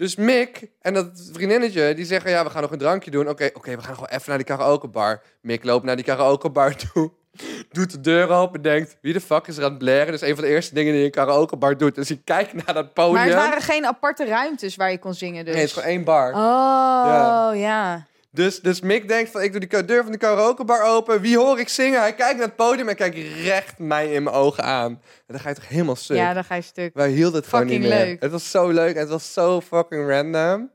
Dus 0.02 0.16
Mick 0.16 0.68
en 0.82 0.94
dat 0.94 1.30
vriendinnetje, 1.32 1.94
die 1.94 2.06
zeggen 2.06 2.32
ja, 2.32 2.44
we 2.44 2.50
gaan 2.50 2.62
nog 2.62 2.72
een 2.72 2.78
drankje 2.78 3.12
doen. 3.12 3.30
Oké, 3.30 3.50
oké, 3.54 3.76
we 3.76 3.82
gaan 3.82 3.94
gewoon 3.94 4.10
even 4.10 4.24
naar 4.28 4.38
die 4.38 4.48
karaokebar. 4.48 5.22
Mick 5.42 5.64
loopt 5.64 5.86
naar 5.86 5.96
die 5.96 6.06
karaokebar 6.06 6.76
toe. 6.76 7.12
Doet 7.72 7.92
de 7.92 8.02
deur 8.02 8.30
open, 8.30 8.62
denkt, 8.62 8.98
wie 9.02 9.14
de 9.14 9.22
fuck 9.22 9.48
is 9.48 9.58
er 9.58 9.64
aan 9.64 9.70
het 9.70 9.78
blaren? 9.78 10.12
Dus 10.12 10.22
een 10.22 10.36
van 10.36 10.44
de 10.44 10.50
eerste 10.50 10.74
dingen 10.74 10.92
die 10.92 11.02
je 11.02 11.08
in 11.08 11.14
een 11.14 11.26
karaokebar 11.26 11.78
doet. 11.78 11.96
Dus 11.96 12.08
hij 12.08 12.22
kijkt 12.24 12.54
naar 12.54 12.74
dat 12.74 12.94
podium. 12.94 13.14
maar 13.14 13.26
het 13.26 13.36
waren 13.36 13.62
geen 13.62 13.86
aparte 13.86 14.26
ruimtes 14.26 14.76
waar 14.76 14.92
je 14.92 15.00
kon 15.00 15.14
zingen 15.14 15.46
dus. 15.46 15.54
Nee, 15.54 15.64
het 15.64 15.72
is 15.72 15.78
gewoon 15.78 15.96
één 15.96 16.04
bar. 16.04 16.34
Oh, 16.34 17.60
ja. 17.60 18.06
Dus, 18.34 18.60
dus 18.60 18.82
Mick 18.82 19.08
denkt 19.08 19.32
van, 19.32 19.42
ik 19.42 19.52
doe 19.52 19.60
die 19.60 19.70
ka- 19.70 19.82
deur 19.82 20.04
van 20.04 20.12
de 20.12 20.18
karaokebar 20.18 20.84
open. 20.84 21.22
Wie 21.22 21.38
hoor 21.38 21.60
ik 21.60 21.70
zingen? 21.70 22.00
Hij 22.00 22.16
kijkt 22.16 22.38
naar 22.38 22.48
het 22.48 22.56
podium 22.56 22.90
en 22.90 22.96
kijkt 22.96 23.16
recht 23.44 23.80
mij 23.80 24.14
in 24.14 24.24
mijn 24.24 24.36
ogen 24.36 24.64
aan. 24.64 24.92
En 24.92 25.02
dan 25.28 25.40
ga 25.40 25.50
je 25.50 25.56
toch 25.56 25.68
helemaal 25.68 25.96
stuk. 25.96 26.18
Ja, 26.18 26.34
dan 26.34 26.44
ga 26.44 26.56
je 26.56 26.62
stuk. 26.62 26.94
Wij 26.94 27.10
hielden 27.10 27.40
het 27.40 27.50
gewoon 27.50 27.66
niet 27.66 27.74
Fucking 27.82 27.94
meer. 28.00 28.06
leuk. 28.06 28.22
Het 28.22 28.32
was 28.32 28.52
zo 28.52 28.70
leuk 28.70 28.94
en 28.96 29.00
het 29.00 29.10
was 29.10 29.34
zo 29.34 29.62
fucking 29.62 30.10
random. 30.10 30.72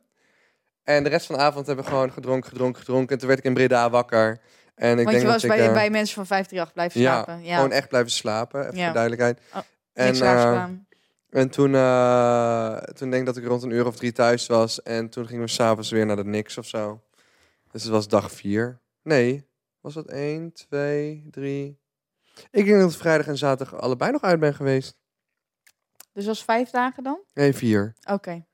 En 0.85 1.03
de 1.03 1.09
rest 1.09 1.27
van 1.27 1.37
de 1.37 1.43
avond 1.43 1.67
hebben 1.67 1.85
we 1.85 1.91
gewoon 1.91 2.13
gedronken, 2.13 2.49
gedronken, 2.49 2.81
gedronken. 2.81 3.09
En 3.13 3.19
toen 3.19 3.29
werd 3.29 3.41
ik 3.41 3.45
in 3.47 3.55
Breda 3.55 3.91
wakker. 3.91 4.41
En 4.75 4.91
ik 4.91 4.97
Want 4.97 5.09
denk 5.09 5.21
je 5.21 5.27
was 5.33 5.43
dat 5.43 5.51
bij, 5.51 5.61
ik, 5.61 5.67
eh, 5.67 5.73
bij 5.73 5.91
mensen 5.91 6.15
van 6.15 6.27
538 6.27 6.73
blijven 6.73 7.01
slapen. 7.01 7.45
Ja, 7.45 7.55
gewoon 7.57 7.73
echt 7.73 7.89
blijven 7.89 8.11
slapen. 8.11 8.61
Even 8.65 8.77
Ja. 8.77 8.85
voor 8.85 8.93
duidelijkheid. 8.95 9.41
Oh, 9.55 9.61
en, 9.93 10.15
gedaan. 10.15 10.87
en 11.31 11.51
toen, 11.51 11.75
eh, 11.75 12.77
toen 12.77 13.11
denk 13.11 13.21
ik 13.21 13.35
dat 13.35 13.37
ik 13.37 13.47
rond 13.49 13.63
een 13.63 13.71
uur 13.71 13.87
of 13.87 13.97
drie 13.97 14.13
thuis 14.13 14.47
was. 14.47 14.83
En 14.83 15.09
toen 15.09 15.27
gingen 15.27 15.43
we 15.45 15.51
s'avonds 15.51 15.91
weer 15.91 16.07
naar 16.07 16.17
de 16.17 16.25
Nix 16.25 16.59
of 16.59 16.67
zo. 16.67 17.01
Dus 17.77 17.85
het 17.85 17.95
was 17.95 18.09
dag 18.09 18.33
vier. 18.33 18.81
Nee, 19.03 19.49
was 19.81 19.95
dat 19.95 20.07
één, 20.07 20.53
twee, 20.53 21.27
drie. 21.31 21.81
Ik 22.51 22.65
denk 22.65 22.81
dat 22.81 22.91
ik 22.91 22.97
vrijdag 22.97 23.27
en 23.27 23.39
zaterdag 23.39 23.81
allebei 23.81 24.13
nog 24.13 24.23
uit 24.23 24.41
ben 24.41 24.55
geweest. 24.55 24.97
Dus 26.13 26.27
was 26.27 26.45
vijf 26.45 26.71
dagen 26.71 27.03
dan? 27.03 27.19
Nee, 27.35 27.53
vier. 27.55 27.95
Oké. 28.11 28.47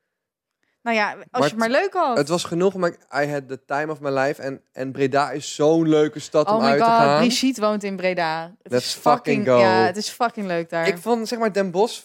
Nou 0.83 0.97
ja, 0.97 1.11
als 1.11 1.25
Maar 1.31 1.41
je 1.43 1.49
het 1.49 1.57
maar 1.57 1.71
leuk 1.71 1.93
had. 1.93 2.17
Het 2.17 2.29
was 2.29 2.45
genoeg, 2.45 2.75
maar 2.75 2.91
I 3.23 3.31
had 3.31 3.49
the 3.49 3.65
time 3.65 3.93
of 3.93 4.01
my 4.01 4.11
life. 4.11 4.43
En, 4.43 4.63
en 4.73 4.93
Breda 4.93 5.31
is 5.31 5.55
zo'n 5.55 5.89
leuke 5.89 6.19
stad 6.19 6.49
oh 6.49 6.55
om 6.55 6.63
my 6.63 6.69
uit 6.69 6.79
te 6.79 6.85
god, 6.85 6.93
gaan. 6.95 7.19
Brigitte 7.19 7.61
woont 7.61 7.83
in 7.83 7.97
Breda. 7.97 8.55
Het 8.63 8.73
Let's 8.73 8.87
is 8.87 8.95
fucking 8.95 9.47
go. 9.47 9.59
Ja, 9.59 9.85
het 9.85 9.97
is 9.97 10.09
fucking 10.09 10.47
leuk 10.47 10.71
daar. 10.71 10.87
Ik 10.87 10.99
vond, 10.99 11.29
zeg 11.29 11.39
maar, 11.39 11.53
Den 11.53 11.71
Bosch... 11.71 12.05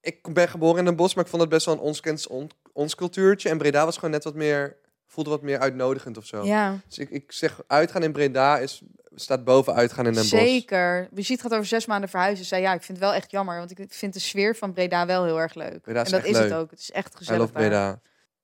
Ik 0.00 0.34
ben 0.34 0.48
geboren 0.48 0.78
in 0.78 0.84
Den 0.84 0.96
Bosch, 0.96 1.14
maar 1.14 1.24
ik 1.24 1.30
vond 1.30 1.42
het 1.42 1.50
best 1.50 1.66
wel 1.66 1.74
een 1.74 1.80
ons, 1.80 2.00
kent- 2.00 2.26
on- 2.26 2.50
ons 2.72 2.94
cultuurtje. 2.94 3.48
En 3.48 3.58
Breda 3.58 3.84
was 3.84 3.94
gewoon 3.94 4.10
net 4.10 4.24
wat 4.24 4.34
meer... 4.34 4.84
Voelde 5.06 5.30
wat 5.30 5.42
meer 5.42 5.58
uitnodigend 5.58 6.16
of 6.16 6.26
zo. 6.26 6.44
ja, 6.44 6.78
Dus 6.88 6.98
ik, 6.98 7.10
ik 7.10 7.32
zeg, 7.32 7.60
uitgaan 7.66 8.02
in 8.02 8.12
Breda 8.12 8.58
is, 8.58 8.82
staat 9.14 9.44
boven 9.44 9.74
uitgaan 9.74 10.06
in 10.06 10.12
Den 10.12 10.20
Bosch. 10.22 10.36
zeker. 10.44 11.08
Brigitte 11.12 11.42
gaat 11.42 11.52
over 11.52 11.66
zes 11.66 11.86
maanden 11.86 12.08
verhuizen. 12.08 12.42
Ze 12.44 12.48
zei 12.48 12.62
ja, 12.62 12.72
ik 12.74 12.82
vind 12.82 12.98
het 12.98 13.06
wel 13.06 13.16
echt 13.16 13.30
jammer, 13.30 13.58
want 13.58 13.78
ik 13.78 13.86
vind 13.88 14.12
de 14.12 14.20
sfeer 14.20 14.56
van 14.56 14.72
Breda 14.72 15.06
wel 15.06 15.24
heel 15.24 15.40
erg 15.40 15.54
leuk. 15.54 15.80
Breda 15.82 16.00
is 16.00 16.06
en 16.06 16.12
dat 16.12 16.20
echt 16.20 16.30
is 16.30 16.38
het 16.38 16.48
leuk. 16.50 16.58
ook. 16.58 16.70
Het 16.70 16.78
is 16.80 16.90
echt 16.90 17.16
gezellig. 17.16 17.52
Breda. 17.52 18.00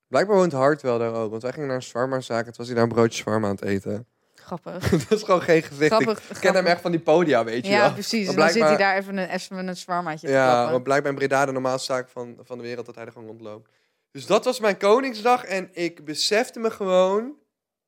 Blijkbaar 0.08 0.36
woont 0.36 0.52
Hart 0.52 0.82
wel 0.82 0.98
daar 0.98 1.12
ook. 1.14 1.30
Want 1.30 1.42
wij 1.42 1.52
gingen 1.52 1.66
naar 1.66 1.76
een 1.76 1.82
shawarma-zaak. 1.82 2.46
Het 2.46 2.56
was 2.56 2.66
hij 2.66 2.74
daar 2.74 2.84
een 2.84 2.90
broodje 2.92 3.22
shawarma 3.22 3.48
aan 3.48 3.54
het 3.54 3.64
eten. 3.64 4.06
Grappig. 4.34 4.88
dat 5.08 5.18
is 5.18 5.22
gewoon 5.22 5.42
geen 5.42 5.62
gezicht. 5.62 5.92
Grappig. 5.94 6.30
Ik 6.30 6.36
ken 6.40 6.54
hem 6.54 6.66
echt 6.66 6.80
van 6.80 6.90
die 6.90 7.00
podia, 7.00 7.44
weet 7.44 7.66
je 7.66 7.72
Ja, 7.72 7.80
wel. 7.80 7.92
precies. 7.92 8.28
En 8.28 8.36
dan 8.36 8.48
zit 8.50 8.62
hij 8.62 8.76
daar 8.76 8.96
even 8.96 9.16
een, 9.16 9.28
even 9.28 9.68
een 9.68 9.76
zwarmaatje 9.76 10.26
te 10.26 10.32
Ja, 10.32 10.70
maar 10.70 10.82
blijkbaar 10.82 11.12
in 11.12 11.18
Breda 11.18 11.46
de 11.46 11.52
normaalste 11.52 11.92
zaak 11.92 12.08
van, 12.08 12.36
van 12.42 12.58
de 12.58 12.64
wereld 12.64 12.86
dat 12.86 12.94
hij 12.94 13.04
er 13.04 13.12
gewoon 13.12 13.28
rondloopt. 13.28 13.68
Dus 14.12 14.26
dat 14.26 14.44
was 14.44 14.60
mijn 14.60 14.76
Koningsdag. 14.76 15.44
En 15.44 15.68
ik 15.72 16.04
besefte 16.04 16.58
me 16.58 16.70
gewoon 16.70 17.34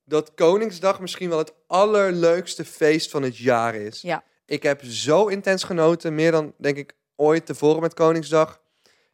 dat 0.04 0.34
Koningsdag 0.34 1.00
misschien 1.00 1.28
wel 1.28 1.38
het 1.38 1.54
allerleukste 1.66 2.64
feest 2.64 3.10
van 3.10 3.22
het 3.22 3.36
jaar 3.36 3.74
is. 3.74 4.00
Ja. 4.00 4.24
Ik 4.46 4.62
heb 4.62 4.82
zo 4.84 5.26
intens 5.26 5.64
genoten. 5.64 6.14
Meer 6.14 6.30
dan, 6.30 6.54
denk 6.58 6.76
ik, 6.76 6.94
ooit 7.16 7.46
tevoren 7.46 7.80
met 7.80 7.94
Koningsdag. 7.94 8.60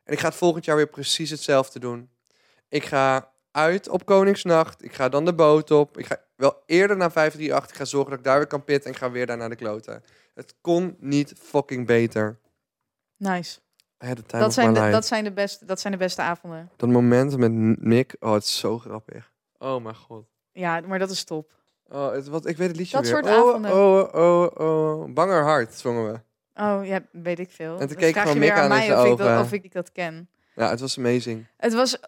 En 0.04 0.12
ik 0.12 0.18
ga 0.18 0.28
het 0.28 0.36
volgend 0.36 0.64
jaar 0.64 0.76
weer 0.76 0.88
precies 0.88 1.30
hetzelfde 1.30 1.78
doen. 1.78 2.10
Ik 2.68 2.84
ga 2.84 3.32
uit 3.50 3.88
op 3.88 4.04
Koningsnacht. 4.04 4.84
Ik 4.84 4.92
ga 4.92 5.08
dan 5.08 5.24
de 5.24 5.34
boot 5.34 5.70
op. 5.70 5.98
Ik 5.98 6.06
ga 6.06 6.24
wel 6.36 6.62
eerder 6.66 6.96
naar 6.96 7.12
538. 7.12 7.70
Ik 7.70 7.76
ga 7.76 7.84
zorgen 7.84 8.10
dat 8.10 8.18
ik 8.18 8.24
daar 8.24 8.38
weer 8.38 8.46
kan 8.46 8.64
pitten. 8.64 8.84
En 8.84 8.92
ik 8.92 8.98
ga 9.02 9.10
weer 9.10 9.26
daar 9.26 9.36
naar 9.36 9.48
de 9.48 9.56
kloten. 9.56 10.04
Het 10.34 10.54
kon 10.60 10.96
niet 10.98 11.32
fucking 11.38 11.86
beter. 11.86 12.38
Nice. 13.16 13.60
Dat 14.26 14.52
zijn, 14.54 14.74
de, 14.74 14.90
dat, 14.90 15.06
zijn 15.06 15.24
de 15.24 15.32
beste, 15.32 15.64
dat 15.64 15.80
zijn 15.80 15.92
de 15.92 15.98
beste 15.98 16.22
avonden. 16.22 16.70
Dat 16.76 16.88
moment 16.88 17.36
met 17.36 17.52
Nick. 17.80 18.16
Oh, 18.20 18.32
het 18.32 18.42
is 18.42 18.58
zo 18.58 18.78
grappig. 18.78 19.32
Oh 19.58 19.82
mijn 19.82 19.94
god. 19.96 20.24
Ja, 20.52 20.80
maar 20.80 20.98
dat 20.98 21.10
is 21.10 21.24
top. 21.24 21.50
Oh, 21.88 22.12
het, 22.12 22.28
wat, 22.28 22.46
ik 22.46 22.56
weet 22.56 22.68
het 22.68 22.76
liedje 22.76 22.96
Dat 22.96 23.04
weer. 23.04 23.12
soort 23.12 23.26
oh, 23.26 23.32
avonden. 23.32 23.72
Oh, 23.72 24.14
oh, 24.14 24.50
oh. 24.56 25.14
Banger 25.14 25.42
hart 25.42 25.74
zongen 25.74 26.12
we. 26.12 26.20
Oh, 26.62 26.86
ja, 26.86 27.00
weet 27.12 27.38
ik 27.38 27.50
veel. 27.50 27.80
En 27.80 27.88
toen 27.88 27.96
keek 27.96 28.16
gewoon 28.16 28.38
Mick 28.38 28.50
aan 28.50 28.68
mij 28.68 28.96
of 28.96 29.04
ik, 29.04 29.18
dat, 29.18 29.28
ogen. 29.28 29.40
of 29.40 29.52
ik 29.52 29.72
dat 29.72 29.92
ken. 29.92 30.28
Ja, 30.54 30.70
het 30.70 30.80
was 30.80 30.98
amazing. 30.98 31.46
Het 31.56 31.74
was 31.74 31.98
100% 31.98 32.00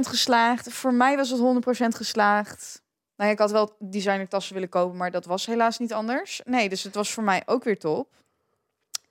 geslaagd. 0.00 0.72
Voor 0.72 0.94
mij 0.94 1.16
was 1.16 1.30
het 1.30 1.40
100% 1.40 1.42
geslaagd. 1.88 2.82
Nou 3.16 3.28
ja, 3.28 3.34
ik 3.34 3.40
had 3.40 3.50
wel 3.50 3.76
designertassen 3.78 4.54
willen 4.54 4.68
kopen, 4.68 4.96
maar 4.96 5.10
dat 5.10 5.24
was 5.24 5.46
helaas 5.46 5.78
niet 5.78 5.92
anders. 5.92 6.40
Nee, 6.44 6.68
dus 6.68 6.82
het 6.82 6.94
was 6.94 7.12
voor 7.12 7.24
mij 7.24 7.42
ook 7.46 7.64
weer 7.64 7.78
top. 7.78 8.08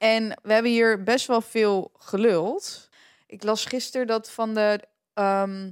En 0.06 0.40
we 0.42 0.54
hebben 0.54 0.72
hier 0.72 1.04
best 1.04 1.28
wel 1.28 1.42
veel 1.42 1.92
geluld. 1.98 2.90
Ik 3.28 3.44
las 3.44 3.66
gisteren 3.66 4.08
dat 4.08 4.32
van 4.32 4.54
de 4.54 4.80
ehm, 5.14 5.72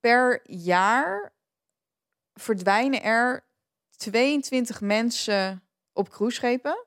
per 0.00 0.50
jaar 0.50 1.32
verdwijnen 2.34 3.02
er 3.02 3.44
22 3.96 4.80
mensen 4.80 5.62
op 5.92 6.08
cruiseschepen. 6.08 6.86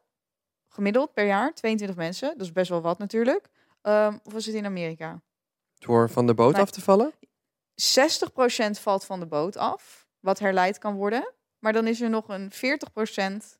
Gemiddeld 0.67 1.13
per 1.13 1.25
jaar, 1.25 1.53
22 1.53 1.97
mensen. 1.97 2.29
Dat 2.37 2.45
is 2.45 2.51
best 2.51 2.69
wel 2.69 2.81
wat 2.81 2.97
natuurlijk. 2.97 3.49
Ehm, 3.81 4.17
of 4.23 4.33
was 4.33 4.45
het 4.45 4.55
in 4.55 4.65
Amerika? 4.65 5.21
Door 5.77 6.09
van 6.09 6.27
de 6.27 6.33
boot 6.33 6.55
af 6.55 6.71
te 6.71 6.81
vallen? 6.81 7.13
60% 7.75 8.79
valt 8.79 9.05
van 9.05 9.19
de 9.19 9.27
boot 9.27 9.57
af, 9.57 10.07
wat 10.19 10.39
herleid 10.39 10.77
kan 10.77 10.95
worden. 10.95 11.33
Maar 11.59 11.73
dan 11.73 11.87
is 11.87 12.01
er 12.01 12.09
nog 12.09 12.27
een 12.27 12.51
40% 12.51 13.59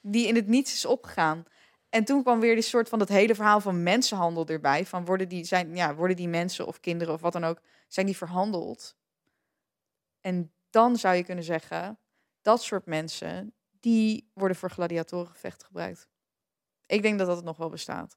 die 0.00 0.26
in 0.26 0.34
het 0.34 0.46
niets 0.46 0.72
is 0.72 0.84
opgegaan. 0.84 1.44
En 1.92 2.04
toen 2.04 2.22
kwam 2.22 2.40
weer 2.40 2.54
die 2.54 2.62
soort 2.62 2.88
van 2.88 2.98
dat 2.98 3.08
hele 3.08 3.34
verhaal 3.34 3.60
van 3.60 3.82
mensenhandel 3.82 4.46
erbij. 4.46 4.86
Van 4.86 5.04
worden 5.04 5.28
die, 5.28 5.44
zijn, 5.44 5.76
ja, 5.76 5.94
worden 5.94 6.16
die 6.16 6.28
mensen 6.28 6.66
of 6.66 6.80
kinderen 6.80 7.14
of 7.14 7.20
wat 7.20 7.32
dan 7.32 7.44
ook, 7.44 7.60
zijn 7.88 8.06
die 8.06 8.16
verhandeld? 8.16 8.96
En 10.20 10.52
dan 10.70 10.96
zou 10.96 11.14
je 11.14 11.24
kunnen 11.24 11.44
zeggen, 11.44 11.98
dat 12.42 12.62
soort 12.62 12.86
mensen, 12.86 13.54
die 13.80 14.30
worden 14.34 14.56
voor 14.56 14.70
gladiatorengevechten 14.70 15.66
gebruikt. 15.66 16.08
Ik 16.86 17.02
denk 17.02 17.18
dat 17.18 17.26
dat 17.26 17.44
nog 17.44 17.56
wel 17.56 17.68
bestaat. 17.68 18.16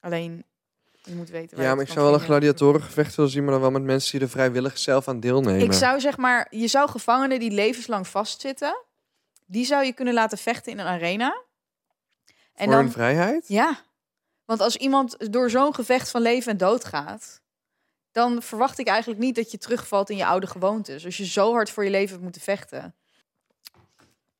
Alleen, 0.00 0.44
je 1.02 1.14
moet 1.14 1.28
weten 1.28 1.56
waar 1.56 1.66
Ja, 1.66 1.74
maar 1.74 1.84
ik 1.84 1.90
zou 1.90 2.04
wel 2.04 2.14
een 2.14 2.20
gladiatorengevecht 2.20 3.14
willen 3.14 3.30
zien, 3.30 3.42
maar 3.42 3.52
dan 3.52 3.60
wel 3.60 3.70
met 3.70 3.82
mensen 3.82 4.12
die 4.12 4.20
er 4.20 4.32
vrijwillig 4.32 4.78
zelf 4.78 5.08
aan 5.08 5.20
deelnemen. 5.20 5.60
Ik 5.60 5.72
zou 5.72 6.00
zeg 6.00 6.16
maar, 6.16 6.46
je 6.50 6.68
zou 6.68 6.90
gevangenen 6.90 7.38
die 7.38 7.50
levenslang 7.50 8.08
vastzitten, 8.08 8.84
die 9.46 9.64
zou 9.64 9.84
je 9.84 9.92
kunnen 9.92 10.14
laten 10.14 10.38
vechten 10.38 10.72
in 10.72 10.78
een 10.78 10.86
arena. 10.86 11.46
En 12.58 12.64
Voor 12.64 12.74
dan, 12.74 12.82
hun 12.82 12.92
vrijheid? 12.92 13.48
ja, 13.48 13.78
want 14.44 14.60
als 14.60 14.76
iemand 14.76 15.32
door 15.32 15.50
zo'n 15.50 15.74
gevecht 15.74 16.10
van 16.10 16.22
leven 16.22 16.52
en 16.52 16.56
dood 16.58 16.84
gaat, 16.84 17.40
dan 18.12 18.42
verwacht 18.42 18.78
ik 18.78 18.86
eigenlijk 18.86 19.20
niet 19.20 19.34
dat 19.34 19.50
je 19.50 19.58
terugvalt 19.58 20.10
in 20.10 20.16
je 20.16 20.26
oude 20.26 20.46
gewoontes. 20.46 21.04
Als 21.04 21.16
je 21.16 21.26
zo 21.26 21.52
hard 21.52 21.70
voor 21.70 21.84
je 21.84 21.90
leven 21.90 22.10
hebt 22.10 22.22
moeten 22.22 22.40
vechten. 22.42 22.94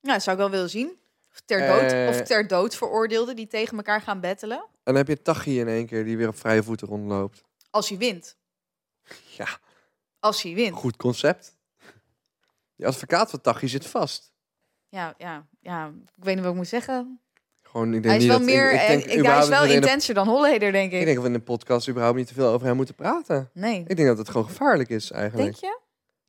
Ja, 0.00 0.12
dat 0.12 0.22
zou 0.22 0.37
ik 0.37 0.42
wel 0.42 0.50
willen 0.50 0.70
zien. 0.70 0.98
Of 1.33 1.40
ter 1.44 1.66
dood, 1.66 1.92
Eh. 1.92 2.09
of 2.09 2.22
ter 2.22 2.46
dood 2.46 2.74
veroordeelden 2.76 3.37
die 3.37 3.46
tegen 3.46 3.76
elkaar 3.76 4.00
gaan 4.02 4.20
battelen. 4.20 4.59
En 4.59 4.68
dan 4.83 4.94
heb 4.96 5.09
je 5.09 5.22
Tachi 5.22 5.61
in 5.61 5.68
één 5.68 5.87
keer 5.87 6.04
die 6.04 6.16
weer 6.16 6.28
op 6.28 6.38
vrije 6.38 6.62
voeten 6.62 6.88
rondloopt. 6.88 7.42
Als 7.70 7.88
hij 7.88 7.98
wint. 7.98 8.37
Ja, 9.37 9.46
Als 10.20 10.42
hij 10.42 10.54
wint. 10.54 10.74
goed 10.76 10.96
concept. 10.96 11.57
Die 12.76 12.87
advocaat 12.87 13.31
van 13.31 13.40
Tachi 13.40 13.68
zit 13.68 13.87
vast. 13.87 14.33
Ja, 14.88 15.14
ja, 15.18 15.46
ja, 15.61 15.87
ik 16.16 16.24
weet 16.24 16.35
niet 16.35 16.42
wat 16.44 16.52
ik 16.52 16.59
moet 16.59 16.68
zeggen. 16.68 17.20
Gewoon, 17.70 17.87
ik 17.87 17.92
denk 17.92 18.04
Hij 18.04 18.14
is 18.16 18.20
niet 18.20 18.31
wel 18.31 18.38
dat, 18.38 18.46
meer, 18.46 18.72
ik, 18.72 18.81
ik 18.81 18.87
denk 18.87 19.00
ik- 19.04 19.24
hij 19.26 19.38
is 19.38 19.48
wel 19.48 19.61
dat 19.62 19.70
intenser 19.70 20.14
dan 20.14 20.28
Holleder, 20.28 20.72
denk 20.72 20.92
ik. 20.92 20.98
Ik 20.98 21.04
denk 21.04 21.14
dat 21.16 21.24
we 21.26 21.33
in 21.33 21.38
de 21.38 21.44
podcast 21.44 21.88
überhaupt 21.88 22.16
niet 22.18 22.26
te 22.26 22.35
veel 22.35 22.48
over 22.48 22.66
hem 22.66 22.76
moeten 22.76 22.94
praten. 22.94 23.50
Nee. 23.52 23.85
Ik 23.87 23.96
denk 23.96 24.09
dat 24.09 24.18
het 24.18 24.28
gewoon 24.28 24.46
gevaarlijk 24.46 24.88
is 24.88 25.11
eigenlijk. 25.11 25.44
Denk 25.61 25.72
je? 25.72 25.78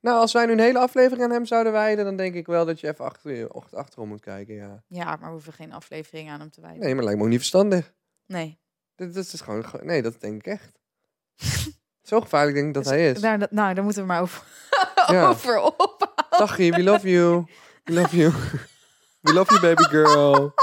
Nou, 0.02 0.20
als 0.20 0.34
wij 0.34 0.46
nu 0.46 0.52
een 0.52 0.60
hele 0.60 0.80
aflevering 0.80 1.24
aan 1.24 1.32
hem 1.32 1.46
zouden 1.46 1.72
wijden, 1.72 2.06
dan 2.06 2.16
denk 2.16 2.36
ik 2.36 2.46
wel 2.48 2.66
dat 2.66 2.80
je 2.80 2.88
even 2.88 3.06
achter 3.06 3.48
achterom 3.72 4.08
moet 4.08 4.22
kijken, 4.22 4.56
ja. 4.56 4.84
Ja, 4.88 5.06
maar 5.06 5.20
we 5.20 5.26
hoeven 5.32 5.54
geen 5.54 5.74
aflevering 5.74 6.30
aan 6.30 6.40
hem 6.40 6.50
te 6.52 6.62
wijden. 6.62 6.80
Nee, 6.80 6.96
maar 6.96 7.04
lijkt 7.04 7.18
me 7.20 7.24
ook 7.26 7.30
niet 7.32 7.40
verstandig. 7.40 7.94
Nee. 8.26 8.60
Dit, 8.96 9.14
dit 9.14 9.34
is 9.34 9.42
gewoon, 9.42 9.66
ge- 9.66 9.80
nee, 9.84 10.02
dat 10.02 10.22
denk 10.22 10.36
ik 10.36 10.48
echt. 10.48 10.72
Zo 12.10 12.22
gevaarlijk 12.22 12.56
denk 12.56 12.68
ik 12.68 12.74
dat 12.74 12.86
hij 12.86 13.10
is. 13.10 13.22
Daar, 13.22 13.40
dat- 13.40 13.52
nou, 13.52 13.74
daar 13.74 13.84
moeten 13.84 14.02
we 14.02 14.08
maar 14.08 14.22
over, 14.22 14.44
Ja. 15.08 15.28
over 15.30 15.62
op. 15.62 16.14
Tachi, 16.30 16.72
we 16.72 16.84
love 16.84 17.10
you. 17.10 17.46
We 17.84 17.94
love 17.94 18.16
you. 18.18 18.34
We 19.22 19.34
love 19.34 19.52
you, 19.54 19.62
baby 19.62 19.84
girl. 19.84 20.54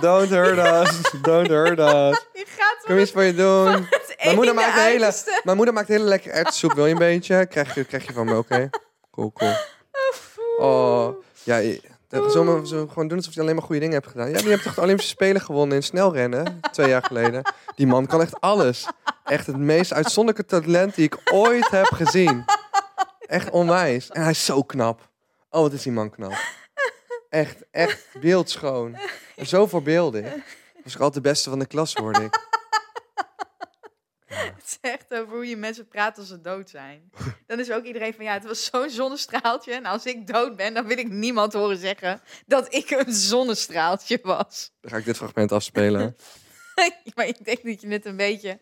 Don't 0.06 0.28
hurt 0.28 0.58
us. 0.58 1.00
Don't 1.22 1.48
hurt 1.48 1.78
us. 1.78 2.26
Je 2.40 2.44
gaat 2.56 2.76
Kom 2.84 2.98
iets 2.98 3.10
voor 3.12 3.22
je 3.22 3.34
doen. 3.34 3.70
Mijn 4.24 4.34
moeder, 4.36 4.54
maakt 4.54 4.76
een 4.76 4.82
hele, 4.82 5.12
mijn 5.44 5.56
moeder 5.56 5.74
maakt 5.74 5.88
hele 5.88 6.04
lekker 6.04 6.32
erwtensoep. 6.32 6.72
Wil 6.72 6.86
je 6.86 6.92
een 6.92 6.98
beetje? 6.98 7.46
Krijg 7.46 7.74
je, 7.74 7.84
krijg 7.84 8.06
je 8.06 8.12
van 8.12 8.26
me, 8.26 8.36
oké? 8.36 8.70
Cool, 9.10 9.32
cool. 9.32 9.52
Oh, 10.58 11.22
ja, 11.42 11.56
je- 11.56 11.80
dat- 12.08 12.32
zo, 12.32 12.60
zo 12.64 12.86
gewoon 12.86 13.08
doen 13.08 13.16
alsof 13.18 13.34
je 13.34 13.40
alleen 13.40 13.54
maar 13.54 13.64
goede 13.64 13.80
dingen 13.80 13.94
hebt 13.94 14.06
gedaan. 14.10 14.30
Ja, 14.30 14.38
die 14.38 14.50
hebt 14.50 14.62
toch 14.62 14.74
de 14.74 14.80
Olympische 14.80 15.10
Spelen 15.10 15.40
gewonnen 15.40 15.76
in 15.76 15.82
snelrennen, 15.82 16.60
twee 16.72 16.88
jaar 16.88 17.02
geleden. 17.02 17.42
Die 17.74 17.86
man 17.86 18.06
kan 18.06 18.20
echt 18.20 18.40
alles. 18.40 18.86
Echt 19.24 19.46
het 19.46 19.56
meest 19.56 19.92
uitzonderlijke 19.92 20.60
talent 20.60 20.94
die 20.94 21.04
ik 21.04 21.18
ooit 21.32 21.70
heb 21.70 21.86
gezien. 21.86 22.44
Echt 23.26 23.50
onwijs. 23.50 24.08
En 24.10 24.22
hij 24.22 24.30
is 24.30 24.44
zo 24.44 24.62
knap. 24.62 25.08
Oh, 25.50 25.60
wat 25.60 25.72
is 25.72 25.82
die 25.82 25.92
man 25.92 26.10
knap. 26.10 26.32
Echt, 27.28 27.64
echt 27.70 28.06
beeldschoon. 28.20 28.96
En 29.36 29.46
zo 29.46 29.66
voorbeeldig. 29.66 30.34
Was 30.84 30.94
ik 30.94 31.00
altijd 31.00 31.24
de 31.24 31.30
beste 31.30 31.50
van 31.50 31.58
de 31.58 31.66
klas, 31.66 31.94
hoorde 31.94 32.24
ik. 32.24 32.36
Het 34.26 34.78
zegt 34.80 35.14
over 35.14 35.34
hoe 35.34 35.48
je 35.48 35.56
mensen 35.56 35.88
praat 35.88 36.18
als 36.18 36.28
ze 36.28 36.40
dood 36.40 36.70
zijn. 36.70 37.10
Dan 37.46 37.60
is 37.60 37.70
ook 37.70 37.84
iedereen 37.84 38.14
van, 38.14 38.24
ja, 38.24 38.32
het 38.32 38.44
was 38.44 38.64
zo'n 38.64 38.90
zonnestraaltje. 38.90 39.72
En 39.72 39.84
als 39.84 40.04
ik 40.04 40.26
dood 40.26 40.56
ben, 40.56 40.74
dan 40.74 40.86
wil 40.86 40.98
ik 40.98 41.08
niemand 41.08 41.52
horen 41.52 41.76
zeggen 41.76 42.20
dat 42.46 42.74
ik 42.74 42.90
een 42.90 43.12
zonnestraaltje 43.12 44.18
was. 44.22 44.72
Dan 44.80 44.90
ga 44.90 44.96
ik 44.96 45.04
dit 45.04 45.16
fragment 45.16 45.52
afspelen. 45.52 46.16
maar 47.14 47.26
ik 47.26 47.44
denk 47.44 47.64
dat 47.64 47.80
je 47.80 47.86
net 47.86 48.06
een 48.06 48.16
beetje... 48.16 48.58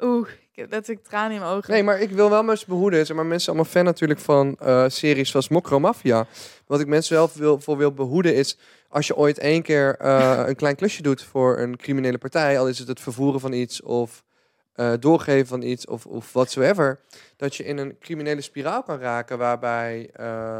Oeh, 0.00 0.28
ik 0.28 0.56
heb 0.60 0.70
letterlijk 0.70 1.06
tranen 1.06 1.32
in 1.32 1.40
mijn 1.40 1.52
ogen. 1.52 1.70
Nee, 1.72 1.82
maar 1.82 2.00
ik 2.00 2.10
wil 2.10 2.30
wel 2.30 2.42
mensen 2.42 2.68
behoeden. 2.68 3.06
Zeg 3.06 3.16
maar 3.16 3.26
mensen 3.26 3.44
zijn 3.44 3.56
allemaal 3.56 3.72
fan 3.74 3.84
natuurlijk 3.84 4.20
van 4.20 4.56
eh, 4.60 4.84
series 4.88 5.30
zoals 5.30 5.48
Mokro 5.48 5.80
Mafia. 5.80 6.26
Wat 6.66 6.80
ik 6.80 6.86
mensen 6.86 7.16
wel 7.16 7.30
wil, 7.34 7.60
voor 7.60 7.76
wil 7.76 7.92
behoeden 7.92 8.34
is... 8.34 8.58
als 8.88 9.06
je 9.06 9.16
ooit 9.16 9.38
één 9.38 9.62
keer 9.62 9.96
eh, 9.96 10.42
een 10.46 10.56
klein 10.56 10.76
klusje 10.76 11.02
doet 11.02 11.22
voor 11.22 11.58
een 11.58 11.76
criminele 11.76 12.18
partij... 12.18 12.58
al 12.58 12.68
is 12.68 12.78
het 12.78 12.88
het 12.88 13.00
vervoeren 13.00 13.40
van 13.40 13.52
iets 13.52 13.82
of 13.82 14.24
eh, 14.72 14.92
doorgeven 15.00 15.46
van 15.46 15.62
iets 15.62 15.86
of, 15.86 16.06
of 16.06 16.32
whatsoever, 16.32 17.00
dat 17.36 17.56
je 17.56 17.64
in 17.64 17.78
een 17.78 17.98
criminele 17.98 18.40
spiraal 18.40 18.82
kan 18.82 18.98
raken 18.98 19.38
waarbij 19.38 20.10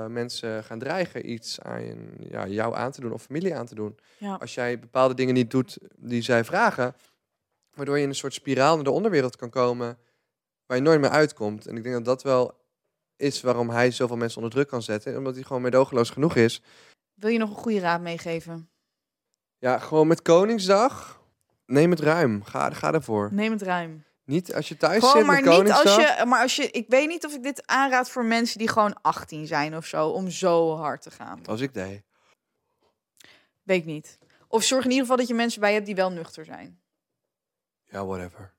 mensen 0.09 0.65
gaan 0.65 0.79
dreigen 0.79 1.31
iets 1.31 1.61
aan 1.61 1.85
je- 1.85 2.29
ja, 2.31 2.47
jou 2.47 2.75
aan 2.77 2.91
te 2.91 3.01
doen 3.01 3.13
of 3.13 3.23
familie 3.23 3.55
aan 3.55 3.67
te 3.67 3.75
doen. 3.75 3.97
Ja. 4.19 4.35
Als 4.41 4.55
jij 4.55 4.79
bepaalde 4.79 5.15
dingen 5.15 5.35
niet 5.35 5.51
doet 5.51 5.79
die 5.97 6.23
zij 6.23 6.45
vragen, 6.45 6.95
waardoor 7.75 7.97
je 7.97 8.03
in 8.03 8.09
een 8.09 8.15
soort 8.15 8.35
spiraal 8.35 8.75
naar 8.75 8.85
de 8.85 8.91
onderwereld 8.91 9.37
kan 9.37 9.51
komen 9.51 9.99
waar 10.67 10.77
je 10.77 10.83
nooit 10.83 11.01
meer 11.01 11.11
uitkomt. 11.11 11.67
En 11.67 11.77
ik 11.77 11.83
denk 11.83 11.95
dat 11.95 12.05
dat 12.05 12.23
wel 12.23 12.63
is 13.17 13.41
waarom 13.41 13.71
hij 13.71 13.91
zoveel 13.91 14.17
mensen 14.17 14.37
onder 14.37 14.53
druk 14.53 14.69
kan 14.69 14.83
zetten, 14.83 15.17
omdat 15.17 15.35
hij 15.35 15.43
gewoon 15.43 15.63
meedogenloos 15.63 16.11
genoeg 16.11 16.37
is. 16.37 16.63
Wil 17.15 17.31
je 17.31 17.39
nog 17.39 17.51
een 17.51 17.57
goede 17.63 17.81
raad 17.81 18.01
meegeven? 18.01 18.69
Ja, 19.59 19.79
gewoon 19.79 20.07
met 20.07 20.23
Koningsdag. 20.23 21.23
Neem 21.67 21.91
het 21.91 22.01
ruim. 22.01 22.45
Ga, 22.45 22.71
ga 22.71 22.93
ervoor. 22.93 23.29
Neem 23.33 23.53
het 23.53 23.63
ruim. 23.63 24.05
Niet 24.25 24.55
als 24.55 24.69
je 24.69 24.77
thuis 24.77 24.99
Gewoon, 24.99 25.17
zit 25.17 25.27
maar 25.27 25.35
met 25.35 25.45
niet 25.45 25.55
Koningsdag. 25.55 25.97
als 25.97 26.19
je, 26.19 26.25
maar 26.27 26.43
als 26.43 26.57
je, 26.57 26.71
ik 26.71 26.89
weet 26.89 27.09
niet 27.09 27.25
of 27.25 27.35
ik 27.35 27.43
dit 27.43 27.67
aanraad 27.67 28.11
voor 28.11 28.25
mensen 28.25 28.59
die 28.59 28.69
gewoon 28.69 28.97
18 29.03 29.47
zijn 29.47 29.77
of 29.77 29.87
zo, 29.87 30.09
om 30.09 30.31
zo 30.31 30.77
hard 30.77 31.03
te 31.03 31.11
gaan. 31.11 31.47
Als 31.47 31.61
ik 31.61 31.75
deed. 31.75 32.03
Weet 33.63 33.79
ik 33.79 33.85
niet. 33.85 34.19
Of 34.49 34.63
zorg 34.63 34.85
in 34.85 34.91
ieder 34.91 35.03
geval 35.03 35.19
dat 35.19 35.29
je 35.29 35.35
mensen 35.35 35.61
bij 35.61 35.73
hebt 35.73 35.87
die 35.87 35.95
wel 35.95 36.11
nuchter 36.11 36.45
zijn. 36.45 36.81
Ja, 37.95 38.05
whatever. 38.07 38.53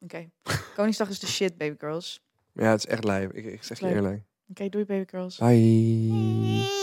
Oké. 0.00 0.30
Koningsdag 0.74 1.08
is 1.08 1.18
de 1.18 1.26
shit, 1.26 1.56
baby 1.56 1.74
girls. 1.78 2.22
Ja, 2.52 2.70
het 2.70 2.78
is 2.78 2.86
echt 2.86 3.04
lijp. 3.04 3.32
Ik, 3.32 3.44
ik 3.44 3.62
zeg 3.62 3.78
je 3.78 3.86
eerlijk. 3.86 4.22
Oké, 4.48 4.68
doei 4.68 4.84
baby 4.84 5.04
girls. 5.06 5.38
Bye. 5.38 6.78